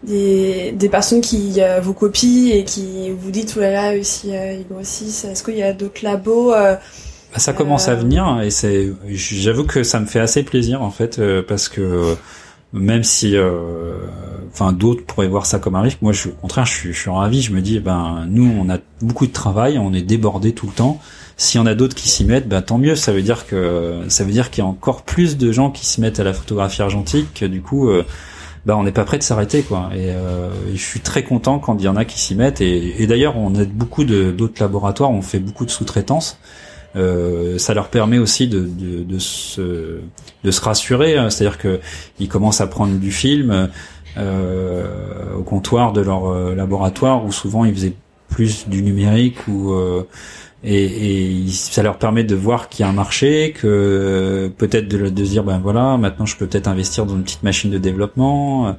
des, 0.04 0.72
des 0.72 0.88
personnes 0.88 1.20
qui 1.22 1.61
vous 1.82 1.92
copient 1.92 2.54
et 2.54 2.64
qui 2.64 3.11
vous 3.11 3.30
dites 3.30 3.54
voilà 3.54 3.98
aussi 3.98 4.28
ils 4.30 4.64
grossissent 4.70 5.24
Est-ce 5.24 5.42
qu'il 5.42 5.56
y 5.56 5.62
a 5.62 5.72
d'autres 5.72 6.04
labos 6.04 6.52
bah, 6.52 6.78
Ça 7.36 7.52
commence 7.52 7.88
à 7.88 7.96
venir 7.96 8.40
et 8.42 8.50
c'est 8.50 8.92
j'avoue 9.08 9.64
que 9.64 9.82
ça 9.82 9.98
me 9.98 10.06
fait 10.06 10.20
assez 10.20 10.44
plaisir 10.44 10.82
en 10.82 10.90
fait 10.90 11.20
parce 11.42 11.68
que 11.68 12.16
même 12.72 13.02
si 13.02 13.36
euh, 13.36 14.06
enfin 14.52 14.72
d'autres 14.72 15.04
pourraient 15.04 15.28
voir 15.28 15.46
ça 15.46 15.58
comme 15.58 15.74
un 15.74 15.80
risque. 15.80 16.02
Moi 16.02 16.12
je 16.12 16.28
au 16.28 16.32
contraire 16.32 16.66
je 16.66 16.72
suis, 16.72 16.92
je 16.92 16.98
suis 16.98 17.10
ravi. 17.10 17.42
Je 17.42 17.52
me 17.52 17.60
dis 17.60 17.80
ben 17.80 18.26
nous 18.28 18.52
on 18.58 18.68
a 18.70 18.78
beaucoup 19.00 19.26
de 19.26 19.32
travail 19.32 19.78
on 19.78 19.92
est 19.92 20.02
débordé 20.02 20.52
tout 20.52 20.66
le 20.66 20.72
temps. 20.72 21.00
S'il 21.36 21.58
y 21.58 21.62
en 21.62 21.66
a 21.66 21.74
d'autres 21.74 21.94
qui 21.94 22.08
s'y 22.08 22.24
mettent 22.24 22.48
ben 22.48 22.62
tant 22.62 22.78
mieux. 22.78 22.94
Ça 22.94 23.12
veut 23.12 23.22
dire 23.22 23.46
que 23.46 24.04
ça 24.08 24.24
veut 24.24 24.32
dire 24.32 24.50
qu'il 24.50 24.62
y 24.62 24.66
a 24.66 24.70
encore 24.70 25.02
plus 25.02 25.36
de 25.36 25.52
gens 25.52 25.70
qui 25.70 25.86
se 25.86 26.00
mettent 26.00 26.20
à 26.20 26.24
la 26.24 26.32
photographie 26.32 26.82
argentique 26.82 27.42
du 27.44 27.62
coup 27.62 27.88
euh, 27.88 28.04
ben 28.66 28.76
on 28.76 28.84
n'est 28.84 28.92
pas 28.92 29.04
prêt 29.04 29.18
de 29.18 29.22
s'arrêter 29.22 29.62
quoi. 29.62 29.90
Et 29.94 30.10
euh, 30.10 30.50
je 30.72 30.82
suis 30.82 31.00
très 31.00 31.24
content 31.24 31.58
quand 31.58 31.76
il 31.78 31.84
y 31.84 31.88
en 31.88 31.96
a 31.96 32.04
qui 32.04 32.20
s'y 32.20 32.34
mettent. 32.34 32.60
Et, 32.60 33.02
et 33.02 33.06
d'ailleurs 33.06 33.36
on 33.36 33.54
aide 33.54 33.72
beaucoup 33.72 34.04
de 34.04 34.30
d'autres 34.30 34.62
laboratoires 34.62 35.10
on 35.10 35.22
fait 35.22 35.40
beaucoup 35.40 35.64
de 35.64 35.70
sous-traitance 35.70 36.38
euh, 36.97 37.59
ça 37.59 37.74
leur 37.74 37.88
permet 37.88 38.18
aussi 38.18 38.49
de, 38.49 38.61
de, 38.61 39.05
de, 39.05 39.18
se, 39.18 40.01
de 40.43 40.51
se 40.51 40.61
rassurer, 40.61 41.16
hein. 41.16 41.30
c'est-à-dire 41.30 41.59
que 41.59 41.80
ils 42.18 42.28
commencent 42.28 42.61
à 42.61 42.66
prendre 42.66 42.99
du 42.99 43.12
film 43.12 43.68
euh, 44.16 45.34
au 45.36 45.43
comptoir 45.43 45.93
de 45.93 46.01
leur 46.01 46.26
euh, 46.26 46.55
laboratoire 46.55 47.24
où 47.24 47.30
souvent 47.30 47.64
ils 47.64 47.72
faisaient 47.72 47.95
plus 48.30 48.68
du 48.68 48.82
numérique 48.82 49.46
ou 49.48 49.72
euh, 49.72 50.04
et, 50.62 51.44
et, 51.44 51.48
ça 51.48 51.82
leur 51.82 51.98
permet 51.98 52.22
de 52.22 52.34
voir 52.34 52.68
qu'il 52.68 52.84
y 52.84 52.86
a 52.86 52.88
un 52.90 52.94
marché, 52.94 53.54
que 53.58 54.52
peut-être 54.58 54.88
de, 54.88 55.08
de 55.08 55.24
se 55.24 55.30
dire 55.30 55.42
ben 55.42 55.58
voilà 55.58 55.96
maintenant 55.96 56.26
je 56.26 56.36
peux 56.36 56.46
peut-être 56.46 56.68
investir 56.68 57.06
dans 57.06 57.16
une 57.16 57.22
petite 57.22 57.42
machine 57.42 57.70
de 57.70 57.78
développement, 57.78 58.76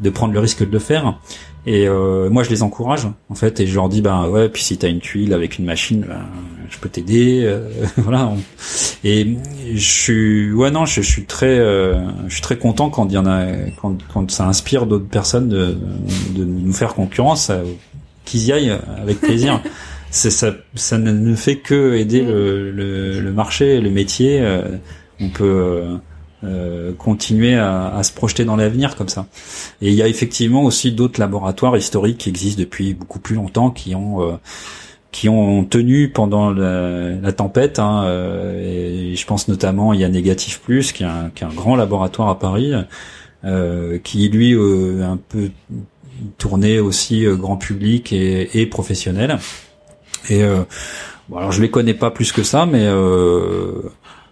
de 0.00 0.10
prendre 0.10 0.32
le 0.32 0.40
risque 0.40 0.66
de 0.66 0.72
le 0.72 0.78
faire. 0.78 1.18
Et 1.66 1.88
euh, 1.88 2.30
moi, 2.30 2.44
je 2.44 2.50
les 2.50 2.62
encourage, 2.62 3.08
en 3.28 3.34
fait, 3.34 3.58
et 3.58 3.66
je 3.66 3.74
leur 3.74 3.88
dis, 3.88 4.00
ben 4.00 4.28
ouais, 4.28 4.48
puis 4.48 4.62
si 4.62 4.78
t'as 4.78 4.88
une 4.88 5.00
tuile 5.00 5.34
avec 5.34 5.58
une 5.58 5.64
machine, 5.64 6.04
ben, 6.08 6.24
je 6.70 6.78
peux 6.78 6.88
t'aider, 6.88 7.42
euh, 7.44 7.68
voilà. 7.96 8.32
Et 9.02 9.36
je 9.74 9.78
suis, 9.78 10.52
ouais, 10.52 10.70
non, 10.70 10.86
je, 10.86 11.00
suis 11.00 11.24
très, 11.24 11.58
euh, 11.58 12.00
je 12.28 12.34
suis 12.34 12.42
très 12.42 12.56
content 12.56 12.88
quand 12.88 13.06
il 13.08 13.14
y 13.14 13.18
en 13.18 13.26
a, 13.26 13.46
quand, 13.82 13.96
quand 14.12 14.30
ça 14.30 14.46
inspire 14.46 14.86
d'autres 14.86 15.08
personnes 15.08 15.48
de, 15.48 15.76
de 16.36 16.44
nous 16.44 16.72
faire 16.72 16.94
concurrence, 16.94 17.50
qu'ils 18.26 18.46
y 18.46 18.52
aillent 18.52 18.76
avec 19.00 19.20
plaisir. 19.20 19.62
Ça, 20.08 20.30
ça 20.74 20.98
ne 20.98 21.34
fait 21.34 21.56
que 21.56 21.94
aider 21.94 22.22
le, 22.22 22.70
le, 22.70 23.20
le 23.20 23.32
marché, 23.32 23.80
le 23.82 23.90
métier. 23.90 24.42
on 25.20 25.28
peut 25.28 25.98
euh, 26.44 26.92
continuer 26.92 27.54
à, 27.54 27.88
à, 27.96 28.02
se 28.02 28.12
projeter 28.12 28.44
dans 28.44 28.56
l'avenir 28.56 28.94
comme 28.94 29.08
ça. 29.08 29.26
Et 29.80 29.88
il 29.88 29.94
y 29.94 30.02
a 30.02 30.06
effectivement 30.06 30.64
aussi 30.64 30.92
d'autres 30.92 31.18
laboratoires 31.18 31.76
historiques 31.78 32.18
qui 32.18 32.28
existent 32.28 32.60
depuis 32.60 32.92
beaucoup 32.92 33.18
plus 33.18 33.34
longtemps, 33.36 33.70
qui 33.70 33.94
ont 33.94 34.22
euh, 34.22 34.36
qui 35.12 35.30
ont 35.30 35.64
tenu 35.64 36.10
pendant 36.10 36.50
la, 36.50 37.12
la 37.12 37.32
tempête. 37.32 37.78
Hein, 37.78 38.04
euh, 38.04 39.10
et 39.12 39.16
je 39.16 39.26
pense 39.26 39.48
notamment 39.48 39.94
il 39.94 40.00
y 40.00 40.04
a 40.04 40.10
Négatif 40.10 40.60
Plus, 40.60 40.92
qui 40.92 41.04
est 41.04 41.06
un, 41.06 41.30
qui 41.34 41.42
est 41.42 41.46
un 41.46 41.54
grand 41.54 41.74
laboratoire 41.74 42.28
à 42.28 42.38
Paris, 42.38 42.72
qui 44.04 44.28
lui 44.28 44.54
un 45.02 45.18
peu 45.28 45.50
tourné 46.38 46.80
aussi 46.80 47.24
grand 47.26 47.56
public 47.56 48.12
et, 48.12 48.60
et 48.60 48.66
professionnel. 48.66 49.38
Et 50.28 50.42
bon, 51.28 51.36
alors 51.36 51.52
je 51.52 51.62
les 51.62 51.70
connais 51.70 51.94
pas 51.94 52.10
plus 52.10 52.32
que 52.32 52.42
ça, 52.42 52.66
mais 52.66 52.86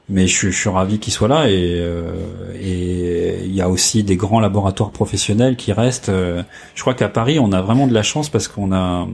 mais 0.09 0.27
je, 0.27 0.51
je 0.51 0.59
suis 0.59 0.69
ravi 0.69 0.99
qu'il 0.99 1.13
soit 1.13 1.29
là 1.29 1.49
et 1.49 1.79
euh, 1.81 2.13
et 2.61 3.45
il 3.45 3.55
y 3.55 3.63
a 3.63 3.69
aussi 3.69 4.03
des 4.03 4.17
grands 4.17 4.41
laboratoires 4.41 4.91
professionnels 4.91 5.57
qui 5.57 5.73
restent. 5.73 6.11
Euh, 6.11 6.43
je 6.75 6.81
crois 6.83 6.95
qu'à 6.95 7.09
Paris, 7.09 7.39
on 7.39 7.53
a 7.53 7.63
vraiment 7.63 7.87
de 7.87 7.95
la 7.95 8.03
chance 8.03 8.29
parce 8.29 8.49
qu'on 8.49 8.73
a 8.73 9.07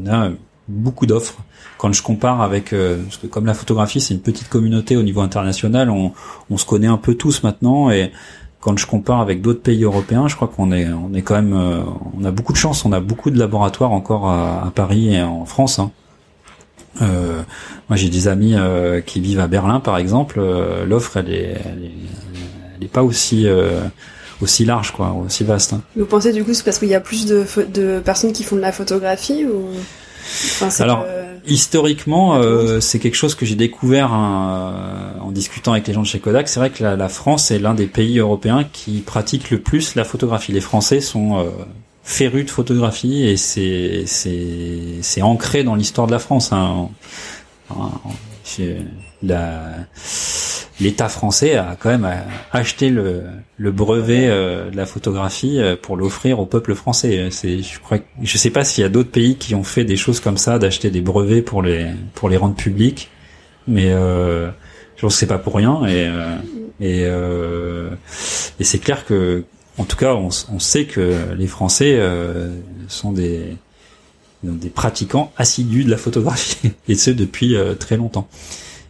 on 0.00 0.10
a 0.10 0.30
beaucoup 0.68 1.06
d'offres. 1.06 1.38
Quand 1.76 1.92
je 1.92 2.02
compare 2.02 2.40
avec, 2.40 2.72
euh, 2.72 3.02
parce 3.04 3.18
que 3.18 3.26
comme 3.26 3.46
la 3.46 3.54
photographie 3.54 4.00
c'est 4.00 4.14
une 4.14 4.20
petite 4.20 4.48
communauté 4.48 4.96
au 4.96 5.02
niveau 5.02 5.20
international, 5.20 5.90
on, 5.90 6.12
on 6.50 6.56
se 6.56 6.66
connaît 6.66 6.88
un 6.88 6.98
peu 6.98 7.14
tous 7.14 7.42
maintenant 7.42 7.90
et 7.90 8.12
quand 8.60 8.76
je 8.78 8.86
compare 8.86 9.20
avec 9.20 9.40
d'autres 9.40 9.62
pays 9.62 9.84
européens, 9.84 10.28
je 10.28 10.36
crois 10.36 10.48
qu'on 10.48 10.72
est 10.72 10.88
on 10.88 11.14
est 11.14 11.22
quand 11.22 11.34
même 11.34 11.54
on 12.18 12.24
a 12.24 12.30
beaucoup 12.30 12.52
de 12.52 12.58
chance, 12.58 12.84
on 12.84 12.92
a 12.92 13.00
beaucoup 13.00 13.30
de 13.30 13.38
laboratoires 13.38 13.92
encore 13.92 14.28
à, 14.28 14.66
à 14.66 14.70
Paris 14.70 15.14
et 15.14 15.22
en 15.22 15.44
France. 15.44 15.78
Hein. 15.78 15.92
Euh, 17.02 17.42
moi, 17.88 17.96
j'ai 17.96 18.08
des 18.08 18.28
amis 18.28 18.54
euh, 18.56 19.00
qui 19.00 19.20
vivent 19.20 19.40
à 19.40 19.46
Berlin, 19.46 19.80
par 19.80 19.98
exemple. 19.98 20.38
Euh, 20.38 20.84
l'offre, 20.84 21.16
elle 21.16 21.30
est, 21.30 21.56
elle 21.64 22.84
est, 22.84 22.88
pas 22.88 23.02
aussi 23.02 23.46
aussi 24.40 24.64
large, 24.64 24.92
quoi, 24.92 25.12
aussi 25.24 25.44
vaste. 25.44 25.74
Hein. 25.74 25.82
Vous 25.96 26.06
pensez 26.06 26.32
du 26.32 26.44
coup 26.44 26.54
c'est 26.54 26.64
parce 26.64 26.78
qu'il 26.78 26.88
y 26.88 26.94
a 26.94 27.00
plus 27.00 27.26
de, 27.26 27.44
de 27.72 28.00
personnes 28.00 28.32
qui 28.32 28.44
font 28.44 28.56
de 28.56 28.60
la 28.60 28.72
photographie 28.72 29.44
ou? 29.44 29.66
Alors, 30.78 31.04
historiquement, 31.50 32.40
c'est 32.80 32.98
quelque 32.98 33.14
chose 33.14 33.34
que 33.34 33.46
j'ai 33.46 33.54
découvert 33.54 34.12
hein, 34.12 35.14
en 35.20 35.30
discutant 35.30 35.72
avec 35.72 35.86
les 35.86 35.94
gens 35.94 36.02
de 36.02 36.06
chez 36.06 36.20
Kodak. 36.20 36.48
C'est 36.48 36.60
vrai 36.60 36.70
que 36.70 36.82
la, 36.82 36.96
la 36.96 37.08
France 37.08 37.50
est 37.50 37.58
l'un 37.58 37.74
des 37.74 37.86
pays 37.86 38.18
européens 38.18 38.64
qui 38.72 39.00
pratique 39.00 39.50
le 39.50 39.60
plus 39.60 39.94
la 39.94 40.04
photographie. 40.04 40.52
Les 40.52 40.60
Français 40.60 41.00
sont 41.00 41.46
féru 42.08 42.44
de 42.44 42.50
photographie 42.50 43.24
et 43.24 43.36
c'est 43.36 45.22
ancré 45.22 45.62
dans 45.62 45.74
l'histoire 45.74 46.06
de 46.06 46.12
la 46.12 46.18
France. 46.18 46.52
Hein. 46.52 46.88
L'État 50.80 51.08
français 51.08 51.56
a 51.56 51.76
quand 51.78 51.90
même 51.90 52.08
acheté 52.52 52.90
le, 52.90 53.24
le 53.56 53.72
brevet 53.72 54.28
euh, 54.28 54.70
de 54.70 54.76
la 54.76 54.86
photographie 54.86 55.58
euh, 55.58 55.74
pour 55.74 55.96
l'offrir 55.96 56.38
au 56.38 56.46
peuple 56.46 56.76
français. 56.76 57.28
C'est, 57.32 57.62
je 57.62 57.80
crois, 57.80 57.98
je 58.22 58.38
sais 58.38 58.50
pas 58.50 58.62
s'il 58.62 58.82
y 58.82 58.84
a 58.86 58.88
d'autres 58.88 59.10
pays 59.10 59.36
qui 59.36 59.56
ont 59.56 59.64
fait 59.64 59.84
des 59.84 59.96
choses 59.96 60.20
comme 60.20 60.38
ça, 60.38 60.60
d'acheter 60.60 60.90
des 60.90 61.00
brevets 61.00 61.42
pour 61.42 61.62
les 61.62 61.88
pour 62.14 62.28
les 62.28 62.36
rendre 62.36 62.54
publics, 62.54 63.10
mais 63.66 63.90
euh, 63.90 64.50
je 64.94 65.00
pense 65.02 65.14
que 65.14 65.18
c'est 65.18 65.26
pas 65.26 65.38
pour 65.38 65.56
rien. 65.56 65.84
Et 65.86 66.06
euh, 66.06 66.36
et, 66.80 67.02
euh, 67.06 67.90
et 68.60 68.64
c'est 68.64 68.78
clair 68.78 69.04
que 69.04 69.44
en 69.78 69.84
tout 69.84 69.96
cas, 69.96 70.14
on, 70.14 70.58
sait 70.58 70.86
que 70.86 71.32
les 71.36 71.46
Français 71.46 71.94
euh, 71.98 72.50
sont 72.88 73.12
des, 73.12 73.56
des 74.42 74.70
pratiquants 74.70 75.32
assidus 75.36 75.84
de 75.84 75.90
la 75.90 75.96
photographie, 75.96 76.72
et 76.88 76.96
ce 76.96 77.12
depuis 77.12 77.54
euh, 77.54 77.74
très 77.74 77.96
longtemps. 77.96 78.28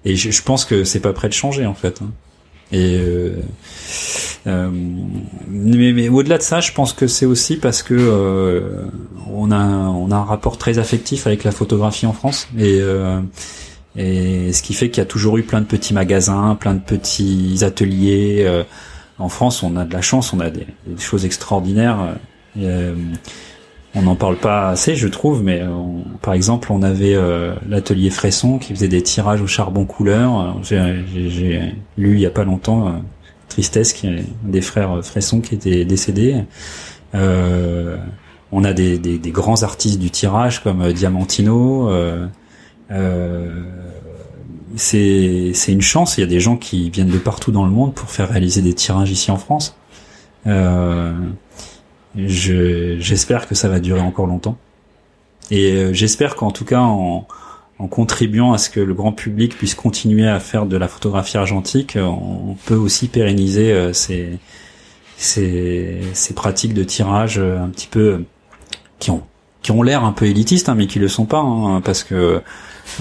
Et 0.08 0.16
je, 0.16 0.42
pense 0.42 0.64
que 0.64 0.84
c'est 0.84 1.00
pas 1.00 1.12
prêt 1.12 1.28
de 1.28 1.34
changer 1.34 1.66
en 1.66 1.74
fait. 1.74 2.00
Hein. 2.02 2.10
Et 2.72 2.98
euh, 4.46 4.70
mais, 5.48 6.08
au-delà 6.08 6.38
de 6.38 6.42
ça, 6.42 6.60
je 6.60 6.72
pense 6.72 6.94
que 6.94 7.06
c'est 7.06 7.26
aussi 7.26 7.56
parce 7.56 7.82
que 7.82 8.86
on 9.30 9.50
a 9.50 9.58
on 9.58 10.10
a 10.10 10.16
un 10.16 10.24
rapport 10.24 10.56
très 10.56 10.78
affectif 10.78 11.26
avec 11.26 11.44
la 11.44 11.50
photographie 11.50 12.06
en 12.06 12.14
France 12.14 12.48
et 12.54 12.80
ce 14.52 14.62
qui 14.62 14.72
fait 14.72 14.88
qu'il 14.88 14.98
y 14.98 15.06
a 15.06 15.06
toujours 15.06 15.36
eu 15.36 15.42
plein 15.42 15.60
de 15.60 15.66
petits 15.66 15.92
magasins, 15.92 16.56
plein 16.58 16.74
de 16.74 16.80
petits 16.80 17.58
ateliers 17.62 18.64
en 19.18 19.28
France, 19.28 19.62
on 19.62 19.76
a 19.76 19.84
de 19.84 19.92
la 19.92 20.02
chance, 20.02 20.32
on 20.32 20.40
a 20.40 20.48
des, 20.48 20.66
choses 20.98 21.26
extraordinaires. 21.26 22.16
Euh, 23.98 24.00
on 24.00 24.02
n'en 24.02 24.16
parle 24.16 24.36
pas 24.36 24.70
assez, 24.70 24.96
je 24.96 25.08
trouve, 25.08 25.42
mais 25.42 25.62
par 26.22 26.34
exemple, 26.34 26.72
on 26.72 26.82
avait 26.82 27.14
euh, 27.14 27.54
l'atelier 27.68 28.10
Fresson 28.10 28.58
qui 28.58 28.74
faisait 28.74 28.88
des 28.88 29.02
tirages 29.02 29.40
au 29.40 29.46
charbon 29.46 29.84
couleur. 29.84 30.56
J'ai 30.62 31.74
lu 31.96 32.14
il 32.14 32.20
y 32.20 32.26
a 32.26 32.30
pas 32.30 32.44
longtemps 32.44 33.02
tristesse, 33.48 33.92
qui 33.92 34.08
des 34.42 34.60
frères 34.60 35.04
Fresson 35.04 35.40
qui 35.40 35.54
était 35.54 35.84
décédé. 35.84 36.44
on 37.14 38.64
a 38.64 38.72
des, 38.72 39.20
grands 39.26 39.62
artistes 39.62 39.98
du 39.98 40.10
tirage 40.10 40.62
comme 40.62 40.92
Diamantino. 40.92 41.90
c'est 44.76 45.52
une 45.68 45.82
chance. 45.82 46.18
Il 46.18 46.20
y 46.20 46.24
a 46.24 46.28
des 46.28 46.40
gens 46.40 46.56
qui 46.56 46.90
viennent 46.90 47.10
de 47.10 47.18
partout 47.18 47.52
dans 47.52 47.64
le 47.64 47.70
monde 47.70 47.94
pour 47.94 48.10
faire 48.10 48.28
réaliser 48.28 48.62
des 48.62 48.74
tirages 48.74 49.10
ici 49.10 49.30
en 49.30 49.38
France. 49.38 49.76
J'espère 52.16 53.48
que 53.48 53.54
ça 53.54 53.68
va 53.68 53.80
durer 53.80 54.00
encore 54.00 54.26
longtemps. 54.26 54.56
Et 55.50 55.94
j'espère 55.94 56.36
qu'en 56.36 56.50
tout 56.50 56.64
cas 56.64 56.80
en 56.80 57.26
en 57.78 57.86
contribuant 57.86 58.52
à 58.52 58.58
ce 58.58 58.70
que 58.70 58.80
le 58.80 58.92
grand 58.92 59.12
public 59.12 59.56
puisse 59.56 59.74
continuer 59.74 60.28
à 60.28 60.40
faire 60.40 60.66
de 60.66 60.76
la 60.76 60.88
photographie 60.88 61.36
argentique, 61.36 61.94
euh, 61.94 62.02
on 62.02 62.56
peut 62.66 62.74
aussi 62.74 63.06
pérenniser 63.06 63.72
euh, 63.72 63.92
ces, 63.92 64.38
ces, 65.16 66.00
ces 66.12 66.34
pratiques 66.34 66.74
de 66.74 66.82
tirage 66.82 67.38
euh, 67.38 67.62
un 67.62 67.68
petit 67.68 67.86
peu 67.86 68.24
qui 68.98 69.10
ont 69.12 69.22
qui 69.60 69.72
ont 69.72 69.82
l'air 69.82 70.04
un 70.04 70.12
peu 70.12 70.26
élitistes, 70.26 70.68
hein, 70.68 70.76
mais 70.76 70.86
qui 70.86 71.00
le 71.00 71.08
sont 71.08 71.26
pas, 71.26 71.40
hein, 71.40 71.80
parce 71.80 72.04
que 72.04 72.40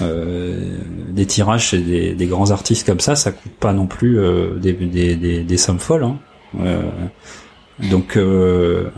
euh, 0.02 0.80
des 1.10 1.26
tirages 1.26 1.68
chez 1.68 1.80
des, 1.80 2.14
des, 2.14 2.26
grands 2.26 2.52
artistes 2.52 2.86
comme 2.86 3.00
ça, 3.00 3.16
ça 3.16 3.32
coûte 3.32 3.54
pas 3.60 3.74
non 3.74 3.86
plus 3.88 4.20
euh, 4.20 4.56
des, 4.56 4.74
des, 4.74 5.44
des, 5.44 5.58
sommes 5.58 5.80
folles. 5.80 6.04
Hein. 6.04 6.18
Euh, 6.60 6.82
donc, 7.80 8.18
euh, 8.18 8.90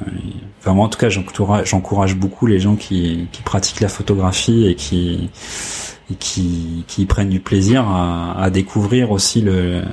enfin 0.59 0.71
en 0.71 0.87
tout 0.87 0.99
cas, 0.99 1.09
j'encourage 1.09 2.15
beaucoup 2.15 2.45
les 2.45 2.59
gens 2.59 2.75
qui, 2.75 3.27
pratiquent 3.43 3.81
la 3.81 3.89
photographie 3.89 4.67
et 4.67 4.75
qui 4.75 5.29
et 6.11 6.15
qui, 6.15 7.05
prennent 7.07 7.29
du 7.29 7.39
plaisir 7.39 7.87
à, 7.87 8.49
découvrir 8.49 9.11
aussi 9.11 9.41
le 9.41 9.83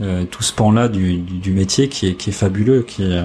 euh, 0.00 0.24
tout 0.24 0.42
ce 0.42 0.52
pan-là 0.52 0.88
du, 0.88 1.52
métier 1.52 1.88
qui 1.88 2.06
est, 2.08 2.30
fabuleux, 2.30 2.82
qui 2.82 3.02
est, 3.04 3.22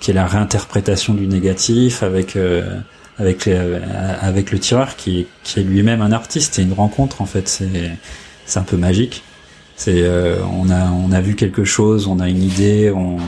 qui 0.00 0.10
est 0.10 0.14
la 0.14 0.26
réinterprétation 0.26 1.14
du 1.14 1.26
négatif 1.26 2.02
avec 2.02 2.36
euh, 2.36 2.80
avec 3.18 3.48
avec 3.48 4.50
le 4.50 4.58
tireur 4.58 4.96
qui 4.96 5.20
est, 5.20 5.26
qui 5.42 5.60
est 5.60 5.62
lui-même 5.62 6.02
un 6.02 6.12
artiste. 6.12 6.54
C'est 6.54 6.62
une 6.62 6.74
rencontre 6.74 7.22
en 7.22 7.26
fait. 7.26 7.48
C'est 7.48 7.92
c'est 8.46 8.58
un 8.58 8.64
peu 8.64 8.76
magique. 8.76 9.22
C'est 9.76 10.02
euh, 10.02 10.38
on 10.52 10.70
a 10.70 10.90
on 10.90 11.12
a 11.12 11.20
vu 11.20 11.36
quelque 11.36 11.64
chose, 11.64 12.06
on 12.06 12.18
a 12.18 12.28
une 12.28 12.42
idée, 12.42 12.90
on 12.90 13.18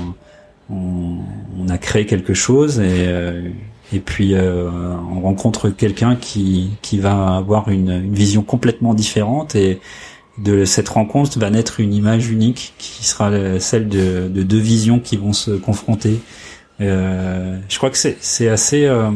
on, 0.71 1.19
on, 1.59 1.69
a 1.69 1.79
créé 1.79 2.07
quelque 2.07 2.35
chose 2.35 2.79
et, 2.81 3.07
euh, 3.07 3.49
et 3.93 4.01
puis 4.01 4.35
euh, 4.35 4.71
on 5.15 5.21
rencontre 5.21 5.71
quelqu'un 5.71 6.17
qui, 6.17 6.71
qui 6.83 6.99
va 6.99 7.37
avoir 7.37 7.69
une, 7.69 7.91
une, 7.91 8.15
vision 8.15 8.43
complètement 8.43 8.95
différente 8.95 9.55
et 9.55 9.81
de 10.39 10.65
cette 10.65 10.89
rencontre 10.89 11.39
va 11.39 11.51
naître 11.51 11.81
une 11.81 11.93
image 11.93 12.31
unique 12.31 12.75
qui 12.79 13.05
sera 13.05 13.59
celle 13.59 13.89
de, 13.89 14.29
de 14.29 14.43
deux 14.43 14.59
visions 14.59 15.01
qui 15.01 15.17
vont 15.17 15.33
se 15.33 15.51
confronter. 15.51 16.21
Euh, 16.81 17.59
je 17.69 17.77
crois 17.77 17.91
que 17.91 17.97
c'est 17.97 18.49
assez 18.49 18.87
euh, 18.87 19.11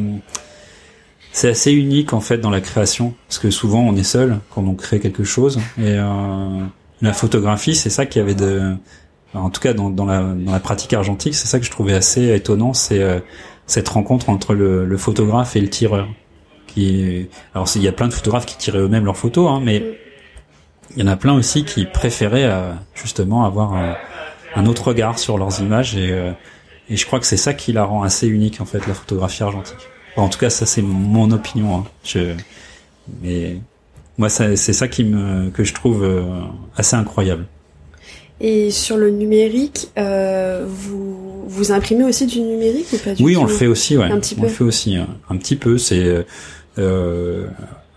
c'est 1.32 1.48
assez 1.48 1.72
unique 1.72 2.12
en 2.12 2.20
fait 2.20 2.38
dans 2.38 2.50
la 2.50 2.60
création 2.60 3.14
parce 3.28 3.38
que 3.38 3.50
souvent 3.50 3.80
on 3.80 3.94
est 3.94 4.02
seul 4.02 4.40
quand 4.50 4.64
on 4.64 4.74
crée 4.74 4.98
quelque 4.98 5.22
chose 5.22 5.58
et 5.78 5.96
euh, 5.96 6.64
la 7.00 7.12
photographie 7.12 7.76
c'est 7.76 7.90
ça 7.90 8.04
qui 8.04 8.18
avait 8.18 8.34
de 8.34 8.74
en 9.34 9.50
tout 9.50 9.60
cas 9.60 9.72
dans, 9.72 9.90
dans, 9.90 10.04
la, 10.04 10.22
dans 10.22 10.52
la 10.52 10.60
pratique 10.60 10.92
argentique, 10.92 11.34
c'est 11.34 11.46
ça 11.46 11.58
que 11.58 11.64
je 11.64 11.70
trouvais 11.70 11.94
assez 11.94 12.34
étonnant, 12.34 12.74
c'est 12.74 13.00
euh, 13.00 13.20
cette 13.66 13.88
rencontre 13.88 14.28
entre 14.28 14.54
le, 14.54 14.84
le, 14.84 14.96
photographe 14.96 15.56
et 15.56 15.60
le 15.60 15.70
tireur. 15.70 16.08
Qui, 16.66 17.28
alors 17.54 17.68
il 17.74 17.82
y 17.82 17.88
a 17.88 17.92
plein 17.92 18.08
de 18.08 18.14
photographes 18.14 18.46
qui 18.46 18.56
tiraient 18.56 18.78
eux-mêmes 18.78 19.04
leurs 19.04 19.16
photos, 19.16 19.50
hein, 19.50 19.60
mais 19.62 19.98
il 20.96 21.02
y 21.02 21.08
en 21.08 21.10
a 21.10 21.16
plein 21.16 21.34
aussi 21.34 21.64
qui 21.64 21.84
préféraient 21.86 22.44
euh, 22.44 22.72
justement 22.94 23.44
avoir 23.44 23.74
un, 24.54 24.66
autre 24.66 24.88
regard 24.88 25.18
sur 25.18 25.38
leurs 25.38 25.60
images 25.60 25.96
et, 25.96 26.12
euh, 26.12 26.32
et 26.90 26.96
je 26.96 27.06
crois 27.06 27.20
que 27.20 27.26
c'est 27.26 27.38
ça 27.38 27.54
qui 27.54 27.72
la 27.72 27.84
rend 27.84 28.02
assez 28.02 28.26
unique 28.26 28.60
en 28.60 28.66
fait 28.66 28.86
la 28.86 28.94
photographie 28.94 29.42
argentique. 29.42 29.88
en 30.16 30.28
tout 30.28 30.38
cas, 30.38 30.50
ça 30.50 30.66
c'est 30.66 30.82
mon 30.82 31.30
opinion. 31.30 31.78
Hein. 31.78 31.84
Je, 32.04 32.34
mais 33.22 33.56
moi, 34.18 34.28
c'est 34.28 34.56
ça 34.56 34.88
qui 34.88 35.04
me 35.04 35.50
que 35.50 35.64
je 35.64 35.72
trouve 35.72 36.06
assez 36.76 36.96
incroyable. 36.96 37.46
Et 38.42 38.72
sur 38.72 38.96
le 38.96 39.10
numérique, 39.10 39.88
euh, 39.96 40.66
vous 40.66 41.44
vous 41.46 41.70
imprimez 41.70 42.02
aussi 42.02 42.26
du 42.26 42.40
numérique 42.40 42.86
ou 42.92 42.96
pas 42.98 43.14
du 43.14 43.22
Oui, 43.22 43.36
on 43.36 43.44
le 43.44 43.52
fait 43.52 43.68
aussi, 43.68 43.96
ouais. 43.96 44.10
Un 44.10 44.18
petit 44.18 44.34
peu. 44.34 44.40
On 44.40 44.44
le 44.44 44.50
fait 44.50 44.64
aussi, 44.64 44.96
hein. 44.96 45.06
un 45.30 45.36
petit 45.36 45.54
peu. 45.54 45.78
C'est 45.78 46.24
euh, 46.78 47.46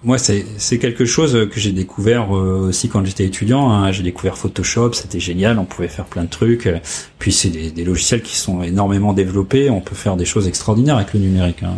moi, 0.04 0.20
c'est 0.20 0.46
c'est 0.60 0.78
quelque 0.78 1.04
chose 1.04 1.50
que 1.52 1.60
j'ai 1.60 1.72
découvert 1.72 2.36
euh, 2.36 2.68
aussi 2.68 2.90
quand 2.90 3.04
j'étais 3.04 3.26
étudiant. 3.26 3.72
Hein. 3.72 3.92
J'ai 3.92 4.04
découvert 4.04 4.38
Photoshop, 4.38 4.94
c'était 4.94 5.20
génial. 5.20 5.58
On 5.58 5.66
pouvait 5.66 5.88
faire 5.88 6.06
plein 6.06 6.26
de 6.26 6.30
trucs. 6.30 6.70
Puis 7.18 7.32
c'est 7.32 7.50
des, 7.50 7.72
des, 7.72 7.84
logiciels 7.84 8.22
qui 8.22 8.36
sont 8.36 8.62
énormément 8.62 9.14
développés. 9.14 9.72
On 9.72 9.82
peut 9.82 9.96
faire 9.96 10.16
des 10.16 10.26
choses 10.26 10.48
extraordinaires 10.48 10.98
avec 10.98 11.16
le 11.16 11.22
numérique. 11.22 11.64
Hein. 11.64 11.76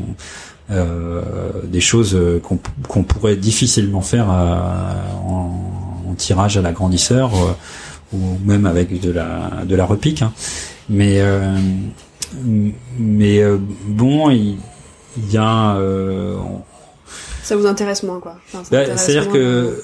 Euh, 0.71 1.21
des 1.63 1.79
choses 1.79 2.19
qu'on 2.43 2.59
qu'on 2.89 3.03
pourrait 3.03 3.37
difficilement 3.37 4.01
faire 4.01 4.29
en, 4.29 6.03
en, 6.09 6.13
tirage 6.15 6.57
à 6.57 6.61
l'agrandisseur. 6.61 7.31
Euh, 8.13 8.17
ou 8.17 8.37
même 8.45 8.65
avec 8.65 8.99
de 8.99 9.11
la 9.11 9.63
de 9.65 9.75
la 9.75 9.85
repique. 9.85 10.21
Hein. 10.21 10.33
Mais 10.89 11.21
euh, 11.21 11.57
mais 12.99 13.41
euh, 13.41 13.57
bon, 13.85 14.29
il, 14.29 14.57
y 15.31 15.37
a. 15.37 15.75
Euh, 15.77 16.37
ça 17.43 17.55
vous 17.55 17.65
intéresse 17.65 18.03
moins 18.03 18.19
quoi. 18.19 18.37
Bah, 18.71 18.97
c'est-à-dire 18.97 19.29
que 19.31 19.81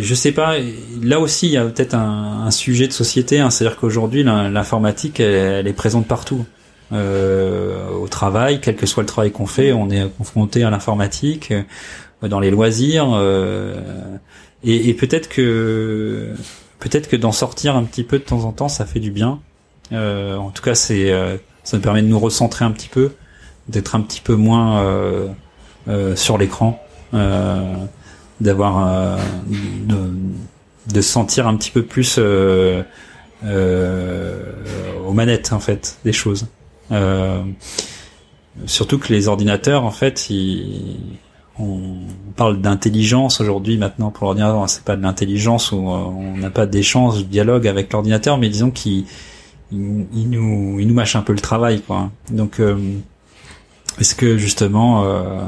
je 0.00 0.14
sais 0.14 0.32
pas. 0.32 0.56
Là 1.02 1.20
aussi, 1.20 1.46
il 1.46 1.52
y 1.52 1.56
a 1.56 1.64
peut-être 1.64 1.94
un, 1.94 2.44
un, 2.46 2.50
sujet 2.50 2.88
de 2.88 2.92
société. 2.92 3.38
Hein, 3.38 3.50
C'est-à-dire 3.50 3.78
qu'aujourd'hui, 3.78 4.24
l'informatique, 4.24 5.20
elle, 5.20 5.66
est 5.66 5.72
présente 5.72 6.06
partout. 6.06 6.44
Euh, 6.90 7.90
au 7.90 8.08
travail, 8.08 8.60
quel 8.60 8.74
que 8.74 8.86
soit 8.86 9.02
le 9.02 9.06
travail 9.08 9.30
qu'on 9.30 9.46
fait, 9.46 9.72
on 9.72 9.90
est 9.90 10.08
confronté 10.16 10.64
à 10.64 10.70
l'informatique, 10.70 11.52
dans 12.22 12.40
les 12.40 12.50
loisirs, 12.50 13.10
euh, 13.12 13.76
et, 14.64 14.88
et 14.88 14.94
peut-être 14.94 15.28
que 15.28 16.32
peut-être 16.78 17.08
que 17.08 17.16
d'en 17.16 17.32
sortir 17.32 17.76
un 17.76 17.84
petit 17.84 18.04
peu 18.04 18.18
de 18.18 18.24
temps 18.24 18.44
en 18.44 18.52
temps, 18.52 18.68
ça 18.68 18.86
fait 18.86 19.00
du 19.00 19.10
bien. 19.10 19.40
Euh, 19.92 20.36
en 20.36 20.50
tout 20.50 20.62
cas, 20.62 20.74
c'est 20.74 21.10
euh, 21.12 21.36
ça 21.64 21.76
me 21.76 21.82
permet 21.82 22.02
de 22.02 22.08
nous 22.08 22.18
recentrer 22.18 22.64
un 22.64 22.70
petit 22.70 22.88
peu, 22.88 23.12
d'être 23.68 23.94
un 23.94 24.00
petit 24.00 24.20
peu 24.20 24.34
moins 24.34 24.82
euh, 24.82 25.28
euh 25.88 26.16
sur 26.16 26.38
l'écran, 26.38 26.82
d'avoir 28.40 29.18
de, 29.46 30.12
de 30.92 31.00
sentir 31.00 31.46
un 31.48 31.56
petit 31.56 31.70
peu 31.70 31.82
plus 31.82 32.18
aux 32.18 32.84
manettes 35.12 35.52
en 35.52 35.60
fait 35.60 35.98
des 36.04 36.12
choses. 36.12 36.46
surtout 38.66 38.98
que 38.98 39.12
les 39.12 39.28
ordinateurs 39.28 39.84
en 39.84 39.90
fait 39.90 40.28
ils 40.30 41.18
on 41.58 41.98
parle 42.36 42.60
d'intelligence 42.60 43.40
aujourd'hui 43.40 43.78
maintenant 43.78 44.10
pour 44.10 44.26
l'ordinateur. 44.26 44.68
C'est 44.68 44.84
pas 44.84 44.96
de 44.96 45.02
l'intelligence 45.02 45.72
où 45.72 45.76
euh, 45.76 45.96
on 45.96 46.36
n'a 46.36 46.50
pas 46.50 46.66
d'échange 46.66 47.18
de 47.18 47.22
dialogue 47.24 47.66
avec 47.66 47.92
l'ordinateur 47.92 48.38
mais 48.38 48.48
disons 48.48 48.70
qu'il 48.70 49.04
il, 49.72 50.30
nous 50.30 50.78
il 50.78 50.86
nous 50.86 50.94
mâche 50.94 51.16
un 51.16 51.22
peu 51.22 51.32
le 51.32 51.40
travail 51.40 51.82
quoi. 51.82 52.10
Donc 52.30 52.60
euh, 52.60 52.76
est-ce 53.98 54.14
que 54.14 54.38
justement 54.38 55.04
euh, 55.04 55.42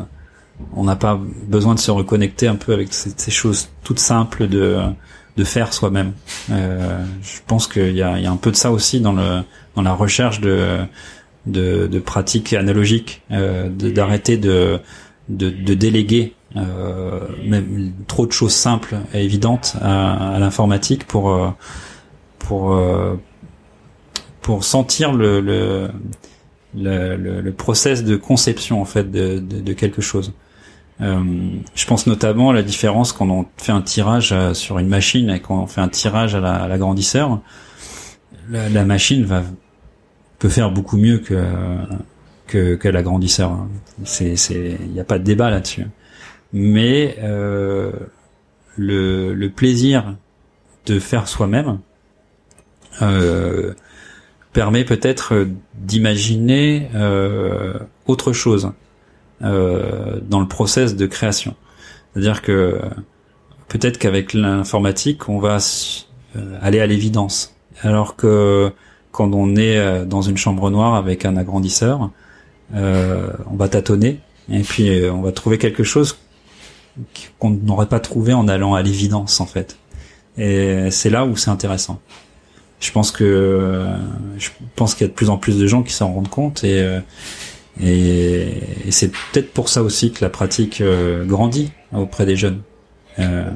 on 0.75 0.85
n'a 0.85 0.97
pas 0.97 1.19
besoin 1.47 1.75
de 1.75 1.81
se 1.81 1.91
reconnecter 1.91 2.49
un 2.49 2.57
peu 2.57 2.73
avec 2.73 2.93
ces, 2.93 3.31
choses 3.31 3.71
toutes 3.85 4.01
simples 4.01 4.49
de 4.49 4.79
de 5.37 5.45
faire 5.45 5.73
soi-même? 5.73 6.13
Je 6.49 7.39
pense 7.47 7.67
qu'il 7.67 7.97
y 7.97 8.03
a, 8.03 8.13
un 8.13 8.37
peu 8.37 8.51
de 8.51 8.57
ça 8.57 8.73
aussi 8.73 9.01
dans 9.01 9.13
le 9.13 9.43
dans 9.77 9.83
la 9.83 9.95
recherche 9.95 10.41
de 10.41 10.79
de, 11.47 11.87
de 11.87 11.99
pratiques 11.99 12.53
analogiques 12.53 13.23
d'arrêter 13.31 14.37
de 14.37 14.81
de, 15.31 15.75
déléguer 15.75 16.35
euh, 16.57 17.21
trop 18.09 18.27
de 18.27 18.33
choses 18.33 18.53
simples 18.53 18.97
et 19.15 19.25
évidentes 19.25 19.77
à, 19.81 20.37
l'informatique 20.39 21.07
pour 21.07 21.31
euh, 21.31 21.49
pour 22.39 22.73
euh, 22.73 23.15
pour 24.43 24.65
sentir 24.65 25.13
le 25.13 25.41
le, 25.41 27.17
le 27.17 27.53
process 27.53 28.05
de 28.05 28.17
conception 28.17 28.81
en 28.81 28.85
fait 28.85 29.11
de, 29.11 29.41
de, 29.41 29.73
quelque 29.73 30.01
chose. 30.01 30.33
Je 31.01 31.87
pense 31.87 32.07
notamment 32.07 32.51
à 32.51 32.53
la 32.53 32.63
différence 32.63 33.13
quand 33.13 33.29
on 33.29 33.47
fait 33.57 33.73
un 33.73 33.81
tirage 33.81 34.33
sur 34.53 34.79
une 34.79 34.87
machine 34.87 35.31
et 35.31 35.41
quand 35.41 35.61
on 35.61 35.67
fait 35.67 35.81
un 35.81 35.89
tirage 35.89 36.37
à 36.37 36.69
l'agrandisseur. 36.69 37.41
La, 38.51 38.69
la, 38.69 38.85
machine 38.85 39.25
va 39.25 39.43
peut 40.39 40.49
faire 40.49 40.71
beaucoup 40.71 40.97
mieux 40.97 41.19
que 41.19 41.35
que, 42.51 42.75
que 42.75 42.89
l'agrandisseur. 42.89 43.57
C'est, 44.05 44.37
c'est, 44.37 44.77
il 44.81 44.91
n'y 44.91 45.01
a 45.01 45.05
pas 45.05 45.19
de 45.19 45.25
débat 45.25 45.51
là-dessus. 45.51 45.87
Mais 46.53 47.17
euh, 47.23 47.93
le, 48.77 49.49
plaisir 49.49 50.17
de 50.87 50.99
faire 50.99 51.29
soi-même 51.29 51.79
euh, 53.03 53.75
permet 54.53 54.85
peut-être 54.85 55.47
d'imaginer 55.75 56.91
euh, 56.95 57.79
autre 58.07 58.33
chose 58.33 58.73
dans 59.41 60.41
le 60.41 60.49
process 60.49 60.97
de 60.97 61.07
création. 61.07 61.55
C'est-à-dire 62.13 62.43
que 62.43 62.79
peut-être 63.69 63.97
qu'avec 63.97 64.35
l'informatique, 64.35 65.31
on 65.31 65.39
va 65.39 65.57
aller 66.61 66.81
à 66.81 66.87
l'évidence 66.87 67.57
alors 67.81 68.17
que 68.17 68.71
quand 69.13 69.33
on 69.33 69.57
est 69.57 70.05
dans 70.05 70.21
une 70.21 70.37
chambre 70.37 70.69
noire 70.69 70.95
avec 70.95 71.25
un 71.25 71.39
agrandisseur, 71.39 72.11
on 72.75 73.57
va 73.57 73.69
tâtonner 73.69 74.21
et 74.51 74.61
puis 74.61 74.91
on 75.11 75.23
va 75.23 75.33
trouver 75.33 75.59
quelque 75.59 75.83
chose 75.83 76.19
qu'on 77.39 77.51
n'aurait 77.51 77.89
pas 77.89 78.01
trouvé 78.01 78.33
en 78.33 78.49
allant 78.49 78.75
à 78.75 78.83
l'évidence 78.83 79.41
en 79.41 79.47
fait. 79.47 79.77
Et 80.39 80.91
c'est 80.91 81.11
là 81.11 81.25
où 81.25 81.37
c'est 81.37 81.51
intéressant. 81.51 82.01
Je 82.81 82.93
pense 82.93 83.11
que 83.11 83.87
je 84.39 84.49
pense 84.77 84.95
qu'il 84.95 85.07
y 85.07 85.09
a 85.09 85.09
de 85.09 85.15
plus 85.15 85.31
en 85.31 85.37
plus 85.37 85.59
de 85.59 85.67
gens 85.67 85.83
qui 85.83 85.93
s'en 85.93 86.13
rendent 86.13 86.31
compte 86.31 86.65
et 86.65 87.01
et, 87.83 88.91
c'est 88.91 89.11
peut-être 89.11 89.53
pour 89.53 89.69
ça 89.69 89.83
aussi 89.83 90.13
que 90.13 90.25
la 90.25 90.31
pratique 90.31 90.81
euh, 90.81 91.25
grandit 91.25 91.73
auprès 91.93 92.27
des 92.27 92.37
jeunes. 92.37 92.63
Euh, 93.19 93.51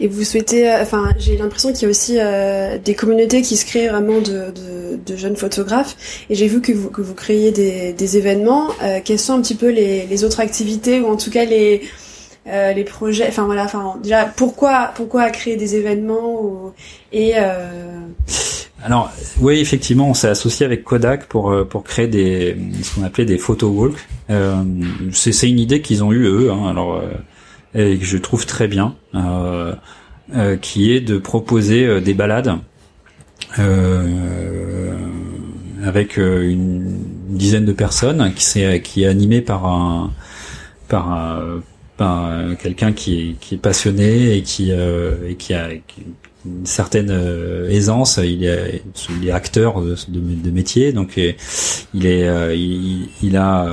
et 0.00 0.08
vous 0.08 0.24
souhaitez, 0.24 0.68
euh, 0.68 0.82
enfin, 0.82 1.10
j'ai 1.18 1.36
l'impression 1.36 1.72
qu'il 1.72 1.82
y 1.82 1.86
a 1.86 1.88
aussi 1.88 2.16
euh, 2.18 2.78
des 2.78 2.94
communautés 2.94 3.42
qui 3.42 3.56
se 3.56 3.64
créent 3.64 3.88
vraiment 3.88 4.18
de, 4.20 4.50
de, 4.50 4.98
de 5.04 5.16
jeunes 5.16 5.36
photographes. 5.36 5.96
Et 6.30 6.34
j'ai 6.34 6.48
vu 6.48 6.60
que 6.60 6.72
vous, 6.72 6.90
que 6.90 7.00
vous 7.00 7.14
créez 7.14 7.52
des, 7.52 7.92
des 7.92 8.16
événements. 8.16 8.68
Euh, 8.82 8.98
quelles 9.04 9.20
sont 9.20 9.34
un 9.34 9.40
petit 9.40 9.54
peu 9.54 9.70
les, 9.70 10.06
les 10.06 10.24
autres 10.24 10.40
activités 10.40 11.00
ou 11.00 11.06
en 11.06 11.16
tout 11.16 11.30
cas 11.30 11.44
les 11.44 11.82
euh, 12.46 12.72
les 12.72 12.84
projets? 12.84 13.26
Enfin 13.28 13.44
voilà 13.44 13.64
enfin 13.64 13.94
déjà 14.02 14.24
pourquoi 14.24 14.92
pourquoi 14.94 15.30
créer 15.30 15.56
des 15.56 15.76
événements 15.76 16.42
ou, 16.42 16.72
et 17.10 17.32
euh... 17.36 18.00
alors 18.82 19.10
oui 19.40 19.60
effectivement 19.60 20.10
on 20.10 20.14
s'est 20.14 20.28
associé 20.28 20.66
avec 20.66 20.84
Kodak 20.84 21.24
pour 21.26 21.50
euh, 21.50 21.64
pour 21.64 21.84
créer 21.84 22.06
des 22.06 22.54
ce 22.82 22.94
qu'on 22.94 23.02
appelait 23.02 23.24
des 23.24 23.38
photo 23.38 23.68
walks 23.68 23.96
c'est 25.12 25.48
une 25.48 25.58
idée 25.58 25.80
qu'ils 25.80 26.04
ont 26.04 26.12
eu 26.12 26.26
eux 26.26 26.50
hein, 26.50 26.68
alors 26.68 27.00
et 27.74 27.98
que 27.98 28.04
je 28.04 28.18
trouve 28.18 28.46
très 28.46 28.68
bien 28.68 28.94
euh, 29.14 29.74
qui 30.60 30.92
est 30.92 31.00
de 31.00 31.18
proposer 31.18 32.00
des 32.00 32.14
balades 32.14 32.58
avec 35.82 36.16
une 36.16 36.98
dizaine 37.28 37.64
de 37.64 37.72
personnes 37.72 38.32
qui 38.34 38.44
c'est 38.44 38.80
qui 38.80 39.04
est 39.04 39.06
animé 39.06 39.40
par 39.40 39.66
un 39.66 40.12
par 40.88 41.12
un 41.12 41.62
quelqu'un 42.58 42.92
qui 42.92 43.36
est, 43.40 43.54
est 43.54 43.58
passionné 43.58 44.36
et 44.36 44.42
qui, 44.42 44.72
euh, 44.72 45.32
a 45.50 45.68
une 46.46 46.66
certaine 46.66 47.10
euh, 47.10 47.70
aisance. 47.70 48.18
Il 48.22 48.44
est, 48.44 48.82
est 49.24 49.30
acteur 49.30 49.80
de, 49.80 50.50
métier, 50.50 50.92
donc 50.92 51.18
euh, 51.18 51.32
est, 52.02 52.56
il, 53.22 53.36
a, 53.36 53.66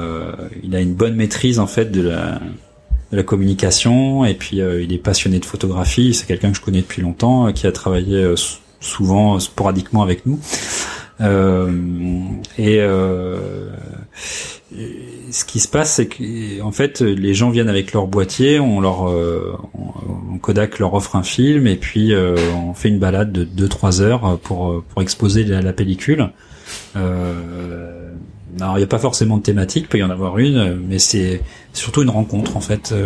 il 0.64 0.76
a 0.76 0.80
une 0.80 0.94
bonne 0.94 1.16
maîtrise 1.16 1.60
en 1.60 1.68
fait 1.68 1.92
de 1.92 2.02
la, 2.02 2.40
la 3.12 3.24
communication 3.24 4.26
et 4.26 4.34
puis 4.34 4.58
il 4.58 4.94
est 4.94 4.98
passionné 4.98 5.40
de 5.40 5.46
photographie. 5.46 6.14
C'est 6.14 6.26
quelqu'un 6.26 6.52
que 6.52 6.58
je 6.58 6.62
connais 6.62 6.82
depuis 6.82 7.02
longtemps, 7.02 7.52
qui 7.52 7.68
a 7.68 7.72
travaillé 7.72 8.34
souvent 8.80 9.40
sporadiquement 9.40 10.02
avec 10.02 10.26
nous. 10.26 10.40
et 12.58 12.82
ce 15.32 15.46
qui 15.46 15.60
se 15.60 15.68
passe, 15.68 15.96
c'est 15.96 16.08
que 16.08 16.62
en 16.62 16.72
fait, 16.72 17.02
les 17.02 17.34
gens 17.34 17.50
viennent 17.50 17.70
avec 17.70 17.94
leur 17.94 18.08
boîtier, 18.08 18.60
on 18.60 18.80
leur, 18.80 19.10
euh, 19.10 19.58
Kodak 20.42 20.80
leur 20.80 20.94
offre 20.94 21.16
un 21.16 21.24
film 21.24 21.68
et 21.68 21.76
puis 21.76 22.14
euh, 22.14 22.36
on 22.56 22.74
fait 22.74 22.90
une 22.90 23.00
balade 23.00 23.32
de 23.32 23.68
2-3 23.68 24.02
heures 24.02 24.40
pour 24.40 24.84
pour 24.84 25.02
exposer 25.02 25.44
la, 25.44 25.74
pellicule. 25.74 26.30
Euh, 26.96 28.12
alors 28.60 28.76
il 28.76 28.80
n'y 28.80 28.84
a 28.84 28.88
pas 28.88 29.00
forcément 29.00 29.38
de 29.38 29.44
thématique, 29.44 29.90
peut 29.90 29.98
y 29.98 30.04
en 30.04 30.10
avoir 30.10 30.38
une, 30.38 30.80
mais 30.88 31.00
c'est 31.00 31.42
surtout 31.74 32.04
une 32.04 32.10
rencontre 32.10 32.58
en 32.58 32.62
fait. 32.62 32.94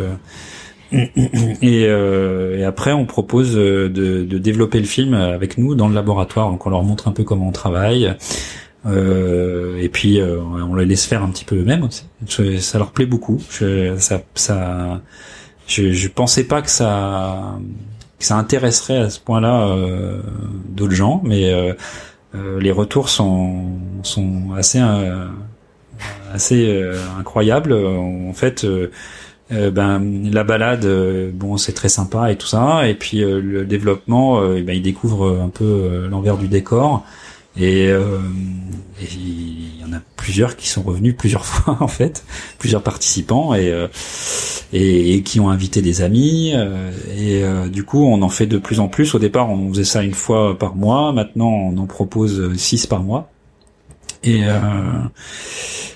Et, 1.61 1.81
et, 1.81 2.63
après, 2.63 2.93
on 2.93 3.05
propose 3.05 3.55
de, 3.55 3.89
de, 3.89 4.37
développer 4.37 4.79
le 4.79 4.85
film 4.85 5.13
avec 5.13 5.57
nous 5.57 5.75
dans 5.75 5.89
le 5.89 5.95
laboratoire. 5.95 6.51
Donc, 6.51 6.65
on 6.67 6.69
leur 6.69 6.83
montre 6.83 7.07
un 7.07 7.11
peu 7.11 7.23
comment 7.23 7.49
on 7.49 7.51
travaille. 7.51 8.15
Euh, 8.85 9.77
et 9.81 9.89
puis 9.89 10.21
euh, 10.21 10.39
on 10.39 10.75
les 10.75 10.85
laisse 10.85 11.05
faire 11.05 11.23
un 11.23 11.29
petit 11.29 11.43
peu 11.43 11.55
eux-mêmes 11.55 11.83
aussi. 11.83 12.05
ça 12.59 12.77
leur 12.77 12.91
plaît 12.91 13.07
beaucoup. 13.07 13.41
Je, 13.49 13.97
ça, 13.97 14.21
ça, 14.35 15.01
je, 15.67 15.91
je 15.91 16.07
pensais 16.07 16.43
pas 16.43 16.61
que 16.61 16.69
ça, 16.69 17.57
que 18.19 18.25
ça 18.25 18.35
intéresserait 18.35 18.97
à 18.97 19.09
ce 19.09 19.19
point-là 19.19 19.67
euh, 19.67 20.21
d'autres 20.69 20.93
gens, 20.93 21.21
mais 21.23 21.51
euh, 21.51 21.73
euh, 22.35 22.59
les 22.59 22.71
retours 22.71 23.09
sont, 23.09 23.65
sont 24.03 24.53
assez, 24.55 24.79
assez 26.33 26.81
incroyables. 27.17 27.73
En 27.73 28.33
fait. 28.33 28.65
ben 29.51 30.01
la 30.31 30.43
balade 30.43 30.87
bon 31.33 31.57
c'est 31.57 31.73
très 31.73 31.87
sympa 31.87 32.31
et 32.31 32.35
tout 32.35 32.47
ça 32.47 32.87
et 32.87 32.95
puis 32.95 33.19
le 33.19 33.63
développement 33.63 34.41
ben 34.41 34.75
ils 34.75 34.81
découvrent 34.81 35.39
un 35.39 35.49
peu 35.49 36.07
l'envers 36.09 36.37
du 36.37 36.47
décor 36.47 37.05
et, 37.57 37.87
euh, 37.87 38.19
il 39.13 39.79
y 39.79 39.83
en 39.85 39.93
a 39.93 40.01
plusieurs 40.17 40.55
qui 40.55 40.67
sont 40.67 40.81
revenus 40.81 41.15
plusieurs 41.17 41.45
fois 41.45 41.77
en 41.79 41.87
fait, 41.87 42.25
plusieurs 42.59 42.83
participants 42.83 43.53
et, 43.53 43.71
euh, 43.71 43.87
et, 44.73 45.21
qui 45.23 45.39
ont 45.39 45.49
invité 45.49 45.81
des 45.81 46.01
amis. 46.01 46.51
Euh, 46.53 46.91
et 47.17 47.43
euh, 47.43 47.67
du 47.67 47.83
coup, 47.83 48.03
on 48.03 48.21
en 48.21 48.29
fait 48.29 48.47
de 48.47 48.57
plus 48.57 48.79
en 48.79 48.87
plus. 48.87 49.15
Au 49.15 49.19
départ, 49.19 49.49
on 49.49 49.69
faisait 49.69 49.85
ça 49.85 50.03
une 50.03 50.13
fois 50.13 50.57
par 50.57 50.75
mois. 50.75 51.13
Maintenant, 51.13 51.49
on 51.49 51.77
en 51.77 51.85
propose 51.85 52.55
six 52.57 52.87
par 52.87 53.03
mois. 53.03 53.29
Et, 54.25 54.41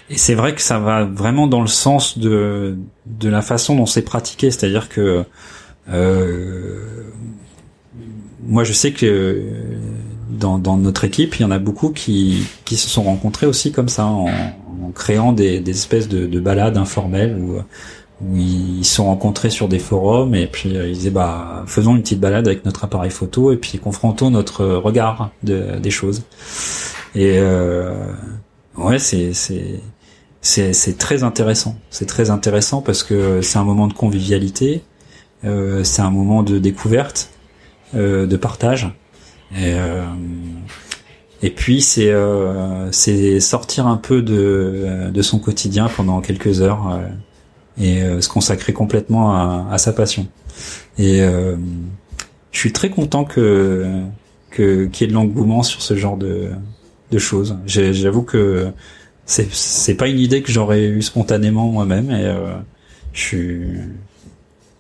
et 0.09 0.17
c'est 0.17 0.35
vrai 0.35 0.55
que 0.55 0.61
ça 0.61 0.79
va 0.79 1.03
vraiment 1.03 1.47
dans 1.47 1.61
le 1.61 1.67
sens 1.67 2.17
de, 2.17 2.77
de 3.05 3.29
la 3.29 3.41
façon 3.41 3.75
dont 3.75 3.85
c'est 3.85 4.03
pratiqué. 4.03 4.51
C'est-à-dire 4.51 4.87
que 4.87 5.25
moi, 8.49 8.63
je 8.63 8.73
sais 8.73 8.91
que 8.91 9.43
dans, 10.29 10.57
dans, 10.57 10.77
notre 10.77 11.03
équipe, 11.03 11.35
il 11.39 11.41
y 11.41 11.45
en 11.45 11.51
a 11.51 11.59
beaucoup 11.59 11.89
qui, 11.89 12.45
qui 12.65 12.77
se 12.77 12.89
sont 12.89 13.03
rencontrés 13.03 13.45
aussi 13.45 13.71
comme 13.71 13.89
ça, 13.89 14.05
en, 14.05 14.27
en 14.27 14.91
créant 14.93 15.33
des, 15.33 15.59
des, 15.59 15.71
espèces 15.71 16.07
de, 16.07 16.25
de 16.25 16.39
balades 16.39 16.77
informelles 16.77 17.37
où, 17.37 17.57
où 18.21 18.37
ils 18.37 18.85
se 18.85 18.95
sont 18.95 19.05
rencontrés 19.05 19.49
sur 19.49 19.67
des 19.67 19.79
forums 19.79 20.35
et 20.35 20.47
puis 20.47 20.75
euh, 20.75 20.87
ils 20.87 20.93
disaient 20.93 21.09
bah 21.09 21.63
faisons 21.67 21.95
une 21.95 22.01
petite 22.01 22.19
balade 22.19 22.47
avec 22.47 22.65
notre 22.65 22.83
appareil 22.83 23.11
photo 23.11 23.51
et 23.51 23.57
puis 23.57 23.77
confrontons 23.79 24.29
notre 24.29 24.65
regard 24.65 25.31
de, 25.43 25.77
des 25.79 25.91
choses. 25.91 26.23
Et 27.15 27.37
euh, 27.39 27.93
ouais, 28.77 28.99
c'est 28.99 29.33
c'est 29.33 29.79
c'est 30.41 30.73
c'est 30.73 30.97
très 30.97 31.23
intéressant. 31.23 31.75
C'est 31.89 32.05
très 32.05 32.29
intéressant 32.29 32.81
parce 32.81 33.03
que 33.03 33.41
c'est 33.41 33.57
un 33.57 33.63
moment 33.63 33.87
de 33.87 33.93
convivialité, 33.93 34.83
euh, 35.45 35.83
c'est 35.83 36.01
un 36.01 36.11
moment 36.11 36.43
de 36.43 36.59
découverte, 36.59 37.29
euh, 37.95 38.25
de 38.27 38.37
partage. 38.37 38.91
Et, 39.51 39.73
euh, 39.73 40.05
et 41.41 41.49
puis 41.49 41.81
c'est 41.81 42.11
euh, 42.11 42.91
c'est 42.91 43.39
sortir 43.39 43.87
un 43.87 43.97
peu 43.97 44.21
de 44.21 45.09
de 45.11 45.21
son 45.21 45.39
quotidien 45.39 45.89
pendant 45.89 46.21
quelques 46.21 46.61
heures 46.61 46.91
euh, 46.91 47.07
et 47.81 48.21
se 48.21 48.27
consacrer 48.27 48.73
complètement 48.73 49.31
à, 49.31 49.67
à 49.71 49.77
sa 49.77 49.93
passion. 49.93 50.27
Et 50.97 51.21
je 52.51 52.59
suis 52.59 52.73
très 52.73 52.89
content 52.89 53.23
que 53.23 54.01
que 54.51 54.85
qu'il 54.87 55.05
y 55.05 55.09
ait 55.09 55.11
de 55.11 55.13
l'engouement 55.13 55.63
sur 55.63 55.81
ce 55.81 55.95
genre 55.95 56.17
de 56.17 56.49
de 57.11 57.17
choses. 57.17 57.57
J'avoue 57.65 58.23
que 58.23 58.67
c'est 59.25 59.51
c'est 59.51 59.95
pas 59.95 60.07
une 60.07 60.19
idée 60.19 60.41
que 60.41 60.51
j'aurais 60.51 60.83
eu 60.83 61.01
spontanément 61.01 61.67
moi-même 61.67 62.11
et 62.11 62.33
je 63.13 63.19
suis 63.19 63.61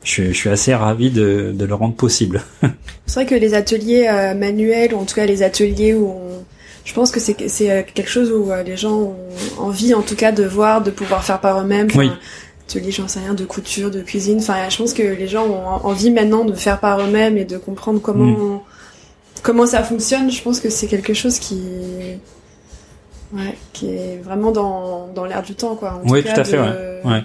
je, 0.03 0.31
suis 0.31 0.49
assez 0.49 0.73
ravi 0.73 1.09
de, 1.11 1.51
de, 1.53 1.65
le 1.65 1.73
rendre 1.73 1.95
possible. 1.95 2.41
c'est 3.05 3.13
vrai 3.21 3.25
que 3.25 3.35
les 3.35 3.53
ateliers 3.53 4.07
euh, 4.09 4.33
manuels, 4.33 4.93
ou 4.93 4.97
en 4.97 5.05
tout 5.05 5.15
cas 5.15 5.25
les 5.25 5.43
ateliers 5.43 5.93
où 5.93 6.07
on... 6.07 6.43
je 6.85 6.93
pense 6.93 7.11
que 7.11 7.19
c'est 7.19 7.35
euh, 7.69 7.83
quelque 7.93 8.09
chose 8.09 8.31
où 8.31 8.51
euh, 8.51 8.63
les 8.63 8.77
gens 8.77 8.95
ont 8.95 9.15
envie 9.57 9.93
en 9.93 10.01
tout 10.01 10.15
cas 10.15 10.31
de 10.31 10.43
voir, 10.43 10.81
de 10.81 10.91
pouvoir 10.91 11.23
faire 11.23 11.39
par 11.39 11.59
eux-mêmes. 11.61 11.89
Oui. 11.95 12.11
Ateliers, 12.67 12.91
j'en 12.91 13.07
sais 13.07 13.19
rien, 13.19 13.33
de 13.33 13.45
couture, 13.45 13.89
de 13.89 14.01
cuisine. 14.01 14.37
Enfin, 14.39 14.69
je 14.69 14.77
pense 14.77 14.93
que 14.93 15.01
les 15.01 15.27
gens 15.27 15.47
ont 15.47 15.87
envie 15.87 16.11
maintenant 16.11 16.45
de 16.45 16.53
faire 16.53 16.79
par 16.79 17.01
eux-mêmes 17.01 17.37
et 17.37 17.45
de 17.45 17.57
comprendre 17.57 17.99
comment 17.99 18.25
mm. 18.25 18.59
Comment 19.41 19.65
ça 19.65 19.83
fonctionne. 19.83 20.31
Je 20.31 20.41
pense 20.41 20.59
que 20.59 20.69
c'est 20.69 20.87
quelque 20.87 21.13
chose 21.13 21.39
qui 21.39 21.61
ouais, 23.33 23.57
qui 23.73 23.89
est 23.89 24.21
vraiment 24.23 24.51
dans, 24.51 25.07
dans 25.13 25.25
l'air 25.25 25.43
du 25.43 25.55
temps, 25.55 25.75
quoi. 25.75 26.01
En 26.03 26.09
oui, 26.09 26.23
tout, 26.23 26.29
à 26.35 26.43
fait. 26.43 26.59
Ouais. 26.59 27.01
ouais. 27.05 27.23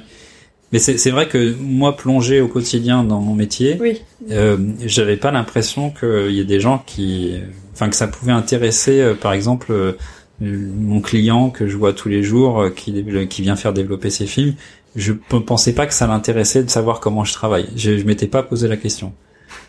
Mais 0.73 0.81
c'est 0.81 1.11
vrai 1.11 1.29
que 1.29 1.55
moi, 1.61 1.97
plongé 1.97 2.41
au 2.41 2.49
quotidien 2.49 3.05
dans 3.05 3.21
mon 3.21 3.35
métier, 3.35 3.77
oui. 3.81 4.03
euh, 4.33 4.57
j'avais 4.85 5.17
pas 5.17 5.31
l'impression 5.31 5.91
qu'il 5.91 6.33
y 6.33 6.41
ait 6.41 6.45
des 6.45 6.59
gens 6.59 6.83
qui, 6.85 7.41
enfin 7.73 7.89
que 7.89 7.95
ça 7.95 8.09
pouvait 8.09 8.33
intéresser, 8.33 9.01
euh, 9.01 9.15
par 9.15 9.35
exemple, 9.35 9.71
euh, 9.71 9.93
mon 10.41 11.01
client 11.01 11.51
que 11.51 11.69
je 11.69 11.77
vois 11.77 11.93
tous 11.93 12.09
les 12.09 12.25
jours, 12.25 12.61
euh, 12.61 12.71
qui, 12.71 13.05
qui 13.29 13.43
vient 13.43 13.55
faire 13.55 13.73
développer 13.73 14.11
ses 14.11 14.27
films. 14.27 14.55
Je 14.97 15.13
pensais 15.13 15.75
pas 15.75 15.87
que 15.87 15.95
ça 15.95 16.09
l'intéressait 16.09 16.65
de 16.65 16.71
savoir 16.71 16.99
comment 16.99 17.25
je 17.25 17.33
travaille. 17.35 17.69
Je, 17.77 17.97
je 17.97 18.05
m'étais 18.05 18.27
pas 18.27 18.43
posé 18.43 18.67
la 18.67 18.77
question. 18.77 19.13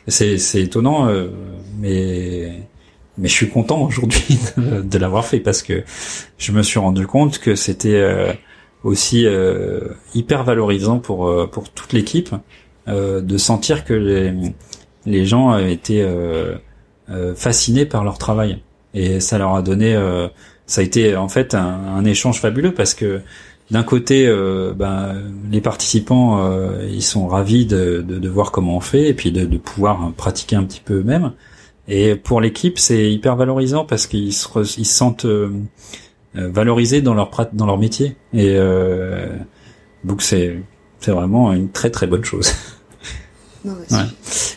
C'est 0.08 0.62
étonnant, 0.62 1.10
mais 1.80 2.68
mais 3.18 3.30
je 3.30 3.34
suis 3.34 3.50
content 3.50 3.82
aujourd'hui 3.82 4.38
de, 4.58 4.98
l'avoir 4.98 5.26
fait 5.26 5.40
parce 5.40 5.64
que 5.64 5.84
je 6.38 6.52
me 6.52 6.62
suis 6.64 6.80
rendu 6.80 7.08
compte 7.08 7.40
que 7.40 7.56
c'était 7.56 8.38
aussi 8.86 9.26
euh, 9.26 9.80
hyper 10.14 10.44
valorisant 10.44 11.00
pour 11.00 11.28
euh, 11.28 11.48
pour 11.48 11.70
toute 11.70 11.92
l'équipe 11.92 12.34
euh, 12.88 13.20
de 13.20 13.38
sentir 13.38 13.84
que 13.84 13.94
les 13.94 14.34
les 15.06 15.26
gens 15.26 15.56
étaient 15.60 16.04
fascinés 17.36 17.86
par 17.86 18.04
leur 18.04 18.18
travail. 18.18 18.64
Et 18.96 19.20
ça 19.20 19.38
leur 19.38 19.54
a 19.54 19.62
donné, 19.62 19.94
ça 20.66 20.82
a 20.82 20.84
été 20.84 21.16
en 21.16 21.30
fait 21.30 21.54
un, 21.54 21.62
un 21.62 22.04
échange 22.06 22.42
fabuleux 22.42 22.74
parce 22.74 22.96
que 22.96 23.22
d'un 23.72 23.84
côté, 23.84 24.28
euh, 24.28 24.74
ben, 24.76 25.16
les 25.52 25.62
participants, 25.62 26.40
euh, 26.40 26.88
ils 26.92 27.04
sont 27.04 27.28
ravis 27.28 27.66
de, 27.66 28.04
de, 28.08 28.20
de, 28.20 28.30
voir 28.30 28.52
comment 28.52 28.78
on 28.78 28.80
fait 28.80 29.10
et 29.10 29.14
puis 29.14 29.32
de, 29.32 29.46
de 29.46 29.58
pouvoir 29.58 30.12
pratiquer 30.14 30.56
un 30.56 30.64
petit 30.64 30.82
peu 30.82 31.00
eux-mêmes. 31.00 31.34
Et 31.88 32.16
pour 32.16 32.42
l'équipe, 32.42 32.78
c'est 32.78 33.12
hyper 33.12 33.36
valorisant 33.36 33.86
parce 33.86 34.06
qu'ils 34.06 34.34
se, 34.34 34.48
ils 34.80 34.86
se 34.86 34.94
sentent 34.94 35.26
euh, 35.26 35.50
valorisés 36.36 37.02
dans 37.02 37.14
leur 37.14 37.32
dans 37.54 37.66
leur 37.66 37.78
métier. 37.78 38.16
Et 38.34 38.60
donc 40.04 40.22
c'est 40.22 40.60
c'est 41.00 41.12
vraiment 41.12 41.54
une 41.54 41.70
très 41.70 41.90
très 41.90 42.08
bonne 42.08 42.24
chose. 42.24 42.52
Non, 43.64 43.74
ouais. 43.90 43.98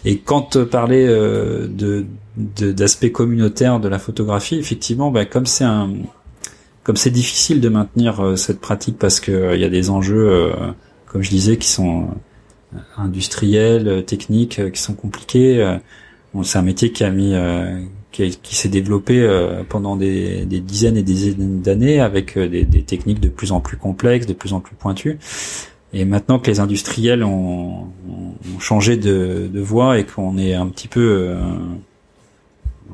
Et 0.04 0.18
quand 0.18 0.62
parler 0.66 1.06
de 1.06 2.04
d'aspect 2.36 3.10
communautaire 3.10 3.80
de 3.80 3.88
la 3.88 3.98
photographie, 3.98 4.56
effectivement, 4.56 5.10
ben, 5.10 5.24
comme 5.24 5.46
c'est 5.46 5.64
un 5.64 5.94
comme 6.88 6.96
c'est 6.96 7.10
difficile 7.10 7.60
de 7.60 7.68
maintenir 7.68 8.24
euh, 8.24 8.36
cette 8.36 8.60
pratique 8.62 8.96
parce 8.98 9.20
que 9.20 9.30
il 9.30 9.36
euh, 9.36 9.56
y 9.58 9.64
a 9.64 9.68
des 9.68 9.90
enjeux, 9.90 10.26
euh, 10.30 10.52
comme 11.04 11.20
je 11.22 11.28
disais, 11.28 11.58
qui 11.58 11.68
sont 11.68 12.08
industriels, 12.96 14.06
techniques, 14.06 14.72
qui 14.72 14.80
sont 14.80 14.94
compliqués. 14.94 15.78
Bon, 16.32 16.42
c'est 16.44 16.56
un 16.56 16.62
métier 16.62 16.90
qui 16.90 17.04
a 17.04 17.10
mis, 17.10 17.34
qui, 18.10 18.38
qui 18.42 18.56
s'est 18.56 18.70
développé 18.70 19.26
pendant 19.68 19.96
des, 19.96 20.46
des, 20.46 20.60
dizaines 20.60 20.96
et 20.96 21.02
des 21.02 21.12
dizaines 21.12 21.60
d'années 21.60 22.00
avec 22.00 22.38
des, 22.38 22.64
des, 22.64 22.82
techniques 22.82 23.20
de 23.20 23.28
plus 23.28 23.52
en 23.52 23.60
plus 23.60 23.76
complexes, 23.76 24.26
de 24.26 24.34
plus 24.34 24.54
en 24.54 24.60
plus 24.60 24.74
pointues. 24.74 25.18
Et 25.94 26.04
maintenant 26.04 26.38
que 26.38 26.50
les 26.50 26.60
industriels 26.60 27.24
ont, 27.24 27.84
ont 28.08 28.58
changé 28.60 28.96
de, 28.98 29.48
de 29.50 29.60
voie 29.60 29.98
et 29.98 30.04
qu'on 30.04 30.36
est 30.36 30.54
un 30.54 30.68
petit 30.68 30.88
peu, 30.88 31.36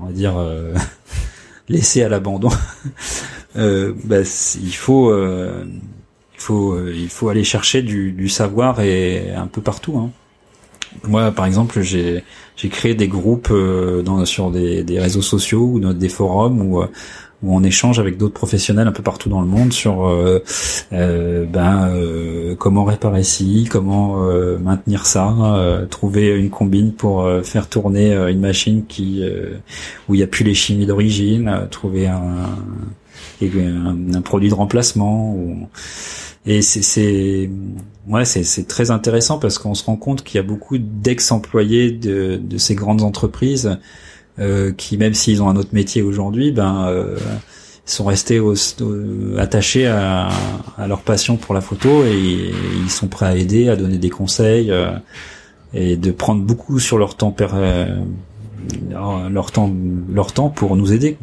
on 0.00 0.06
va 0.06 0.12
dire, 0.12 0.34
laissé 1.68 2.02
à 2.02 2.08
l'abandon. 2.08 2.50
euh, 3.56 3.92
bah, 4.04 4.20
il 4.20 4.74
faut, 4.74 5.10
euh, 5.10 5.64
il 6.34 6.40
faut, 6.40 6.72
euh, 6.72 6.92
il 6.94 7.08
faut 7.08 7.28
aller 7.28 7.44
chercher 7.44 7.82
du, 7.82 8.12
du, 8.12 8.28
savoir 8.28 8.80
et 8.80 9.32
un 9.34 9.46
peu 9.46 9.60
partout. 9.60 9.98
Hein. 9.98 10.10
Moi, 11.08 11.30
par 11.32 11.46
exemple, 11.46 11.80
j'ai 11.80 12.22
j'ai 12.56 12.68
créé 12.68 12.94
des 12.94 13.08
groupes 13.08 13.48
euh, 13.50 14.02
dans, 14.02 14.24
sur 14.24 14.50
des, 14.50 14.84
des, 14.84 15.00
réseaux 15.00 15.22
sociaux 15.22 15.70
ou 15.72 15.80
dans 15.80 15.92
des 15.92 16.08
forums 16.08 16.60
où 16.62 16.84
où 17.44 17.54
on 17.54 17.62
échange 17.62 17.98
avec 17.98 18.16
d'autres 18.16 18.34
professionnels 18.34 18.88
un 18.88 18.92
peu 18.92 19.02
partout 19.02 19.28
dans 19.28 19.40
le 19.40 19.46
monde 19.46 19.72
sur 19.72 20.06
euh, 20.06 20.42
euh, 20.92 21.44
ben 21.44 21.90
euh, 21.90 22.54
comment 22.56 22.84
réparer 22.84 23.22
ci, 23.22 23.68
comment 23.70 24.16
maintenir 24.58 25.06
ça, 25.06 25.86
trouver 25.90 26.28
une 26.28 26.50
combine 26.50 26.92
pour 26.92 27.28
faire 27.42 27.68
tourner 27.68 28.14
une 28.14 28.40
machine 28.40 28.84
qui 28.86 29.22
où 30.08 30.14
il 30.14 30.18
n'y 30.18 30.22
a 30.22 30.26
plus 30.26 30.44
les 30.44 30.54
chimies 30.54 30.86
d'origine, 30.86 31.68
trouver 31.70 32.06
un, 32.06 32.48
un, 33.42 34.20
produit 34.22 34.48
de 34.48 34.54
remplacement 34.54 35.36
et 36.46 36.62
c'est 36.62 37.50
ouais 38.08 38.24
c'est 38.24 38.68
très 38.68 38.90
intéressant 38.90 39.38
parce 39.38 39.58
qu'on 39.58 39.74
se 39.74 39.84
rend 39.84 39.96
compte 39.96 40.22
qu'il 40.22 40.36
y 40.36 40.40
a 40.40 40.46
beaucoup 40.46 40.78
d'ex-employés 40.78 41.90
de 41.90 42.36
de 42.42 42.58
ces 42.58 42.74
grandes 42.74 43.02
entreprises 43.02 43.66
euh, 43.66 43.76
qui 44.76 44.96
même 44.96 45.14
s'ils 45.14 45.42
ont 45.42 45.48
un 45.48 45.56
autre 45.56 45.70
métier 45.72 46.02
aujourd'hui, 46.02 46.50
ben 46.50 46.86
euh, 46.88 47.16
sont 47.86 48.04
restés 48.04 48.40
attachés 49.38 49.86
à, 49.86 50.30
leur 50.88 51.02
passion 51.02 51.36
pour 51.36 51.54
la 51.54 51.60
photo 51.60 52.04
et, 52.04 52.52
ils 52.82 52.90
sont 52.90 53.08
prêts 53.08 53.26
à 53.26 53.36
aider, 53.36 53.68
à 53.68 53.76
donner 53.76 53.98
des 53.98 54.10
conseils 54.10 54.70
euh, 54.70 54.90
et 55.74 55.96
de 55.96 56.10
prendre 56.10 56.42
beaucoup 56.42 56.78
sur 56.78 56.98
leur 56.98 57.14
temps 57.14 57.34
leur 59.30 59.52
temps 59.52 59.70
leur 60.10 60.32
temps 60.32 60.48
pour 60.48 60.76
nous 60.76 60.92
aider. 60.92 61.18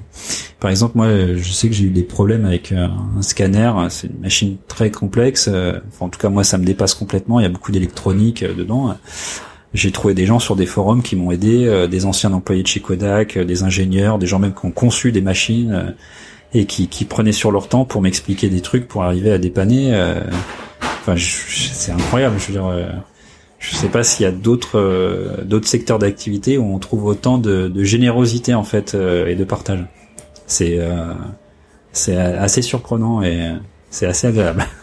Par 0.60 0.70
exemple, 0.70 0.96
moi, 0.98 1.08
je 1.36 1.52
sais 1.52 1.68
que 1.68 1.74
j'ai 1.74 1.86
eu 1.86 1.90
des 1.90 2.04
problèmes 2.04 2.46
avec 2.46 2.72
un 2.72 3.22
scanner. 3.22 3.72
C'est 3.90 4.08
une 4.08 4.20
machine 4.20 4.58
très 4.68 4.92
complexe. 4.92 5.48
Enfin, 5.48 6.06
en 6.06 6.10
tout 6.10 6.20
cas, 6.20 6.30
moi, 6.30 6.44
ça 6.44 6.60
me 6.60 6.66
dépasse 6.66 6.94
complètement. 6.94 7.40
Il 7.40 7.44
y 7.44 7.48
a 7.48 7.50
beaucoup 7.50 7.72
d'électronique 7.72 8.44
dedans. 8.44 8.96
J'ai 9.74 9.92
trouvé 9.92 10.14
des 10.14 10.26
gens 10.26 10.40
sur 10.40 10.56
des 10.56 10.66
forums 10.66 11.02
qui 11.02 11.16
m'ont 11.16 11.32
aidé, 11.32 11.66
euh, 11.66 11.88
des 11.88 12.06
anciens 12.06 12.34
employés 12.34 12.62
de 12.62 12.68
chez 12.68 12.82
Kodak, 12.82 13.38
euh, 13.38 13.46
des 13.46 13.64
ingénieurs, 13.64 14.20
des 14.20 14.28
gens 14.28 14.40
même 14.40 14.54
qui 14.54 14.66
ont 14.66 14.72
conçu 14.72 15.14
des 15.14 15.22
machines 15.22 15.72
euh, 15.72 15.92
et 16.54 16.66
qui, 16.66 16.90
qui, 16.90 17.06
prenaient 17.06 17.32
sur 17.32 17.52
leur 17.52 17.70
temps 17.70 17.86
pour 17.86 18.02
m'expliquer 18.02 18.50
des 18.50 18.60
trucs 18.60 18.88
pour 18.88 19.04
arriver 19.04 19.32
à 19.32 19.38
dépanner. 19.38 19.96
Enfin, 20.82 21.16
c'est 21.18 21.94
incroyable. 21.94 22.36
Je 22.40 22.48
veux 22.48 22.54
dire, 22.54 22.90
je 23.58 23.74
sais 23.74 23.88
pas 23.88 24.04
s'il 24.04 24.26
y 24.26 24.28
a 24.28 24.34
d'autres 24.34 25.40
d'autres 25.46 25.70
secteurs 25.70 25.98
d'activité 25.98 26.58
où 26.58 26.66
on 26.66 26.78
trouve 26.78 27.06
autant 27.06 27.38
de, 27.38 27.70
de 27.70 27.84
générosité 27.86 28.54
en 28.54 28.66
fait 28.66 28.96
et 28.96 29.36
de 29.36 29.44
partage. 29.46 29.86
C'est 30.46 30.78
c'est 31.94 32.18
assez 32.18 32.62
surprenant 32.62 33.24
et 33.24 33.54
c'est 33.90 34.08
assez 34.08 34.28
agréable. 34.28 34.66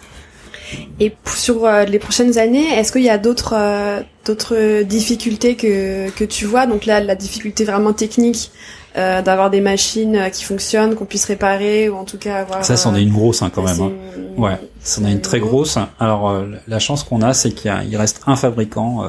Et 1.00 1.12
sur 1.26 1.64
euh, 1.64 1.84
les 1.84 1.98
prochaines 1.98 2.38
années, 2.38 2.66
est-ce 2.66 2.92
qu'il 2.92 3.02
y 3.02 3.10
a 3.10 3.18
d'autres 3.18 3.54
euh, 3.56 4.00
d'autres 4.26 4.82
difficultés 4.82 5.56
que 5.56 6.10
que 6.10 6.24
tu 6.24 6.44
vois? 6.44 6.66
Donc 6.66 6.86
là, 6.86 7.00
la 7.00 7.14
difficulté 7.14 7.64
vraiment 7.64 7.92
technique 7.92 8.50
euh, 8.96 9.22
d'avoir 9.22 9.50
des 9.50 9.60
machines 9.60 10.28
qui 10.32 10.44
fonctionnent, 10.44 10.94
qu'on 10.94 11.04
puisse 11.04 11.24
réparer 11.24 11.88
ou 11.88 11.96
en 11.96 12.04
tout 12.04 12.18
cas 12.18 12.36
avoir. 12.40 12.64
Ça, 12.64 12.76
c'en 12.76 12.94
est 12.94 13.02
une 13.02 13.12
grosse 13.12 13.42
hein, 13.42 13.50
quand 13.54 13.62
même. 13.62 13.80
Hein. 13.80 13.92
Ouais, 14.36 14.58
c'en 14.82 15.04
est 15.04 15.12
une 15.12 15.20
très 15.20 15.40
grosse. 15.40 15.78
Alors 16.00 16.44
la 16.66 16.78
chance 16.78 17.04
qu'on 17.04 17.22
a, 17.22 17.32
c'est 17.34 17.52
qu'il 17.52 17.72
il 17.88 17.96
reste 17.96 18.22
un 18.26 18.36
fabricant 18.36 19.04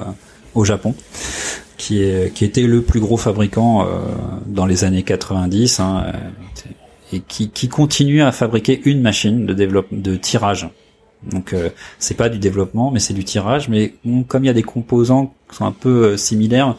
au 0.55 0.63
Japon 0.63 0.93
qui 1.77 2.03
est 2.03 2.33
qui 2.33 2.45
était 2.45 2.63
le 2.63 2.81
plus 2.81 2.99
gros 2.99 3.17
fabricant 3.17 3.87
dans 4.45 4.65
les 4.65 4.83
années 4.83 5.03
90 5.03 5.79
hein, 5.79 6.05
et 7.13 7.21
qui, 7.21 7.49
qui 7.49 7.69
continue 7.69 8.21
à 8.21 8.31
fabriquer 8.31 8.81
une 8.85 9.01
machine 9.01 9.45
de 9.45 9.53
développement 9.53 9.99
de 9.99 10.15
tirage 10.15 10.69
donc 11.23 11.53
euh, 11.53 11.69
c'est 11.97 12.15
pas 12.15 12.29
du 12.29 12.39
développement, 12.39 12.91
mais 12.91 12.99
c'est 12.99 13.13
du 13.13 13.23
tirage. 13.23 13.69
Mais 13.69 13.93
comme 14.27 14.43
il 14.43 14.47
y 14.47 14.51
a 14.51 14.53
des 14.53 14.63
composants 14.63 15.33
qui 15.49 15.57
sont 15.57 15.65
un 15.65 15.71
peu 15.71 16.05
euh, 16.05 16.17
similaires, 16.17 16.75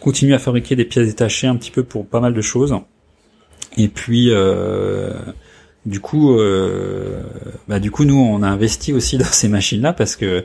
continue 0.00 0.34
à 0.34 0.38
fabriquer 0.38 0.76
des 0.76 0.84
pièces 0.84 1.08
détachées 1.08 1.46
un 1.46 1.56
petit 1.56 1.70
peu 1.70 1.82
pour 1.82 2.06
pas 2.06 2.20
mal 2.20 2.34
de 2.34 2.40
choses. 2.40 2.74
Et 3.76 3.88
puis 3.88 4.30
euh, 4.30 5.12
du 5.84 6.00
coup, 6.00 6.38
euh, 6.38 7.22
bah, 7.68 7.80
du 7.80 7.90
coup 7.90 8.04
nous 8.04 8.16
on 8.16 8.42
a 8.42 8.48
investi 8.48 8.92
aussi 8.92 9.18
dans 9.18 9.24
ces 9.24 9.48
machines-là 9.48 9.92
parce 9.92 10.16
que 10.16 10.44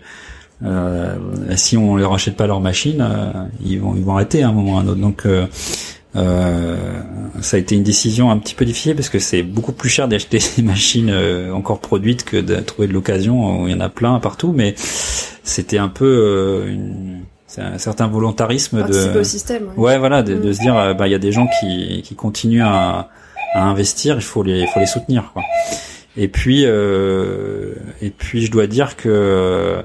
si 1.56 1.78
on 1.78 1.96
les 1.96 2.04
rachète 2.04 2.36
pas 2.36 2.48
leurs 2.48 2.60
machines, 2.60 3.08
ils 3.64 3.80
vont 3.80 3.96
ils 3.96 4.04
vont 4.04 4.16
arrêter 4.16 4.44
à 4.44 4.50
un 4.50 4.52
moment 4.52 4.74
ou 4.74 4.78
à 4.78 4.82
un 4.82 4.88
autre. 4.88 5.00
Donc 5.00 5.26
euh, 6.16 6.76
ça 7.42 7.58
a 7.58 7.60
été 7.60 7.76
une 7.76 7.84
décision 7.84 8.32
un 8.32 8.38
petit 8.38 8.56
peu 8.56 8.66
difficile 8.66 8.96
parce 8.96 9.10
que 9.10 9.20
c'est 9.20 9.44
beaucoup 9.44 9.72
plus 9.72 9.90
cher 9.90 10.08
d'acheter 10.08 10.40
des 10.58 10.64
machines 10.64 11.10
euh, 11.10 11.52
encore 11.54 11.80
produites 11.80 12.24
que 12.24 12.38
de 12.38 12.56
trouver 12.58 12.88
de 12.88 12.94
l'occasion. 12.94 13.68
Il 13.68 13.74
y 13.74 13.76
en 13.76 13.80
a 13.80 13.90
plein 13.90 14.20
partout, 14.20 14.54
mais 14.56 14.74
c'était 14.78 15.78
un 15.78 15.90
peu 15.90 16.06
euh, 16.06 16.72
une, 16.72 17.22
un 17.58 17.78
certain 17.78 18.08
volontarisme 18.08 18.86
de. 18.88 19.20
Au 19.20 19.24
système, 19.24 19.70
ouais. 19.78 19.98
voilà, 19.98 20.24
de, 20.24 20.36
de, 20.36 20.52
se 20.54 20.62
dire, 20.62 20.96
bah 20.96 21.08
il 21.08 21.12
y 21.12 21.16
a 21.16 21.20
des 21.20 21.32
gens 21.32 21.48
qui, 21.60 22.02
qui 22.04 22.16
continuent 22.16 22.64
à, 22.64 23.10
à 23.54 23.64
investir, 23.64 24.16
il 24.16 24.22
faut 24.22 24.44
les, 24.44 24.62
il 24.62 24.68
faut 24.68 24.80
les 24.80 24.86
soutenir. 24.86 25.32
Quoi. 25.34 25.44
Et 26.18 26.28
puis, 26.28 26.64
euh, 26.66 27.76
et 28.02 28.10
puis 28.10 28.46
je 28.46 28.52
dois 28.52 28.68
dire 28.68 28.98
que 28.98 29.84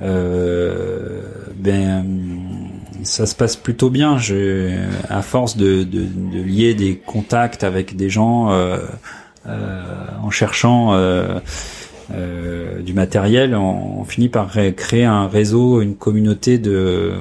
euh, 0.00 1.20
ben 1.56 2.04
ça 3.04 3.26
se 3.26 3.34
passe 3.34 3.56
plutôt 3.56 3.90
bien. 3.90 4.18
Je, 4.18 4.76
à 5.08 5.22
force 5.22 5.56
de, 5.56 5.82
de, 5.82 6.04
de, 6.04 6.42
lier 6.42 6.74
des 6.74 6.96
contacts 6.96 7.64
avec 7.64 7.96
des 7.96 8.10
gens 8.10 8.50
euh, 8.50 8.78
euh, 9.46 9.82
en 10.22 10.30
cherchant 10.30 10.94
euh, 10.94 11.38
euh 12.14 12.80
du 12.82 12.94
matériel, 12.94 13.54
on, 13.54 14.00
on, 14.00 14.04
finit 14.04 14.28
par 14.28 14.56
créer 14.76 15.04
un 15.04 15.28
réseau, 15.28 15.80
une 15.80 15.94
communauté 15.94 16.58
de, 16.58 17.14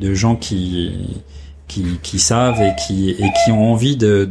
de 0.00 0.14
gens 0.14 0.34
qui, 0.36 1.22
qui, 1.68 1.98
qui 2.02 2.18
savent 2.18 2.62
et 2.62 2.72
qui, 2.86 3.10
et 3.10 3.30
qui 3.44 3.52
ont 3.52 3.72
envie 3.72 3.96
de, 3.96 4.28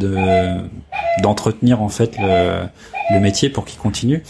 d'entretenir 1.22 1.82
en 1.82 1.90
fait 1.90 2.18
le, 2.18 2.64
le 3.14 3.20
métier 3.20 3.50
pour 3.50 3.66
qu'il 3.66 3.80
continue. 3.80 4.24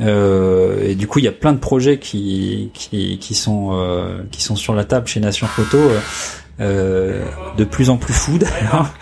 Euh, 0.00 0.88
et 0.88 0.94
du 0.94 1.06
coup, 1.06 1.18
il 1.18 1.24
y 1.24 1.28
a 1.28 1.32
plein 1.32 1.52
de 1.52 1.58
projets 1.58 1.98
qui 1.98 2.70
qui, 2.74 3.18
qui 3.18 3.34
sont 3.34 3.70
euh, 3.72 4.22
qui 4.30 4.42
sont 4.42 4.56
sur 4.56 4.74
la 4.74 4.84
table 4.84 5.06
chez 5.06 5.20
Nation 5.20 5.46
Photo, 5.46 5.78
euh, 6.60 7.24
de 7.56 7.64
plus 7.64 7.88
en 7.88 7.96
plus 7.96 8.12
fous 8.12 8.38
d'ailleurs. 8.38 8.92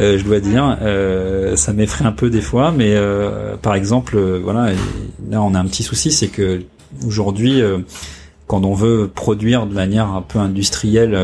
Euh, 0.00 0.18
je 0.18 0.24
dois 0.24 0.40
dire, 0.40 0.78
euh, 0.82 1.56
ça 1.56 1.72
m'effraie 1.72 2.04
un 2.04 2.12
peu 2.12 2.30
des 2.30 2.42
fois, 2.42 2.72
mais 2.72 2.94
par 3.62 3.74
exemple, 3.74 4.18
voilà, 4.42 4.72
là 5.30 5.42
on 5.42 5.54
a 5.54 5.58
un 5.58 5.66
petit 5.66 5.82
souci, 5.82 6.10
c'est 6.10 6.28
que 6.28 6.62
aujourd'hui, 7.06 7.62
quand 8.46 8.64
on 8.64 8.74
veut 8.74 9.10
produire 9.14 9.66
de 9.66 9.74
manière 9.74 10.08
un 10.08 10.22
peu 10.22 10.38
industrielle 10.38 11.18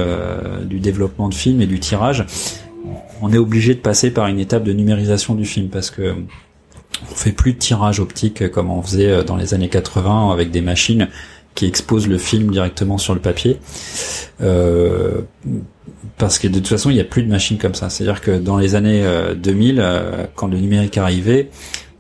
du 0.65 0.79
développement 0.79 1.29
de 1.29 1.35
films 1.35 1.61
et 1.61 1.67
du 1.67 1.81
tirage, 1.81 2.27
on 3.23 3.33
est 3.33 3.39
obligé 3.39 3.75
de 3.75 3.81
passer 3.81 4.11
par 4.11 4.27
une 4.27 4.39
étape 4.39 4.63
de 4.63 4.73
numérisation 4.73 5.35
du 5.35 5.45
film 5.45 5.69
parce 5.69 5.91
que 5.91 6.15
on 7.11 7.15
fait 7.15 7.33
plus 7.33 7.53
de 7.53 7.59
tirage 7.59 8.01
optique 8.01 8.51
comme 8.51 8.71
on 8.71 8.83
faisait 8.83 9.11
euh, 9.11 9.23
dans 9.23 9.37
les 9.37 9.55
années 9.55 9.69
80 9.69 10.33
avec 10.33 10.51
des 10.51 10.61
machines 10.61 11.09
qui 11.55 11.67
expose 11.67 12.07
le 12.07 12.19
film 12.19 12.51
directement 12.51 12.99
sur 12.99 13.15
le 13.15 13.21
papier. 13.21 13.59
Euh, 14.43 15.23
parce 16.19 16.39
que 16.39 16.49
de 16.49 16.55
toute 16.55 16.69
façon, 16.69 16.91
il 16.91 16.95
n'y 16.95 17.01
a 17.01 17.05
plus 17.05 17.23
de 17.23 17.31
machines 17.31 17.57
comme 17.57 17.75
ça. 17.75 17.89
C'est-à-dire 17.89 18.21
que 18.21 18.33
dans 18.39 18.59
les 18.59 18.75
années 18.75 19.03
2000, 19.37 19.83
quand 20.35 20.49
le 20.49 20.59
numérique 20.59 20.99
arrivait, 20.99 21.49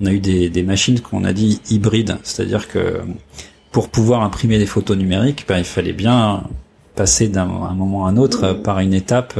on 0.02 0.06
a 0.06 0.12
eu 0.12 0.20
des, 0.20 0.50
des 0.50 0.62
machines 0.62 1.00
qu'on 1.00 1.24
a 1.24 1.32
dit 1.32 1.60
hybrides. 1.70 2.18
C'est-à-dire 2.22 2.68
que 2.68 3.00
pour 3.72 3.88
pouvoir 3.88 4.22
imprimer 4.22 4.58
des 4.58 4.66
photos 4.66 4.96
numériques, 4.98 5.46
ben, 5.48 5.56
il 5.56 5.64
fallait 5.64 5.94
bien 5.94 6.44
passer 6.94 7.28
d'un 7.28 7.46
moment 7.46 8.06
à 8.06 8.10
un 8.10 8.18
autre 8.18 8.52
par 8.52 8.80
une 8.80 8.92
étape 8.92 9.38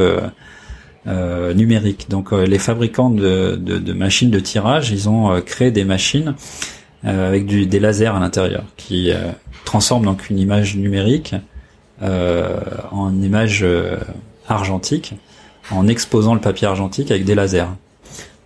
euh, 1.09 1.55
numérique. 1.55 2.09
Donc 2.09 2.33
euh, 2.33 2.47
les 2.47 2.59
fabricants 2.59 3.11
de, 3.11 3.93
machines 3.93 4.31
de 4.31 4.41
tirage, 4.41 4.91
ils 4.91 5.09
ont 5.09 5.31
euh, 5.31 5.41
créé 5.41 5.71
des 5.71 5.85
machines 5.85 6.35
avec 7.05 7.47
du, 7.47 7.67
des 7.67 7.79
lasers 7.79 8.17
à 8.17 8.19
l'intérieur 8.19 8.65
qui 8.77 9.13
transforment 9.65 10.07
donc 10.07 10.29
une 10.29 10.41
image 10.41 10.75
numérique 10.75 11.37
en 12.01 13.23
image 13.23 13.65
argentique 14.49 15.15
en 15.71 15.87
exposant 15.87 16.35
le 16.35 16.41
papier 16.41 16.67
argentique 16.67 17.13
avec 17.13 17.25
des 17.25 17.37
lasers. 17.37 17.69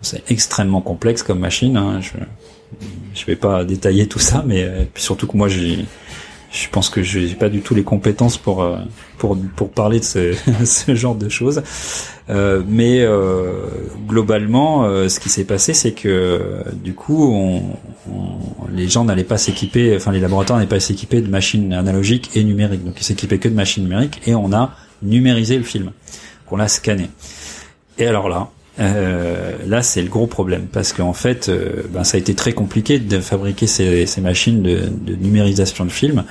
C'est 0.03 0.31
extrêmement 0.31 0.83
complexe 0.83 1.23
comme 1.23 1.39
machine. 1.39 1.79
Hein. 1.79 2.01
Je 2.03 2.13
je 3.15 3.25
vais 3.25 3.37
pas 3.37 3.65
détailler 3.65 4.07
tout 4.09 4.19
ça, 4.19 4.45
mais 4.47 4.69
surtout 4.95 5.27
que 5.27 5.39
moi 5.39 5.49
j'ai 5.49 5.87
je 6.51 6.69
pense 6.69 6.89
que 6.89 7.03
j'ai 7.03 7.35
pas 7.35 7.49
du 7.49 7.61
tout 7.61 7.75
les 7.75 7.85
compétences 7.85 8.37
pour 8.37 8.63
euh, 8.63 8.79
pour 9.19 9.39
pour 9.57 9.71
parler 9.71 10.01
de 10.01 10.05
ce, 10.05 10.35
ce 10.65 10.95
genre 10.95 11.15
de 11.15 11.29
choses. 11.29 11.63
Euh, 12.29 12.63
mais 12.67 13.01
euh, 13.01 13.67
globalement, 14.07 14.85
euh, 14.85 15.09
ce 15.09 15.19
qui 15.19 15.29
s'est 15.29 15.45
passé, 15.45 15.75
c'est 15.75 15.93
que 15.93 16.63
du 16.75 16.95
coup, 16.95 17.33
on, 17.33 17.63
les 18.73 18.89
gens 18.89 19.05
n'allaient 19.05 19.25
pas 19.25 19.39
s'équiper, 19.39 19.97
enfin 19.97 20.13
les 20.13 20.21
laboratoires 20.21 20.59
n'allaient 20.59 20.69
pas 20.69 20.81
s'équiper 20.81 21.21
de 21.21 21.29
machines 21.29 21.73
analogiques 21.73 22.31
et 22.35 22.45
numériques. 22.45 22.85
Donc 22.85 23.01
ils 23.01 23.05
s'équipaient 23.05 23.39
que 23.39 23.49
de 23.49 23.55
machines 23.55 23.83
numériques 23.83 24.21
et 24.27 24.35
on 24.35 24.53
a 24.53 24.75
numérisé 25.03 25.57
le 25.57 25.65
film, 25.65 25.93
qu'on 26.47 26.57
l'a 26.57 26.69
scanné. 26.69 27.11
Et 27.99 28.07
alors 28.07 28.29
là, 28.29 28.49
euh, 28.81 29.53
là, 29.67 29.83
c'est 29.83 30.03
le 30.03 30.09
gros 30.09 30.27
problème 30.27 30.67
parce 30.73 30.93
qu'en 30.93 31.13
fait, 31.13 31.49
euh, 31.49 31.83
ben, 31.91 32.05
ça 32.05 32.17
a 32.17 32.21
été 32.21 32.35
très 32.35 32.53
compliqué 32.53 32.99
de 32.99 33.21
fabriquer 33.21 33.67
ces, 33.67 34.07
ces 34.07 34.21
machines 34.21 34.63
de, 34.63 34.81
de, 35.03 35.15
numérisation 35.15 35.85
de 35.85 35.91
films. 35.91 36.25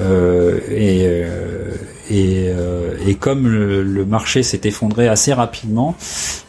Euh, 0.00 0.58
et, 0.70 1.02
euh, 1.02 1.74
et, 2.10 2.50
et, 3.06 3.14
comme 3.14 3.46
le, 3.46 3.82
le 3.82 4.04
marché 4.06 4.42
s'est 4.42 4.60
effondré 4.64 5.08
assez 5.08 5.32
rapidement, 5.32 5.96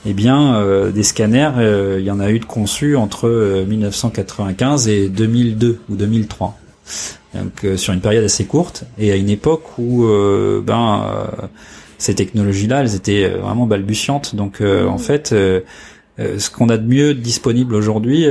eh 0.05 0.13
bien, 0.13 0.91
des 0.91 1.03
scanners, 1.03 1.97
il 1.97 2.03
y 2.03 2.11
en 2.11 2.19
a 2.19 2.29
eu 2.29 2.39
de 2.39 2.45
conçus 2.45 2.95
entre 2.95 3.63
1995 3.67 4.87
et 4.87 5.09
2002 5.09 5.79
ou 5.89 5.95
2003. 5.95 6.57
Donc, 7.33 7.77
sur 7.77 7.93
une 7.93 8.01
période 8.01 8.23
assez 8.23 8.45
courte 8.45 8.83
et 8.97 9.11
à 9.11 9.15
une 9.15 9.29
époque 9.29 9.77
où, 9.77 10.05
ben 10.65 11.23
ces 12.03 12.15
technologies-là, 12.15 12.81
elles 12.81 12.95
étaient 12.95 13.23
euh, 13.23 13.37
vraiment 13.37 13.65
balbutiantes. 13.65 14.35
Donc 14.35 14.59
euh, 14.59 14.87
en 14.87 14.97
fait, 14.97 15.31
euh, 15.31 15.61
ce 16.17 16.49
qu'on 16.49 16.67
a 16.67 16.77
de 16.77 16.85
mieux 16.85 17.13
disponible 17.13 17.73
aujourd'hui, 17.73 18.27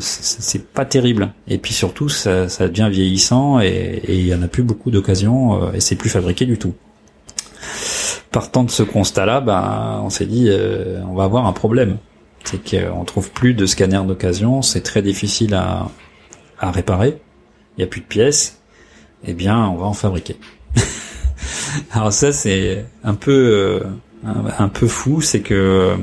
c'est 0.00 0.66
pas 0.66 0.84
terrible. 0.84 1.32
Et 1.46 1.56
puis 1.56 1.72
surtout, 1.72 2.08
ça, 2.08 2.48
ça 2.48 2.68
devient 2.68 2.88
vieillissant 2.90 3.58
et 3.60 4.02
il 4.06 4.26
y 4.26 4.34
en 4.34 4.42
a 4.42 4.48
plus 4.48 4.62
beaucoup 4.62 4.90
d'occasions 4.90 5.72
et 5.72 5.80
c'est 5.80 5.94
plus 5.94 6.10
fabriqué 6.10 6.44
du 6.44 6.58
tout. 6.58 6.74
Partant 8.32 8.64
de 8.64 8.70
ce 8.70 8.82
constat-là, 8.82 9.40
ben, 9.40 10.02
on 10.04 10.10
s'est 10.10 10.26
dit, 10.26 10.50
on 11.08 11.14
va 11.14 11.24
avoir 11.24 11.46
un 11.46 11.54
problème. 11.54 11.96
C'est 12.44 12.60
qu'on 12.62 13.04
trouve 13.04 13.30
plus 13.30 13.54
de 13.54 13.64
scanners 13.64 14.04
d'occasion, 14.06 14.60
c'est 14.60 14.82
très 14.82 15.00
difficile 15.00 15.54
à, 15.54 15.88
à 16.58 16.70
réparer, 16.70 17.18
il 17.78 17.80
n'y 17.80 17.84
a 17.84 17.86
plus 17.86 18.02
de 18.02 18.06
pièces. 18.06 18.60
Eh 19.26 19.32
bien, 19.32 19.56
on 19.68 19.76
va 19.76 19.86
en 19.86 19.94
fabriquer. 19.94 20.36
Alors 21.92 22.12
ça 22.12 22.32
c'est 22.32 22.84
un 23.04 23.14
peu 23.14 23.82
euh, 24.26 24.30
un, 24.58 24.68
peu 24.68 24.86
fou, 24.86 25.20
c'est 25.20 25.40
que 25.40 25.96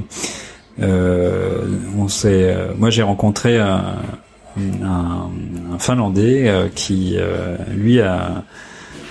euh, 0.81 1.67
on 1.97 2.07
s'est, 2.07 2.53
euh, 2.53 2.73
moi 2.77 2.89
j'ai 2.89 3.03
rencontré 3.03 3.57
un, 3.57 3.95
Finlandais 5.77 6.51
qui 6.75 7.15
lui 7.73 8.01
a, 8.01 8.43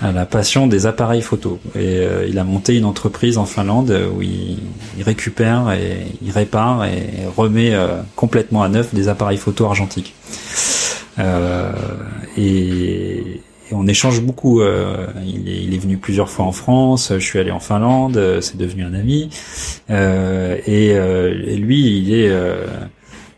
la 0.02 0.26
passion 0.26 0.66
des 0.66 0.84
appareils 0.84 1.22
photo 1.22 1.58
et 1.74 2.02
il 2.28 2.38
a 2.38 2.44
monté 2.44 2.76
une 2.76 2.84
entreprise 2.84 3.38
en 3.38 3.46
Finlande 3.46 3.98
où 4.14 4.20
il, 4.20 4.58
récupère 5.00 5.72
et 5.72 6.06
il 6.20 6.30
répare 6.32 6.84
et 6.84 7.24
remet 7.34 7.72
complètement 8.14 8.62
à 8.62 8.68
neuf 8.68 8.94
des 8.94 9.08
appareils 9.08 9.38
photo 9.38 9.64
argentiques. 9.64 10.14
et 12.36 13.40
on 13.72 13.86
échange 13.86 14.20
beaucoup. 14.20 14.60
Euh, 14.60 15.06
il, 15.26 15.48
est, 15.48 15.62
il, 15.62 15.74
est, 15.74 15.78
venu 15.78 15.96
plusieurs 15.96 16.30
fois 16.30 16.44
en 16.44 16.52
France. 16.52 17.12
Je 17.14 17.24
suis 17.24 17.38
allé 17.38 17.50
en 17.50 17.60
Finlande. 17.60 18.16
Euh, 18.16 18.40
c'est 18.40 18.56
devenu 18.56 18.84
un 18.84 18.94
ami. 18.94 19.30
Euh, 19.90 20.58
et, 20.66 20.88
et, 20.88 21.56
lui, 21.56 21.98
il 21.98 22.14
est 22.14 22.32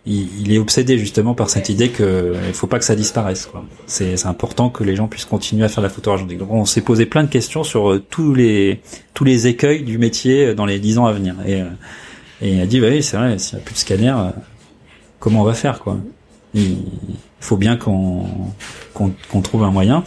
il, 0.07 0.53
est 0.53 0.59
obsédé 0.59 0.99
justement 0.99 1.35
par 1.35 1.51
cette 1.51 1.69
idée 1.69 1.91
que 1.91 2.35
il 2.49 2.55
faut 2.55 2.67
pas 2.67 2.79
que 2.79 2.85
ça 2.85 2.97
disparaisse. 2.97 3.49
C'est 3.87 4.27
important 4.27 4.71
que 4.71 4.83
les 4.83 4.97
gens 4.97 5.09
puissent 5.09 5.25
continuer 5.27 5.65
à 5.65 5.69
faire 5.69 5.83
la 5.83 5.91
photo 5.91 6.11
argentique. 6.13 6.39
Donc 6.39 6.53
on 6.53 6.65
s'est 6.65 6.81
posé 6.81 7.07
plein 7.07 7.23
de 7.23 7.29
questions 7.29 7.63
sur 7.63 8.01
tous 8.09 8.35
les 8.35 8.81
tous 9.15 9.25
les 9.25 9.47
écueils 9.47 9.83
du 9.83 9.99
métier 9.99 10.55
dans 10.55 10.67
les 10.67 10.79
dix 10.79 10.99
ans 10.99 11.07
à 11.07 11.13
venir. 11.13 11.37
Et, 11.47 11.61
et 12.43 12.55
il 12.55 12.61
a 12.61 12.67
dit 12.67 12.81
bah 12.81 12.89
oui 12.91 13.03
c'est 13.03 13.17
vrai 13.17 13.39
s'il 13.39 13.57
n'y 13.57 13.63
a 13.63 13.65
plus 13.65 13.75
de 13.75 13.79
scanner, 13.79 14.15
comment 15.19 15.43
on 15.43 15.45
va 15.45 15.55
faire 15.55 15.81
quoi 15.81 15.99
il 16.55 16.77
faut 17.41 17.57
bien 17.57 17.77
qu'on 17.77 18.25
qu'on 18.93 19.41
trouve 19.41 19.65
un 19.65 19.71
moyen. 19.71 20.05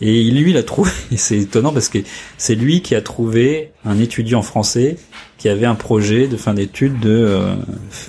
Et 0.00 0.30
lui, 0.30 0.50
il 0.50 0.56
a 0.56 0.62
trouvé, 0.62 0.90
c'est 1.16 1.38
étonnant 1.38 1.72
parce 1.72 1.88
que 1.88 1.98
c'est 2.38 2.54
lui 2.54 2.82
qui 2.82 2.94
a 2.94 3.02
trouvé 3.02 3.72
un 3.84 3.98
étudiant 3.98 4.42
français 4.42 4.96
qui 5.38 5.48
avait 5.48 5.66
un 5.66 5.74
projet 5.74 6.28
de 6.28 6.36
fin 6.36 6.54
d'études 6.54 6.98
de 7.00 7.10
euh, 7.10 7.54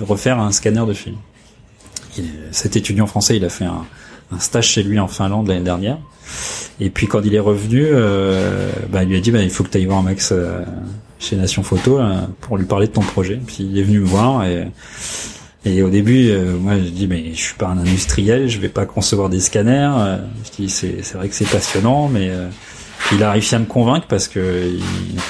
refaire 0.00 0.38
un 0.38 0.52
scanner 0.52 0.84
de 0.86 0.92
film. 0.92 1.16
cet 2.52 2.76
étudiant 2.76 3.06
français, 3.06 3.36
il 3.36 3.44
a 3.44 3.48
fait 3.48 3.64
un, 3.64 3.84
un 4.32 4.38
stage 4.38 4.68
chez 4.68 4.82
lui 4.82 4.98
en 4.98 5.08
Finlande 5.08 5.48
l'année 5.48 5.64
dernière. 5.64 5.98
Et 6.80 6.90
puis 6.90 7.06
quand 7.06 7.22
il 7.24 7.34
est 7.34 7.40
revenu, 7.40 7.84
euh, 7.84 8.72
bah, 8.90 9.02
il 9.02 9.10
lui 9.10 9.16
a 9.16 9.20
dit 9.20 9.30
bah, 9.30 9.42
il 9.42 9.50
faut 9.50 9.62
que 9.64 9.68
tu 9.68 9.78
ailles 9.78 9.86
voir 9.86 10.02
Max 10.02 10.30
euh, 10.32 10.62
chez 11.18 11.36
Nation 11.36 11.62
Photo 11.62 12.00
pour 12.40 12.56
lui 12.56 12.66
parler 12.66 12.86
de 12.86 12.92
ton 12.92 13.02
projet. 13.02 13.40
Puis 13.46 13.58
il 13.60 13.78
est 13.78 13.82
venu 13.82 14.00
me 14.00 14.06
voir 14.06 14.44
et 14.44 14.68
et 15.66 15.82
au 15.82 15.88
début, 15.88 16.28
euh, 16.28 16.56
moi, 16.58 16.74
je 16.76 16.90
dis 16.90 17.06
mais 17.06 17.32
je 17.32 17.40
suis 17.40 17.54
pas 17.54 17.68
un 17.68 17.78
industriel, 17.78 18.48
je 18.48 18.58
vais 18.58 18.68
pas 18.68 18.84
concevoir 18.84 19.30
des 19.30 19.40
scanners. 19.40 19.92
Euh, 19.96 20.18
je 20.44 20.62
dis 20.62 20.68
c'est 20.68 21.02
c'est 21.02 21.16
vrai 21.16 21.28
que 21.28 21.34
c'est 21.34 21.48
passionnant, 21.48 22.08
mais 22.08 22.28
euh, 22.30 22.48
il 23.12 23.22
a 23.22 23.32
réussi 23.32 23.54
à 23.54 23.58
me 23.58 23.64
convaincre 23.64 24.06
parce 24.06 24.28
que 24.28 24.78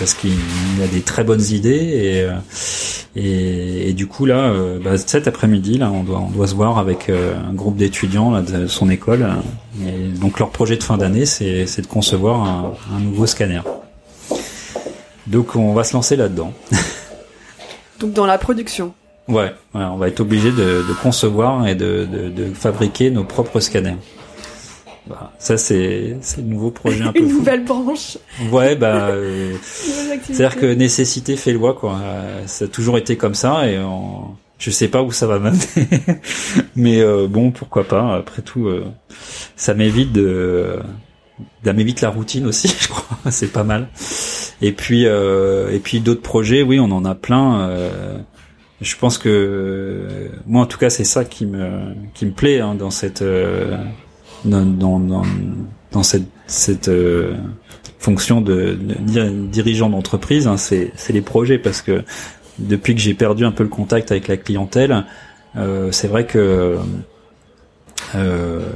parce 0.01 0.14
qu'il 0.14 0.32
a 0.82 0.89
des 0.89 1.03
très 1.03 1.22
bonnes 1.22 1.45
idées 1.51 1.70
et 1.70 2.28
et, 3.16 3.91
et 3.91 3.93
du 3.93 4.09
coup 4.09 4.26
là, 4.26 4.53
bah, 4.82 4.99
cet 4.99 5.28
après-midi 5.28 5.78
là, 5.78 5.91
on 5.93 6.03
doit 6.03 6.18
on 6.20 6.30
doit 6.30 6.49
se 6.49 6.55
voir 6.55 6.78
avec 6.78 7.11
un 7.11 7.53
groupe 7.53 7.76
d'étudiants 7.76 8.43
de 8.43 8.66
son 8.66 8.91
école. 8.91 9.28
Et 9.87 10.18
donc 10.18 10.41
leur 10.41 10.51
projet 10.51 10.76
de 10.76 10.82
fin 10.82 10.99
d'année, 10.99 11.26
c'est 11.26 11.66
c'est 11.66 11.82
de 11.82 11.87
concevoir 11.87 12.74
un 12.93 12.99
nouveau 12.99 13.26
scanner. 13.26 13.61
Donc 15.28 15.55
on 15.55 15.74
va 15.74 15.85
se 15.85 15.93
lancer 15.93 16.16
là-dedans. 16.16 16.53
donc 18.01 18.12
dans 18.12 18.26
la 18.26 18.39
production. 18.39 18.95
Ouais, 19.27 19.55
on 19.72 19.97
va 19.97 20.09
être 20.09 20.20
obligé 20.20 20.51
de, 20.51 20.87
de, 20.87 20.93
concevoir 21.03 21.66
et 21.66 21.75
de, 21.75 22.07
de, 22.11 22.29
de, 22.29 22.53
fabriquer 22.53 23.11
nos 23.11 23.25
propres 23.25 23.61
scanners. 23.61 23.97
Bah, 25.07 25.33
ça 25.39 25.59
c'est 25.59 26.16
le 26.39 26.43
nouveau 26.43 26.70
projet 26.70 27.03
un 27.03 27.12
peu 27.12 27.18
une 27.18 27.29
nouvelle 27.29 27.64
branche. 27.64 28.16
Ouais 28.51 28.75
bah 28.75 29.09
euh, 29.11 29.55
c'est-à-dire 29.62 30.57
que 30.57 30.66
nécessité 30.72 31.37
fait 31.37 31.53
loi 31.53 31.75
quoi. 31.75 31.99
Euh, 32.03 32.47
ça 32.47 32.64
a 32.64 32.68
toujours 32.68 32.97
été 32.97 33.16
comme 33.16 33.35
ça 33.35 33.68
et 33.68 33.79
on... 33.79 34.35
je 34.59 34.70
sais 34.70 34.89
pas 34.89 35.03
où 35.03 35.12
ça 35.12 35.27
va 35.27 35.39
m'amener, 35.39 35.89
mais 36.77 37.01
euh, 37.01 37.27
bon 37.29 37.51
pourquoi 37.51 37.85
pas. 37.85 38.14
Après 38.14 38.41
tout, 38.41 38.66
euh, 38.66 38.85
ça 39.57 39.75
m'évite 39.75 40.12
de 40.12 40.79
ça 41.64 41.72
m'évite 41.75 42.01
la 42.01 42.11
routine 42.11 42.47
aussi, 42.47 42.68
je 42.68 42.89
crois. 42.89 43.31
c'est 43.31 43.53
pas 43.53 43.64
mal. 43.64 43.89
Et 44.62 44.72
puis 44.72 45.05
et 45.05 45.81
puis 45.83 46.01
d'autres 46.01 46.22
projets, 46.22 46.62
oui, 46.62 46.79
on 46.81 46.91
en 46.93 47.05
a 47.05 47.14
plein 47.14 47.68
je 48.85 48.97
pense 48.97 49.18
que 49.18 50.30
moi 50.47 50.62
en 50.62 50.66
tout 50.66 50.78
cas 50.78 50.91
c'est 50.91 51.05
ça 51.05 51.24
qui 51.24 51.47
me 51.47 51.95
qui 52.12 52.26
me 52.26 52.32
plaît 52.32 52.61
hein, 52.61 52.74
dans 52.74 52.91
cette 52.91 53.22
euh, 53.22 53.76
dans, 54.45 54.64
dans, 54.64 55.22
dans, 55.91 56.03
cette 56.03 56.26
cette 56.47 56.89
euh, 56.89 57.35
fonction 57.99 58.43
de, 58.43 58.78
dirigeant 59.51 59.89
d'entreprise 59.89 60.47
hein, 60.47 60.59
c'est 60.59 60.93
c'est 60.97 61.14
les 61.14 61.22
projets 61.22 61.59
parce 61.59 61.80
que 61.80 62.05
depuis 62.59 62.95
que 62.95 63.01
j'ai 63.01 63.14
perdu 63.14 63.45
un 63.45 63.53
peu 63.53 63.62
le 63.62 63.70
contact 63.70 64.12
avec 64.12 64.28
la 64.28 64.37
clientèle 64.37 65.05
euh, 65.57 65.91
c'est 65.91 66.09
vrai 66.09 66.26
que 66.26 66.76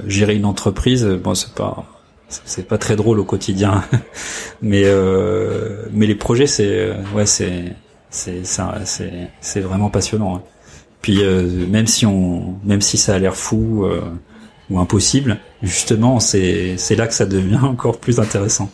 gérer 0.06 0.34
une 0.34 0.46
entreprise 0.46 1.04
bon 1.04 1.34
c'est 1.34 1.54
pas 1.54 1.84
c'est 2.28 2.66
pas 2.66 2.76
très 2.76 2.96
drôle 2.96 3.20
au 3.20 3.24
quotidien. 3.24 3.84
Mais 4.62 4.84
mais 5.92 6.06
les 6.06 6.14
projets 6.14 6.46
c'est 6.46 6.90
ouais 7.14 7.26
c'est 7.26 7.76
c'est 8.10 8.42
c'est 9.40 9.60
vraiment 9.60 9.90
passionnant. 9.90 10.36
Hein. 10.36 10.42
Puis 11.02 11.22
euh, 11.22 11.66
même 11.66 11.86
si 11.86 12.06
on 12.06 12.56
même 12.64 12.80
si 12.80 12.96
ça 12.96 13.14
a 13.14 13.18
l'air 13.18 13.36
fou, 13.36 13.84
euh, 13.84 14.02
ou 14.70 14.78
impossible, 14.78 15.38
justement, 15.62 16.20
c'est 16.20 16.76
c'est 16.76 16.96
là 16.96 17.06
que 17.06 17.14
ça 17.14 17.26
devient 17.26 17.58
encore 17.62 17.98
plus 17.98 18.20
intéressant. 18.20 18.70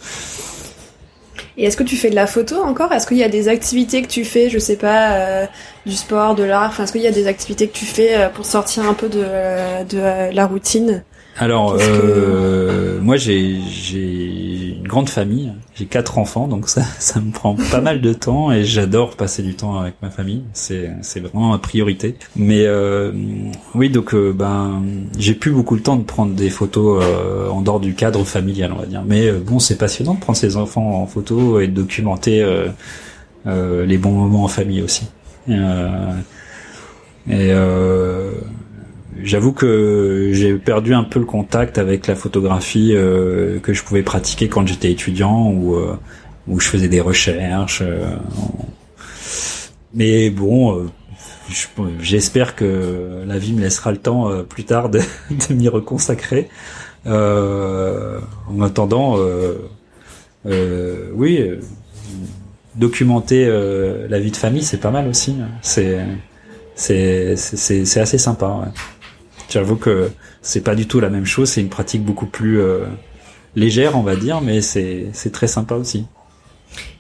Et 1.56 1.66
est-ce 1.66 1.76
que 1.76 1.84
tu 1.84 1.96
fais 1.96 2.10
de 2.10 2.16
la 2.16 2.26
photo 2.26 2.56
encore? 2.62 2.92
Est-ce 2.92 3.06
qu'il 3.06 3.16
y 3.16 3.22
a 3.22 3.28
des 3.28 3.46
activités 3.46 4.02
que 4.02 4.08
tu 4.08 4.24
fais, 4.24 4.50
je 4.50 4.58
sais 4.58 4.74
pas, 4.74 5.12
euh, 5.12 5.46
du 5.86 5.94
sport, 5.94 6.34
de 6.34 6.42
l'art? 6.42 6.80
Est-ce 6.80 6.90
qu'il 6.90 7.02
y 7.02 7.06
a 7.06 7.12
des 7.12 7.28
activités 7.28 7.68
que 7.68 7.76
tu 7.76 7.84
fais 7.84 8.28
pour 8.34 8.44
sortir 8.44 8.88
un 8.88 8.94
peu 8.94 9.08
de, 9.08 9.84
de 9.84 10.34
la 10.34 10.46
routine? 10.46 11.04
Alors, 11.36 11.76
euh, 11.80 13.00
moi, 13.00 13.16
j'ai 13.16 13.60
j'ai 13.68 14.76
une 14.78 14.86
grande 14.86 15.08
famille. 15.08 15.52
J'ai 15.74 15.86
quatre 15.86 16.18
enfants, 16.18 16.46
donc 16.46 16.68
ça 16.68 16.82
ça 17.00 17.20
me 17.20 17.32
prend 17.32 17.56
pas 17.70 17.80
mal 17.80 18.00
de 18.00 18.12
temps 18.12 18.52
et 18.52 18.64
j'adore 18.64 19.16
passer 19.16 19.42
du 19.42 19.54
temps 19.54 19.80
avec 19.80 19.94
ma 20.00 20.10
famille. 20.10 20.44
C'est 20.52 20.92
c'est 21.02 21.20
vraiment 21.20 21.50
ma 21.50 21.58
priorité. 21.58 22.14
Mais 22.36 22.64
euh, 22.66 23.10
oui, 23.74 23.90
donc 23.90 24.14
euh, 24.14 24.32
ben 24.32 24.82
j'ai 25.18 25.34
plus 25.34 25.50
beaucoup 25.50 25.76
de 25.76 25.82
temps 25.82 25.96
de 25.96 26.04
prendre 26.04 26.34
des 26.34 26.50
photos 26.50 27.02
euh, 27.04 27.48
en 27.48 27.62
dehors 27.62 27.80
du 27.80 27.94
cadre 27.94 28.22
familial, 28.24 28.72
on 28.72 28.78
va 28.78 28.86
dire. 28.86 29.02
Mais 29.04 29.28
euh, 29.28 29.40
bon, 29.44 29.58
c'est 29.58 29.76
passionnant 29.76 30.14
de 30.14 30.20
prendre 30.20 30.38
ses 30.38 30.56
enfants 30.56 31.02
en 31.02 31.06
photo 31.06 31.58
et 31.58 31.66
de 31.66 31.72
documenter 31.72 32.44
les 33.44 33.98
bons 33.98 34.12
moments 34.12 34.44
en 34.44 34.48
famille 34.48 34.82
aussi. 34.82 35.06
et 35.48 37.52
J'avoue 39.22 39.52
que 39.52 40.30
j'ai 40.32 40.54
perdu 40.54 40.92
un 40.92 41.04
peu 41.04 41.20
le 41.20 41.24
contact 41.24 41.78
avec 41.78 42.06
la 42.06 42.16
photographie 42.16 42.92
euh, 42.94 43.60
que 43.60 43.72
je 43.72 43.84
pouvais 43.84 44.02
pratiquer 44.02 44.48
quand 44.48 44.66
j'étais 44.66 44.90
étudiant 44.90 45.50
ou 45.50 45.76
euh, 45.76 45.96
où 46.48 46.58
je 46.58 46.68
faisais 46.68 46.88
des 46.88 47.00
recherches. 47.00 47.80
Euh, 47.82 48.16
mais 49.94 50.30
bon, 50.30 50.90
j'espère 52.00 52.56
que 52.56 53.22
la 53.26 53.38
vie 53.38 53.52
me 53.52 53.60
laissera 53.60 53.92
le 53.92 53.98
temps 53.98 54.30
plus 54.48 54.64
tard 54.64 54.88
de, 54.88 55.00
m'y 55.50 55.68
reconsacrer. 55.68 56.48
en 57.06 58.60
attendant, 58.60 59.16
oui, 60.44 61.50
documenter 62.74 63.46
la 64.08 64.18
vie 64.18 64.32
de 64.32 64.36
famille, 64.36 64.64
c'est 64.64 64.80
pas 64.80 64.90
mal 64.90 65.06
aussi. 65.06 65.36
C'est 65.62 66.00
c'est 66.74 67.36
c'est 67.36 68.00
assez 68.00 68.18
sympa. 68.18 68.72
J'avoue 69.54 69.76
que 69.76 70.10
c'est 70.42 70.62
pas 70.62 70.74
du 70.74 70.88
tout 70.88 70.98
la 70.98 71.10
même 71.10 71.26
chose, 71.26 71.48
c'est 71.48 71.60
une 71.60 71.68
pratique 71.68 72.02
beaucoup 72.02 72.26
plus 72.26 72.60
euh, 72.60 72.86
légère, 73.54 73.96
on 73.96 74.02
va 74.02 74.16
dire, 74.16 74.40
mais 74.40 74.60
c'est 74.60 75.12
très 75.32 75.46
sympa 75.46 75.76
aussi. 75.76 76.06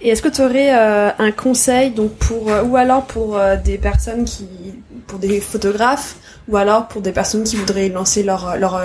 Et 0.00 0.10
est-ce 0.10 0.22
que 0.22 0.28
tu 0.28 0.40
aurais 0.40 0.72
euh, 0.72 1.10
un 1.18 1.32
conseil 1.32 1.90
donc 1.90 2.12
pour 2.12 2.52
euh, 2.52 2.62
ou 2.62 2.76
alors 2.76 3.06
pour 3.06 3.40
des 3.64 3.76
personnes 3.76 4.24
qui 4.24 4.46
pour 5.08 5.18
des 5.18 5.40
photographes 5.40 6.14
ou 6.48 6.56
alors 6.56 6.88
pour 6.88 7.00
des 7.00 7.12
personnes 7.12 7.44
qui 7.44 7.56
voudraient 7.56 7.88
lancer 7.88 8.22
leur 8.22 8.56
leur 8.58 8.80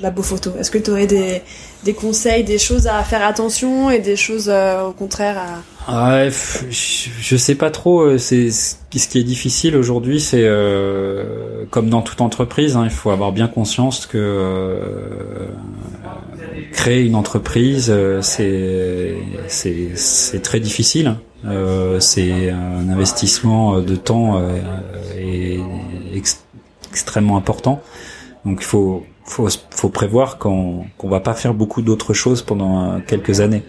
labo 0.00 0.22
photo 0.22 0.52
Est-ce 0.58 0.70
que 0.70 0.78
tu 0.78 0.90
aurais 0.90 1.06
des 1.06 1.42
des 1.84 1.94
conseils, 1.94 2.44
des 2.44 2.58
choses 2.58 2.86
à 2.86 3.02
faire 3.02 3.24
attention 3.24 3.90
et 3.90 3.98
des 3.98 4.16
choses 4.16 4.48
au 4.48 4.92
contraire 4.92 5.36
à 5.38 5.62
Ouais, 5.86 6.30
je 6.70 7.36
sais 7.36 7.54
pas 7.56 7.70
trop. 7.70 8.16
C'est 8.16 8.50
ce 8.50 9.08
qui 9.08 9.18
est 9.18 9.24
difficile 9.24 9.76
aujourd'hui, 9.76 10.20
c'est 10.20 10.44
euh, 10.44 11.64
comme 11.70 11.90
dans 11.90 12.02
toute 12.02 12.20
entreprise, 12.20 12.76
hein, 12.76 12.82
il 12.84 12.90
faut 12.90 13.10
avoir 13.10 13.32
bien 13.32 13.48
conscience 13.48 14.06
que 14.06 14.18
euh, 14.18 15.48
créer 16.72 17.04
une 17.04 17.14
entreprise, 17.14 17.88
euh, 17.90 18.20
c'est 18.22 19.16
c'est 19.48 20.42
très 20.42 20.60
difficile. 20.60 21.16
Euh, 21.46 22.00
c'est 22.00 22.50
un 22.50 22.88
investissement 22.88 23.80
de 23.80 23.96
temps 23.96 24.40
et 25.18 25.60
extrêmement 26.94 27.36
important. 27.36 27.82
Donc 28.44 28.58
il 28.60 28.66
faut 28.66 29.04
faut 29.24 29.48
faut 29.70 29.88
prévoir 29.88 30.38
qu'on 30.38 30.84
qu'on 30.96 31.08
va 31.08 31.20
pas 31.20 31.34
faire 31.34 31.54
beaucoup 31.54 31.82
d'autres 31.82 32.14
choses 32.14 32.42
pendant 32.42 33.00
quelques 33.00 33.40
années. 33.40 33.64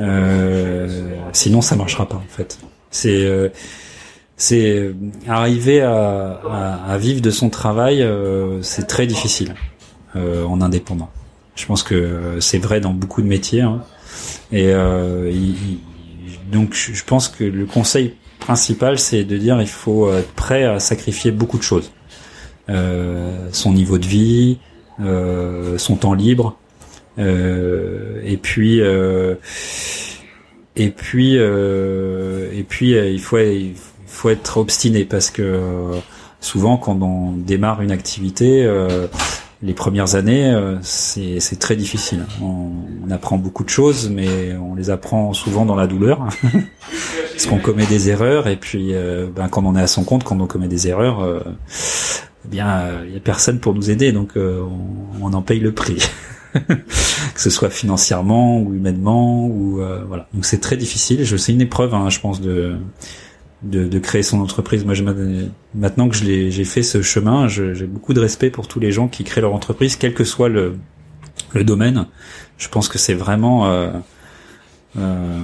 Euh, 0.00 1.16
sinon, 1.32 1.60
ça 1.60 1.76
marchera 1.76 2.08
pas 2.08 2.16
en 2.16 2.28
fait. 2.28 2.58
C'est 2.90 3.24
euh, 3.24 4.92
arriver 5.28 5.80
à, 5.80 6.40
à, 6.88 6.98
vivre 6.98 7.20
de 7.20 7.30
son 7.30 7.48
travail, 7.50 8.02
euh, 8.02 8.60
c'est 8.62 8.86
très 8.86 9.06
difficile 9.06 9.54
en 10.14 10.60
indépendant. 10.60 11.08
Je 11.54 11.64
pense 11.64 11.82
que 11.82 12.36
c'est 12.40 12.58
vrai 12.58 12.80
dans 12.80 12.92
beaucoup 12.92 13.22
de 13.22 13.26
métiers. 13.26 13.62
Hein. 13.62 13.80
Et 14.52 14.70
donc, 16.50 16.74
je 16.74 17.04
pense 17.04 17.28
que 17.28 17.44
le 17.44 17.64
conseil 17.64 18.14
principal, 18.38 18.98
c'est 18.98 19.24
de 19.24 19.38
dire 19.38 19.58
il 19.62 19.66
faut 19.66 20.12
être 20.12 20.32
prêt 20.32 20.64
à 20.64 20.80
sacrifier 20.80 21.30
beaucoup 21.30 21.56
de 21.56 21.62
choses. 21.62 21.90
Euh, 22.68 23.48
son 23.52 23.72
niveau 23.72 23.98
de 23.98 24.06
vie, 24.06 24.58
euh, 25.00 25.78
son 25.78 25.96
temps 25.96 26.14
libre, 26.14 26.56
euh, 27.18 28.20
et 28.24 28.36
puis 28.36 28.80
euh, 28.80 29.34
et 30.76 30.90
puis 30.90 31.36
euh, 31.36 32.50
et 32.52 32.62
puis 32.62 32.92
il 32.92 33.20
faut 33.20 33.38
il 33.38 33.74
faut 34.06 34.30
être 34.30 34.56
obstiné 34.56 35.04
parce 35.04 35.30
que 35.30 35.60
souvent 36.40 36.76
quand 36.76 37.02
on 37.02 37.32
démarre 37.32 37.82
une 37.82 37.90
activité 37.90 38.68
les 39.64 39.74
premières 39.74 40.16
années, 40.16 40.52
c'est, 40.82 41.58
très 41.60 41.76
difficile. 41.76 42.26
On, 42.42 43.10
apprend 43.12 43.36
beaucoup 43.36 43.62
de 43.62 43.68
choses, 43.68 44.10
mais 44.10 44.56
on 44.56 44.74
les 44.74 44.90
apprend 44.90 45.34
souvent 45.34 45.64
dans 45.64 45.76
la 45.76 45.86
douleur, 45.86 46.26
parce 47.32 47.46
qu'on 47.46 47.58
commet 47.58 47.86
des 47.86 48.08
erreurs. 48.08 48.48
Et 48.48 48.56
puis, 48.56 48.92
ben, 49.36 49.48
quand 49.48 49.64
on 49.64 49.76
est 49.76 49.82
à 49.82 49.86
son 49.86 50.02
compte, 50.02 50.24
quand 50.24 50.40
on 50.40 50.46
commet 50.46 50.66
des 50.66 50.88
erreurs, 50.88 51.44
eh 52.44 52.48
bien, 52.48 53.02
il 53.06 53.14
y 53.14 53.16
a 53.16 53.20
personne 53.20 53.60
pour 53.60 53.74
nous 53.74 53.90
aider, 53.90 54.12
donc 54.12 54.32
on, 54.36 54.70
on 55.20 55.32
en 55.32 55.42
paye 55.42 55.60
le 55.60 55.72
prix. 55.72 55.98
que 56.52 57.40
ce 57.40 57.50
soit 57.50 57.70
financièrement 57.70 58.60
ou 58.60 58.74
humainement 58.74 59.46
ou 59.46 59.80
euh, 59.80 60.04
voilà. 60.06 60.28
Donc 60.34 60.44
c'est 60.44 60.60
très 60.60 60.76
difficile. 60.76 61.24
Je 61.24 61.36
c'est 61.36 61.52
une 61.52 61.60
épreuve, 61.60 61.94
hein, 61.94 62.10
je 62.10 62.20
pense 62.20 62.40
de, 62.40 62.76
de, 63.62 63.86
de 63.88 63.98
créer 63.98 64.22
son 64.22 64.40
entreprise. 64.40 64.84
Moi, 64.84 64.94
je, 64.94 65.04
maintenant 65.74 66.08
que 66.08 66.16
je 66.16 66.24
l'ai, 66.24 66.50
j'ai 66.50 66.64
fait 66.64 66.82
ce 66.82 67.02
chemin, 67.02 67.48
j'ai 67.48 67.86
beaucoup 67.86 68.14
de 68.14 68.20
respect 68.20 68.50
pour 68.50 68.68
tous 68.68 68.80
les 68.80 68.92
gens 68.92 69.08
qui 69.08 69.24
créent 69.24 69.40
leur 69.40 69.54
entreprise, 69.54 69.96
quel 69.96 70.14
que 70.14 70.24
soit 70.24 70.48
le, 70.48 70.76
le 71.52 71.64
domaine. 71.64 72.06
Je 72.58 72.68
pense 72.68 72.88
que 72.88 72.98
c'est 72.98 73.14
vraiment 73.14 73.66
euh, 73.66 73.90
euh, 74.98 75.40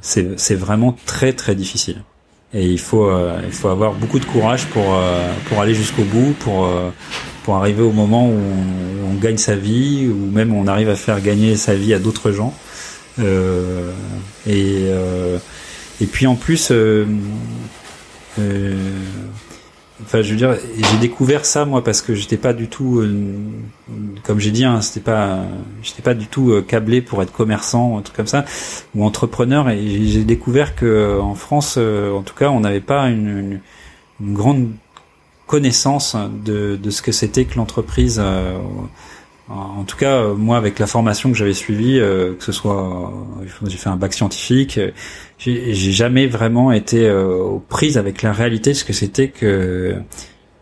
c'est 0.00 0.54
vraiment 0.54 0.96
très 1.06 1.32
très 1.32 1.54
difficile. 1.54 2.02
Et 2.54 2.64
il 2.64 2.78
faut 2.78 3.08
euh, 3.08 3.40
il 3.44 3.52
faut 3.52 3.68
avoir 3.68 3.92
beaucoup 3.92 4.18
de 4.18 4.24
courage 4.24 4.66
pour 4.66 4.94
euh, 4.94 5.32
pour 5.48 5.60
aller 5.60 5.74
jusqu'au 5.74 6.04
bout, 6.04 6.34
pour 6.40 6.68
pour 7.46 7.54
arriver 7.54 7.82
au 7.82 7.92
moment 7.92 8.28
où 8.28 8.40
on, 9.08 9.14
gagne 9.14 9.38
sa 9.38 9.54
vie, 9.54 10.08
ou 10.08 10.30
même 10.32 10.52
on 10.52 10.66
arrive 10.66 10.88
à 10.90 10.96
faire 10.96 11.20
gagner 11.20 11.56
sa 11.56 11.76
vie 11.76 11.94
à 11.94 12.00
d'autres 12.00 12.32
gens. 12.32 12.52
Euh, 13.20 13.92
et, 14.46 14.88
euh, 14.88 15.38
et 16.00 16.06
puis 16.06 16.26
en 16.26 16.34
plus, 16.34 16.72
euh, 16.72 17.06
enfin 20.02 20.22
je 20.22 20.30
veux 20.30 20.36
dire, 20.36 20.56
j'ai 20.76 20.98
découvert 20.98 21.44
ça 21.44 21.64
moi 21.64 21.82
parce 21.82 22.00
que 22.02 22.14
j'étais 22.14 22.36
pas 22.36 22.52
du 22.52 22.68
tout, 22.68 23.02
comme 24.24 24.38
j'ai 24.38 24.50
dit, 24.50 24.64
hein, 24.64 24.80
c'était 24.80 25.00
pas, 25.00 25.44
j'étais 25.82 26.02
pas 26.02 26.14
du 26.14 26.26
tout 26.26 26.62
câblé 26.66 27.00
pour 27.00 27.22
être 27.22 27.32
commerçant, 27.32 27.98
un 27.98 28.02
truc 28.02 28.16
comme 28.16 28.26
ça, 28.26 28.44
ou 28.94 29.04
entrepreneur. 29.04 29.70
Et 29.70 30.06
j'ai 30.06 30.24
découvert 30.24 30.74
que 30.74 31.18
en 31.20 31.34
France, 31.34 31.76
en 31.78 32.22
tout 32.22 32.34
cas, 32.34 32.50
on 32.50 32.60
n'avait 32.60 32.80
pas 32.80 33.08
une, 33.08 33.60
une 34.20 34.34
grande 34.34 34.68
connaissance 35.46 36.16
de, 36.44 36.76
de 36.76 36.90
ce 36.90 37.02
que 37.02 37.12
c'était 37.12 37.44
que 37.44 37.56
l'entreprise. 37.56 38.20
Euh, 39.48 39.54
en 39.54 39.84
tout 39.84 39.96
cas, 39.96 40.32
moi, 40.34 40.56
avec 40.56 40.78
la 40.78 40.86
formation 40.86 41.30
que 41.30 41.36
j'avais 41.36 41.54
suivie, 41.54 41.98
euh, 42.00 42.34
que 42.34 42.42
ce 42.42 42.52
soit, 42.52 43.12
j'ai 43.64 43.76
fait 43.76 43.88
un 43.88 43.96
bac 43.96 44.12
scientifique, 44.12 44.80
j'ai 45.38 45.92
jamais 45.92 46.26
vraiment 46.26 46.72
été 46.72 47.06
euh, 47.06 47.36
aux 47.36 47.60
prises 47.60 47.98
avec 47.98 48.22
la 48.22 48.32
réalité 48.32 48.70
de 48.70 48.76
ce 48.76 48.84
que 48.84 48.92
c'était 48.92 49.28
que 49.28 49.96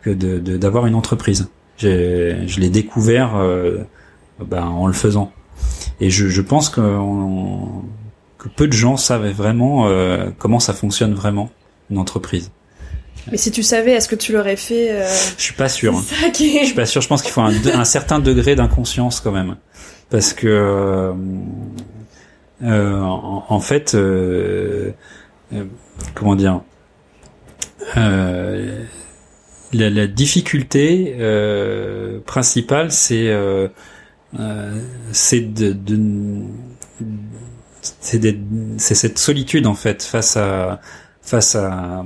que 0.01 0.11
d'avoir 0.11 0.85
une 0.85 0.95
entreprise. 0.95 1.49
Je 1.77 2.59
l'ai 2.59 2.69
découvert 2.69 3.33
ben, 4.39 4.63
en 4.63 4.85
le 4.85 4.93
faisant. 4.93 5.31
Et 5.99 6.11
je, 6.11 6.41
pense 6.41 6.69
que 6.69 6.79
peu 8.55 8.67
de 8.67 8.73
gens 8.73 8.97
savaient 8.97 9.31
vraiment 9.31 9.89
comment 10.37 10.59
ça 10.59 10.73
fonctionne 10.73 11.15
vraiment 11.15 11.49
une 11.89 11.97
entreprise. 11.97 12.51
Mais 13.31 13.37
si 13.37 13.51
tu 13.51 13.63
savais, 13.63 13.91
est-ce 13.91 14.07
que 14.07 14.15
tu 14.15 14.33
l'aurais 14.33 14.55
fait 14.55 14.91
euh... 14.91 15.07
Je 15.37 15.43
suis 15.43 15.53
pas 15.53 15.69
sûr. 15.69 15.93
Je 15.93 16.65
suis 16.65 16.75
pas 16.75 16.85
sûr. 16.85 17.01
Je 17.01 17.07
pense 17.07 17.21
qu'il 17.21 17.31
faut 17.31 17.41
un, 17.41 17.53
un 17.73 17.85
certain 17.85 18.19
degré 18.19 18.55
d'inconscience 18.55 19.19
quand 19.19 19.31
même, 19.31 19.57
parce 20.09 20.33
que 20.33 20.47
euh, 20.47 21.13
euh 22.63 22.99
en, 23.01 23.45
en, 23.47 23.59
fait, 23.59 23.95
euh, 23.95 24.91
euh 25.53 25.63
comment 26.13 26.35
dire, 26.35 26.61
euh, 27.97 28.83
la, 29.73 29.89
la, 29.89 30.07
difficulté 30.07 31.15
principale, 32.25 32.91
c'est 32.91 33.35
c'est 35.11 35.41
de, 35.41 35.71
de 35.71 36.41
c'est 37.81 38.95
cette 38.95 39.17
solitude 39.17 39.67
en 39.67 39.73
fait 39.73 40.03
face 40.03 40.37
à 40.37 40.79
face 41.21 41.55
à 41.55 42.03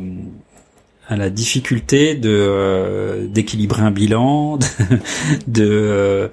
à 1.09 1.17
la 1.17 1.29
difficulté 1.31 2.15
de 2.15 3.27
d'équilibrer 3.27 3.81
un 3.81 3.91
bilan, 3.91 4.59
de 5.47 6.29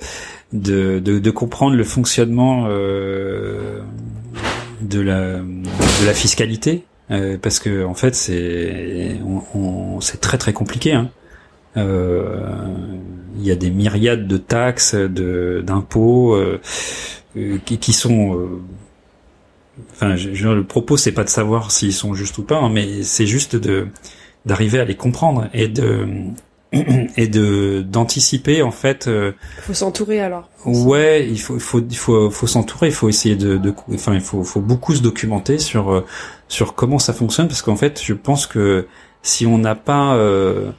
de, 0.53 1.01
de, 1.01 1.31
comprendre 1.31 1.74
le 1.74 1.83
fonctionnement 1.83 2.66
euh, 2.68 3.81
de 4.81 5.01
la 5.01 5.39
de 5.39 6.07
la 6.07 6.14
fiscalité 6.14 6.85
euh, 7.11 7.37
parce 7.41 7.59
que 7.59 7.85
en 7.85 7.95
fait 7.95 8.14
c'est 8.14 9.18
on, 9.55 10.01
c'est 10.01 10.20
très 10.20 10.39
très 10.39 10.53
compliqué 10.53 10.93
hein. 10.93 11.11
euh, 11.77 12.39
il 13.39 13.45
y 13.45 13.51
a 13.51 13.57
des 13.57 13.70
myriades 13.70 14.29
de 14.29 14.37
taxes 14.37 14.95
de 14.95 15.62
d'impôts 15.66 16.35
euh, 16.35 16.61
euh, 17.37 17.59
qui, 17.64 17.79
qui, 17.79 17.93
sont 17.93 18.49
enfin 19.93 20.16
je, 20.16 20.49
le 20.49 20.64
propos 20.64 20.97
c'est 20.97 21.12
pas 21.12 21.24
de 21.24 21.29
savoir 21.29 21.70
s'ils 21.70 21.93
sont 21.93 22.14
justes 22.14 22.39
ou 22.39 22.45
pas 22.45 22.59
hein, 22.59 22.70
mais 22.70 23.03
c'est 23.03 23.27
juste 23.27 23.57
de 23.57 23.89
d'arriver 24.47 24.79
à 24.79 24.85
les 24.85 24.97
comprendre 24.97 25.49
et 25.53 25.69
de 25.69 26.09
et 27.17 27.29
de 27.29 27.83
d'anticiper 27.83 28.63
en 28.63 28.71
fait. 28.71 29.07
Euh, 29.07 29.33
faut 29.61 29.75
s'entourer 29.75 30.21
alors. 30.21 30.49
Ouais, 30.65 31.29
il 31.29 31.39
faut 31.39 31.57
il 31.57 31.61
faut 31.61 31.81
il 31.81 31.97
faut 31.97 32.31
faut 32.31 32.47
s'entourer, 32.47 32.89
il 32.89 32.93
faut 32.93 33.09
essayer 33.09 33.37
de, 33.37 33.57
de 33.57 33.75
enfin 33.93 34.15
il 34.15 34.21
faut 34.21 34.43
faut 34.43 34.61
beaucoup 34.61 34.95
se 34.95 35.03
documenter 35.03 35.59
sur 35.59 35.93
euh, 35.93 36.05
sur 36.49 36.75
comment 36.75 36.99
ça 36.99 37.13
fonctionne 37.13 37.49
parce 37.49 37.63
qu'en 37.63 37.77
fait 37.77 38.01
je 38.03 38.15
pense 38.15 38.47
que 38.47 38.87
si 39.23 39.47
on 39.47 39.59
n'a 39.59 39.75
pas 39.75 40.15
euh, 40.15 40.71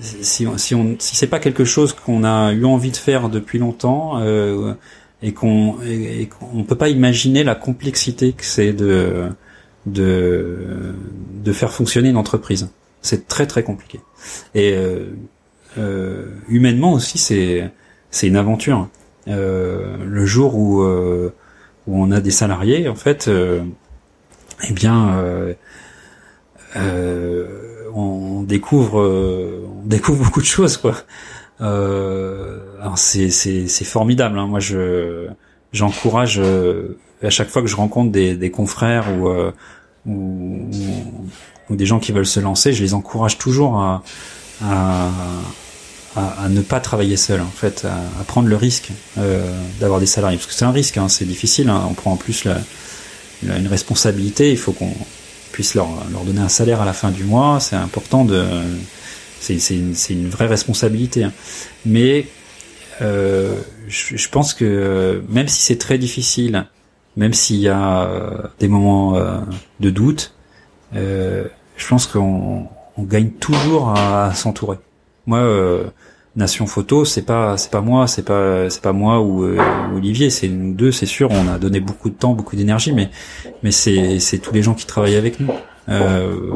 si 0.00 0.46
si 0.56 0.74
on 0.74 0.96
si 0.98 1.16
c'est 1.16 1.26
pas 1.26 1.38
quelque 1.38 1.64
chose 1.64 1.92
qu'on 1.92 2.24
a 2.24 2.52
eu 2.52 2.64
envie 2.64 2.90
de 2.90 2.96
faire 2.96 3.28
depuis 3.28 3.58
longtemps 3.58 4.18
euh, 4.20 4.74
et 5.22 5.32
qu'on 5.32 5.76
et, 5.86 6.28
qu'on 6.28 6.64
peut 6.64 6.76
pas 6.76 6.88
imaginer 6.88 7.42
la 7.44 7.54
complexité 7.54 8.32
que 8.32 8.44
c'est 8.44 8.72
de 8.72 9.30
de 9.86 10.94
de 11.42 11.52
faire 11.52 11.72
fonctionner 11.72 12.10
une 12.10 12.16
entreprise. 12.18 12.68
C'est 13.02 13.28
très 13.28 13.46
très 13.46 13.62
compliqué. 13.62 14.00
Et 14.54 14.72
euh, 14.72 15.10
euh, 15.78 16.26
humainement 16.48 16.92
aussi, 16.92 17.18
c'est 17.18 17.70
c'est 18.10 18.26
une 18.26 18.36
aventure. 18.36 18.88
Euh, 19.28 19.96
le 20.04 20.26
jour 20.26 20.56
où 20.56 20.82
où 20.84 22.02
on 22.02 22.10
a 22.10 22.20
des 22.20 22.30
salariés, 22.30 22.88
en 22.88 22.94
fait, 22.94 23.30
eh 24.68 24.72
bien, 24.72 25.54
on 27.94 28.42
découvre 28.42 29.00
on 29.00 29.86
découvre 29.86 30.24
beaucoup 30.24 30.40
de 30.40 30.46
choses, 30.46 30.76
quoi. 30.76 30.94
alors 31.60 32.98
c'est 32.98 33.30
c'est 33.30 33.68
c'est 33.68 33.84
formidable. 33.84 34.38
Hein. 34.38 34.46
Moi, 34.46 34.60
je 34.60 35.28
j'encourage 35.72 36.40
à 37.22 37.30
chaque 37.30 37.48
fois 37.48 37.62
que 37.62 37.68
je 37.68 37.76
rencontre 37.76 38.10
des, 38.12 38.36
des 38.36 38.50
confrères 38.50 39.06
ou, 39.16 39.28
ou, 40.06 40.70
ou 40.72 41.26
des 41.70 41.86
gens 41.86 41.98
qui 41.98 42.12
veulent 42.12 42.26
se 42.26 42.40
lancer, 42.40 42.72
je 42.72 42.82
les 42.82 42.94
encourage 42.94 43.38
toujours 43.38 43.78
à, 43.78 44.02
à, 44.62 45.10
à, 46.16 46.48
ne 46.48 46.60
pas 46.60 46.80
travailler 46.80 47.16
seul, 47.16 47.40
en 47.40 47.46
fait, 47.46 47.84
à, 47.84 48.24
prendre 48.24 48.48
le 48.48 48.56
risque 48.56 48.90
euh, 49.18 49.44
d'avoir 49.80 50.00
des 50.00 50.06
salariés, 50.06 50.38
parce 50.38 50.46
que 50.46 50.54
c'est 50.54 50.64
un 50.64 50.72
risque, 50.72 50.96
hein, 50.96 51.08
c'est 51.08 51.24
difficile. 51.24 51.68
Hein, 51.68 51.86
on 51.90 51.94
prend 51.94 52.12
en 52.12 52.16
plus 52.16 52.44
la, 52.44 52.58
une 53.42 53.68
responsabilité. 53.68 54.50
Il 54.50 54.58
faut 54.58 54.72
qu'on 54.72 54.94
puisse 55.52 55.74
leur, 55.74 55.88
leur 56.12 56.24
donner 56.24 56.40
un 56.40 56.48
salaire 56.48 56.80
à 56.80 56.84
la 56.84 56.92
fin 56.92 57.10
du 57.10 57.24
mois. 57.24 57.58
C'est 57.60 57.76
important 57.76 58.24
de, 58.24 58.44
c'est 59.40 59.56
une, 59.70 59.94
une 60.10 60.28
vraie 60.28 60.46
responsabilité. 60.46 61.24
Hein. 61.24 61.32
Mais 61.84 62.26
euh, 63.02 63.60
je, 63.88 64.16
je, 64.16 64.28
pense 64.28 64.54
que 64.54 65.22
même 65.28 65.48
si 65.48 65.62
c'est 65.62 65.78
très 65.78 65.98
difficile, 65.98 66.66
même 67.16 67.32
s'il 67.32 67.56
y 67.56 67.68
a 67.68 68.02
euh, 68.02 68.42
des 68.58 68.68
moments 68.68 69.16
euh, 69.16 69.38
de 69.80 69.90
doute, 69.90 70.34
euh, 70.94 71.44
je 71.86 71.90
pense 71.90 72.08
qu'on 72.08 72.66
on 72.96 73.02
gagne 73.04 73.30
toujours 73.30 73.90
à, 73.96 74.34
s'entourer. 74.34 74.78
Moi, 75.26 75.38
euh, 75.38 75.84
Nation 76.34 76.66
Photo, 76.66 77.04
c'est 77.04 77.22
pas 77.22 77.56
c'est 77.58 77.70
pas 77.70 77.80
moi, 77.80 78.08
c'est 78.08 78.24
pas 78.24 78.68
c'est 78.70 78.82
pas 78.82 78.92
moi 78.92 79.20
ou, 79.20 79.44
euh, 79.44 79.56
Olivier, 79.94 80.28
c'est 80.30 80.48
nous 80.48 80.74
deux, 80.74 80.90
c'est 80.90 81.06
sûr. 81.06 81.30
On 81.30 81.46
a 81.46 81.58
donné 81.60 81.78
beaucoup 81.78 82.10
de 82.10 82.16
temps, 82.16 82.34
beaucoup 82.34 82.56
d'énergie, 82.56 82.92
mais 82.92 83.08
mais 83.62 83.70
c'est 83.70 84.18
c'est 84.18 84.38
tous 84.38 84.52
les 84.52 84.64
gens 84.64 84.74
qui 84.74 84.84
travaillent 84.84 85.14
avec 85.14 85.38
nous. 85.38 85.52
Euh, 85.88 86.50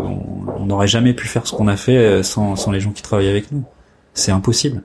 on 0.58 0.66
n'aurait 0.66 0.88
jamais 0.88 1.14
pu 1.14 1.28
faire 1.28 1.46
ce 1.46 1.52
qu'on 1.52 1.68
a 1.68 1.76
fait 1.76 1.96
euh, 1.96 2.24
sans 2.24 2.56
sans 2.56 2.72
les 2.72 2.80
gens 2.80 2.90
qui 2.90 3.02
travaillent 3.02 3.28
avec 3.28 3.52
nous. 3.52 3.62
C'est 4.14 4.32
impossible. 4.32 4.82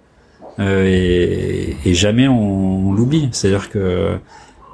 Euh, 0.59 0.85
et, 0.85 1.75
et, 1.85 1.93
jamais 1.95 2.27
on, 2.27 2.89
on 2.89 2.93
l'oublie. 2.93 3.29
C'est-à-dire 3.31 3.71
que 3.71 4.19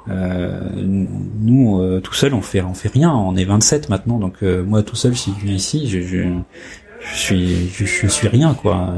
nous, 0.08 1.80
euh, 1.80 2.00
tout 2.00 2.14
seul, 2.14 2.34
on 2.34 2.42
fait, 2.42 2.62
on 2.62 2.74
fait 2.74 2.88
rien. 2.88 3.12
On 3.12 3.36
est 3.36 3.44
27 3.44 3.88
maintenant, 3.88 4.18
donc 4.18 4.42
euh, 4.42 4.62
moi 4.62 4.82
tout 4.82 4.96
seul, 4.96 5.16
si 5.16 5.32
je 5.38 5.44
viens 5.46 5.54
ici, 5.54 5.88
je, 5.88 6.00
je, 6.00 6.22
je 7.00 7.16
suis, 7.16 7.68
je, 7.68 8.06
suis 8.06 8.28
rien, 8.28 8.54
quoi. 8.54 8.94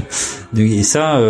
Et 0.56 0.82
ça, 0.82 1.20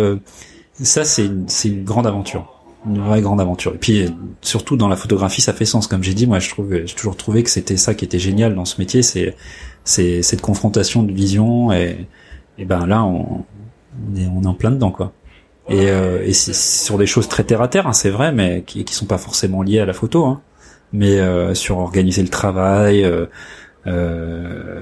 ça 0.81 1.03
c'est, 1.03 1.29
c'est 1.47 1.69
une 1.69 1.83
grande 1.83 2.07
aventure, 2.07 2.61
une 2.85 2.99
vraie 2.99 3.21
grande 3.21 3.41
aventure. 3.41 3.73
Et 3.75 3.77
puis 3.77 4.05
surtout 4.41 4.77
dans 4.77 4.87
la 4.87 4.95
photographie, 4.95 5.41
ça 5.41 5.53
fait 5.53 5.65
sens, 5.65 5.87
comme 5.87 6.03
j'ai 6.03 6.13
dit. 6.13 6.27
Moi, 6.27 6.39
je 6.39 6.49
trouve, 6.49 6.73
j'ai 6.85 6.95
toujours 6.95 7.17
trouvé 7.17 7.43
que 7.43 7.49
c'était 7.49 7.77
ça 7.77 7.93
qui 7.93 8.05
était 8.05 8.19
génial 8.19 8.55
dans 8.55 8.65
ce 8.65 8.79
métier, 8.79 9.01
c'est, 9.03 9.35
c'est 9.83 10.21
cette 10.21 10.41
confrontation 10.41 11.03
de 11.03 11.11
vision. 11.11 11.71
Et, 11.71 12.07
et 12.57 12.65
ben 12.65 12.85
là, 12.85 13.03
on 13.03 13.45
est, 14.15 14.27
on 14.27 14.43
est 14.43 14.47
en 14.47 14.53
plein 14.53 14.71
dedans, 14.71 14.91
quoi. 14.91 15.13
Et, 15.67 15.89
euh, 15.89 16.23
et 16.23 16.33
c'est 16.33 16.53
sur 16.53 16.97
des 16.97 17.07
choses 17.07 17.27
très 17.27 17.43
terre 17.43 17.61
à 17.61 17.67
terre, 17.67 17.87
hein, 17.87 17.93
c'est 17.93 18.11
vrai, 18.11 18.31
mais 18.31 18.63
qui, 18.65 18.85
qui 18.85 18.93
sont 18.93 19.07
pas 19.07 19.17
forcément 19.17 19.63
liées 19.63 19.79
à 19.79 19.85
la 19.85 19.93
photo. 19.93 20.25
Hein. 20.25 20.41
Mais 20.93 21.19
euh, 21.19 21.53
sur 21.55 21.79
organiser 21.79 22.21
le 22.21 22.29
travail, 22.29 23.03
euh, 23.03 23.25
euh, 23.87 24.81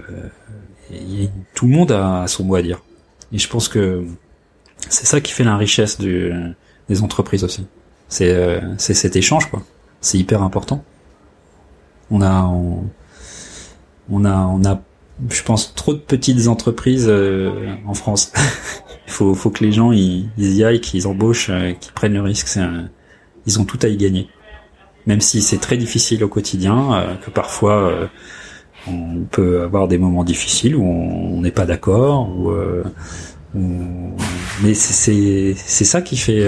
tout 1.54 1.68
le 1.68 1.72
monde 1.72 1.92
a, 1.92 2.28
son 2.28 2.44
mot 2.44 2.56
à 2.56 2.62
dire. 2.62 2.84
Et 3.32 3.38
je 3.38 3.48
pense 3.48 3.68
que 3.68 4.04
c'est 4.90 5.06
ça 5.06 5.22
qui 5.22 5.32
fait 5.32 5.44
la 5.44 5.58
richesse 5.58 6.00
du, 6.00 6.32
des 6.90 7.02
entreprises 7.02 7.44
aussi. 7.44 7.66
C'est 8.10 8.32
euh, 8.32 8.60
c'est 8.78 8.94
cet 8.94 9.16
échange, 9.16 9.50
quoi. 9.50 9.64
C'est 10.02 10.18
hyper 10.18 10.44
important. 10.44 10.84
On 12.12 12.22
a 12.22 12.44
on, 12.44 12.84
on 14.12 14.26
a 14.26 14.36
on 14.36 14.64
a 14.66 14.82
je 15.30 15.44
pense 15.44 15.74
trop 15.74 15.94
de 15.94 16.00
petites 16.00 16.48
entreprises 16.48 17.08
euh, 17.08 17.76
en 17.88 17.94
France. 17.94 18.32
Il 19.08 19.12
faut, 19.12 19.34
faut 19.36 19.49
que 19.49 19.64
les 19.64 19.72
gens 19.72 19.91
ils, 19.91 20.30
y 20.38 20.64
aillent, 20.64 20.82
qu'ils 20.82 21.08
embauchent, 21.08 21.49
euh, 21.49 21.74
qu'ils 21.74 21.93
prennent 21.93 22.14
le 22.14 22.22
risque. 22.22 22.47
C'est 22.47 22.62
ils 23.45 23.60
ont 23.60 23.66
tout 23.66 23.80
à 23.82 23.88
y 23.88 23.97
gagner. 23.97 24.30
Même 25.06 25.20
si 25.20 25.41
c'est 25.41 25.58
très 25.58 25.76
difficile 25.76 26.24
au 26.24 26.30
quotidien, 26.30 26.93
euh, 26.93 27.16
que 27.16 27.30
parfois 27.30 27.89
euh, 27.89 28.08
on 28.88 29.26
peut 29.30 29.64
avoir 29.64 29.88
des 29.88 29.97
moments 29.97 30.24
difficiles 30.24 30.76
où 30.76 30.84
on 30.84 31.41
n'est 31.41 31.51
pas 31.51 31.66
d'accord, 31.66 32.30
ou, 32.30 32.54
mais 34.64 34.74
c'est 34.74 35.54
c'est 35.56 35.86
ça 35.86 36.01
qui 36.01 36.18
fait 36.18 36.43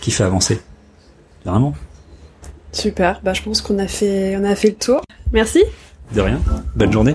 qui 0.00 0.10
fait 0.10 0.24
avancer, 0.24 0.60
vraiment. 1.44 1.74
Super. 2.72 3.20
Bah 3.24 3.32
je 3.32 3.42
pense 3.42 3.60
qu'on 3.60 3.78
a 3.78 3.88
fait 3.88 4.36
on 4.38 4.44
a 4.44 4.54
fait 4.54 4.68
le 4.68 4.76
tour. 4.76 5.00
Merci. 5.32 5.64
De 6.14 6.20
rien. 6.20 6.40
Bonne 6.76 6.92
journée. 6.92 7.14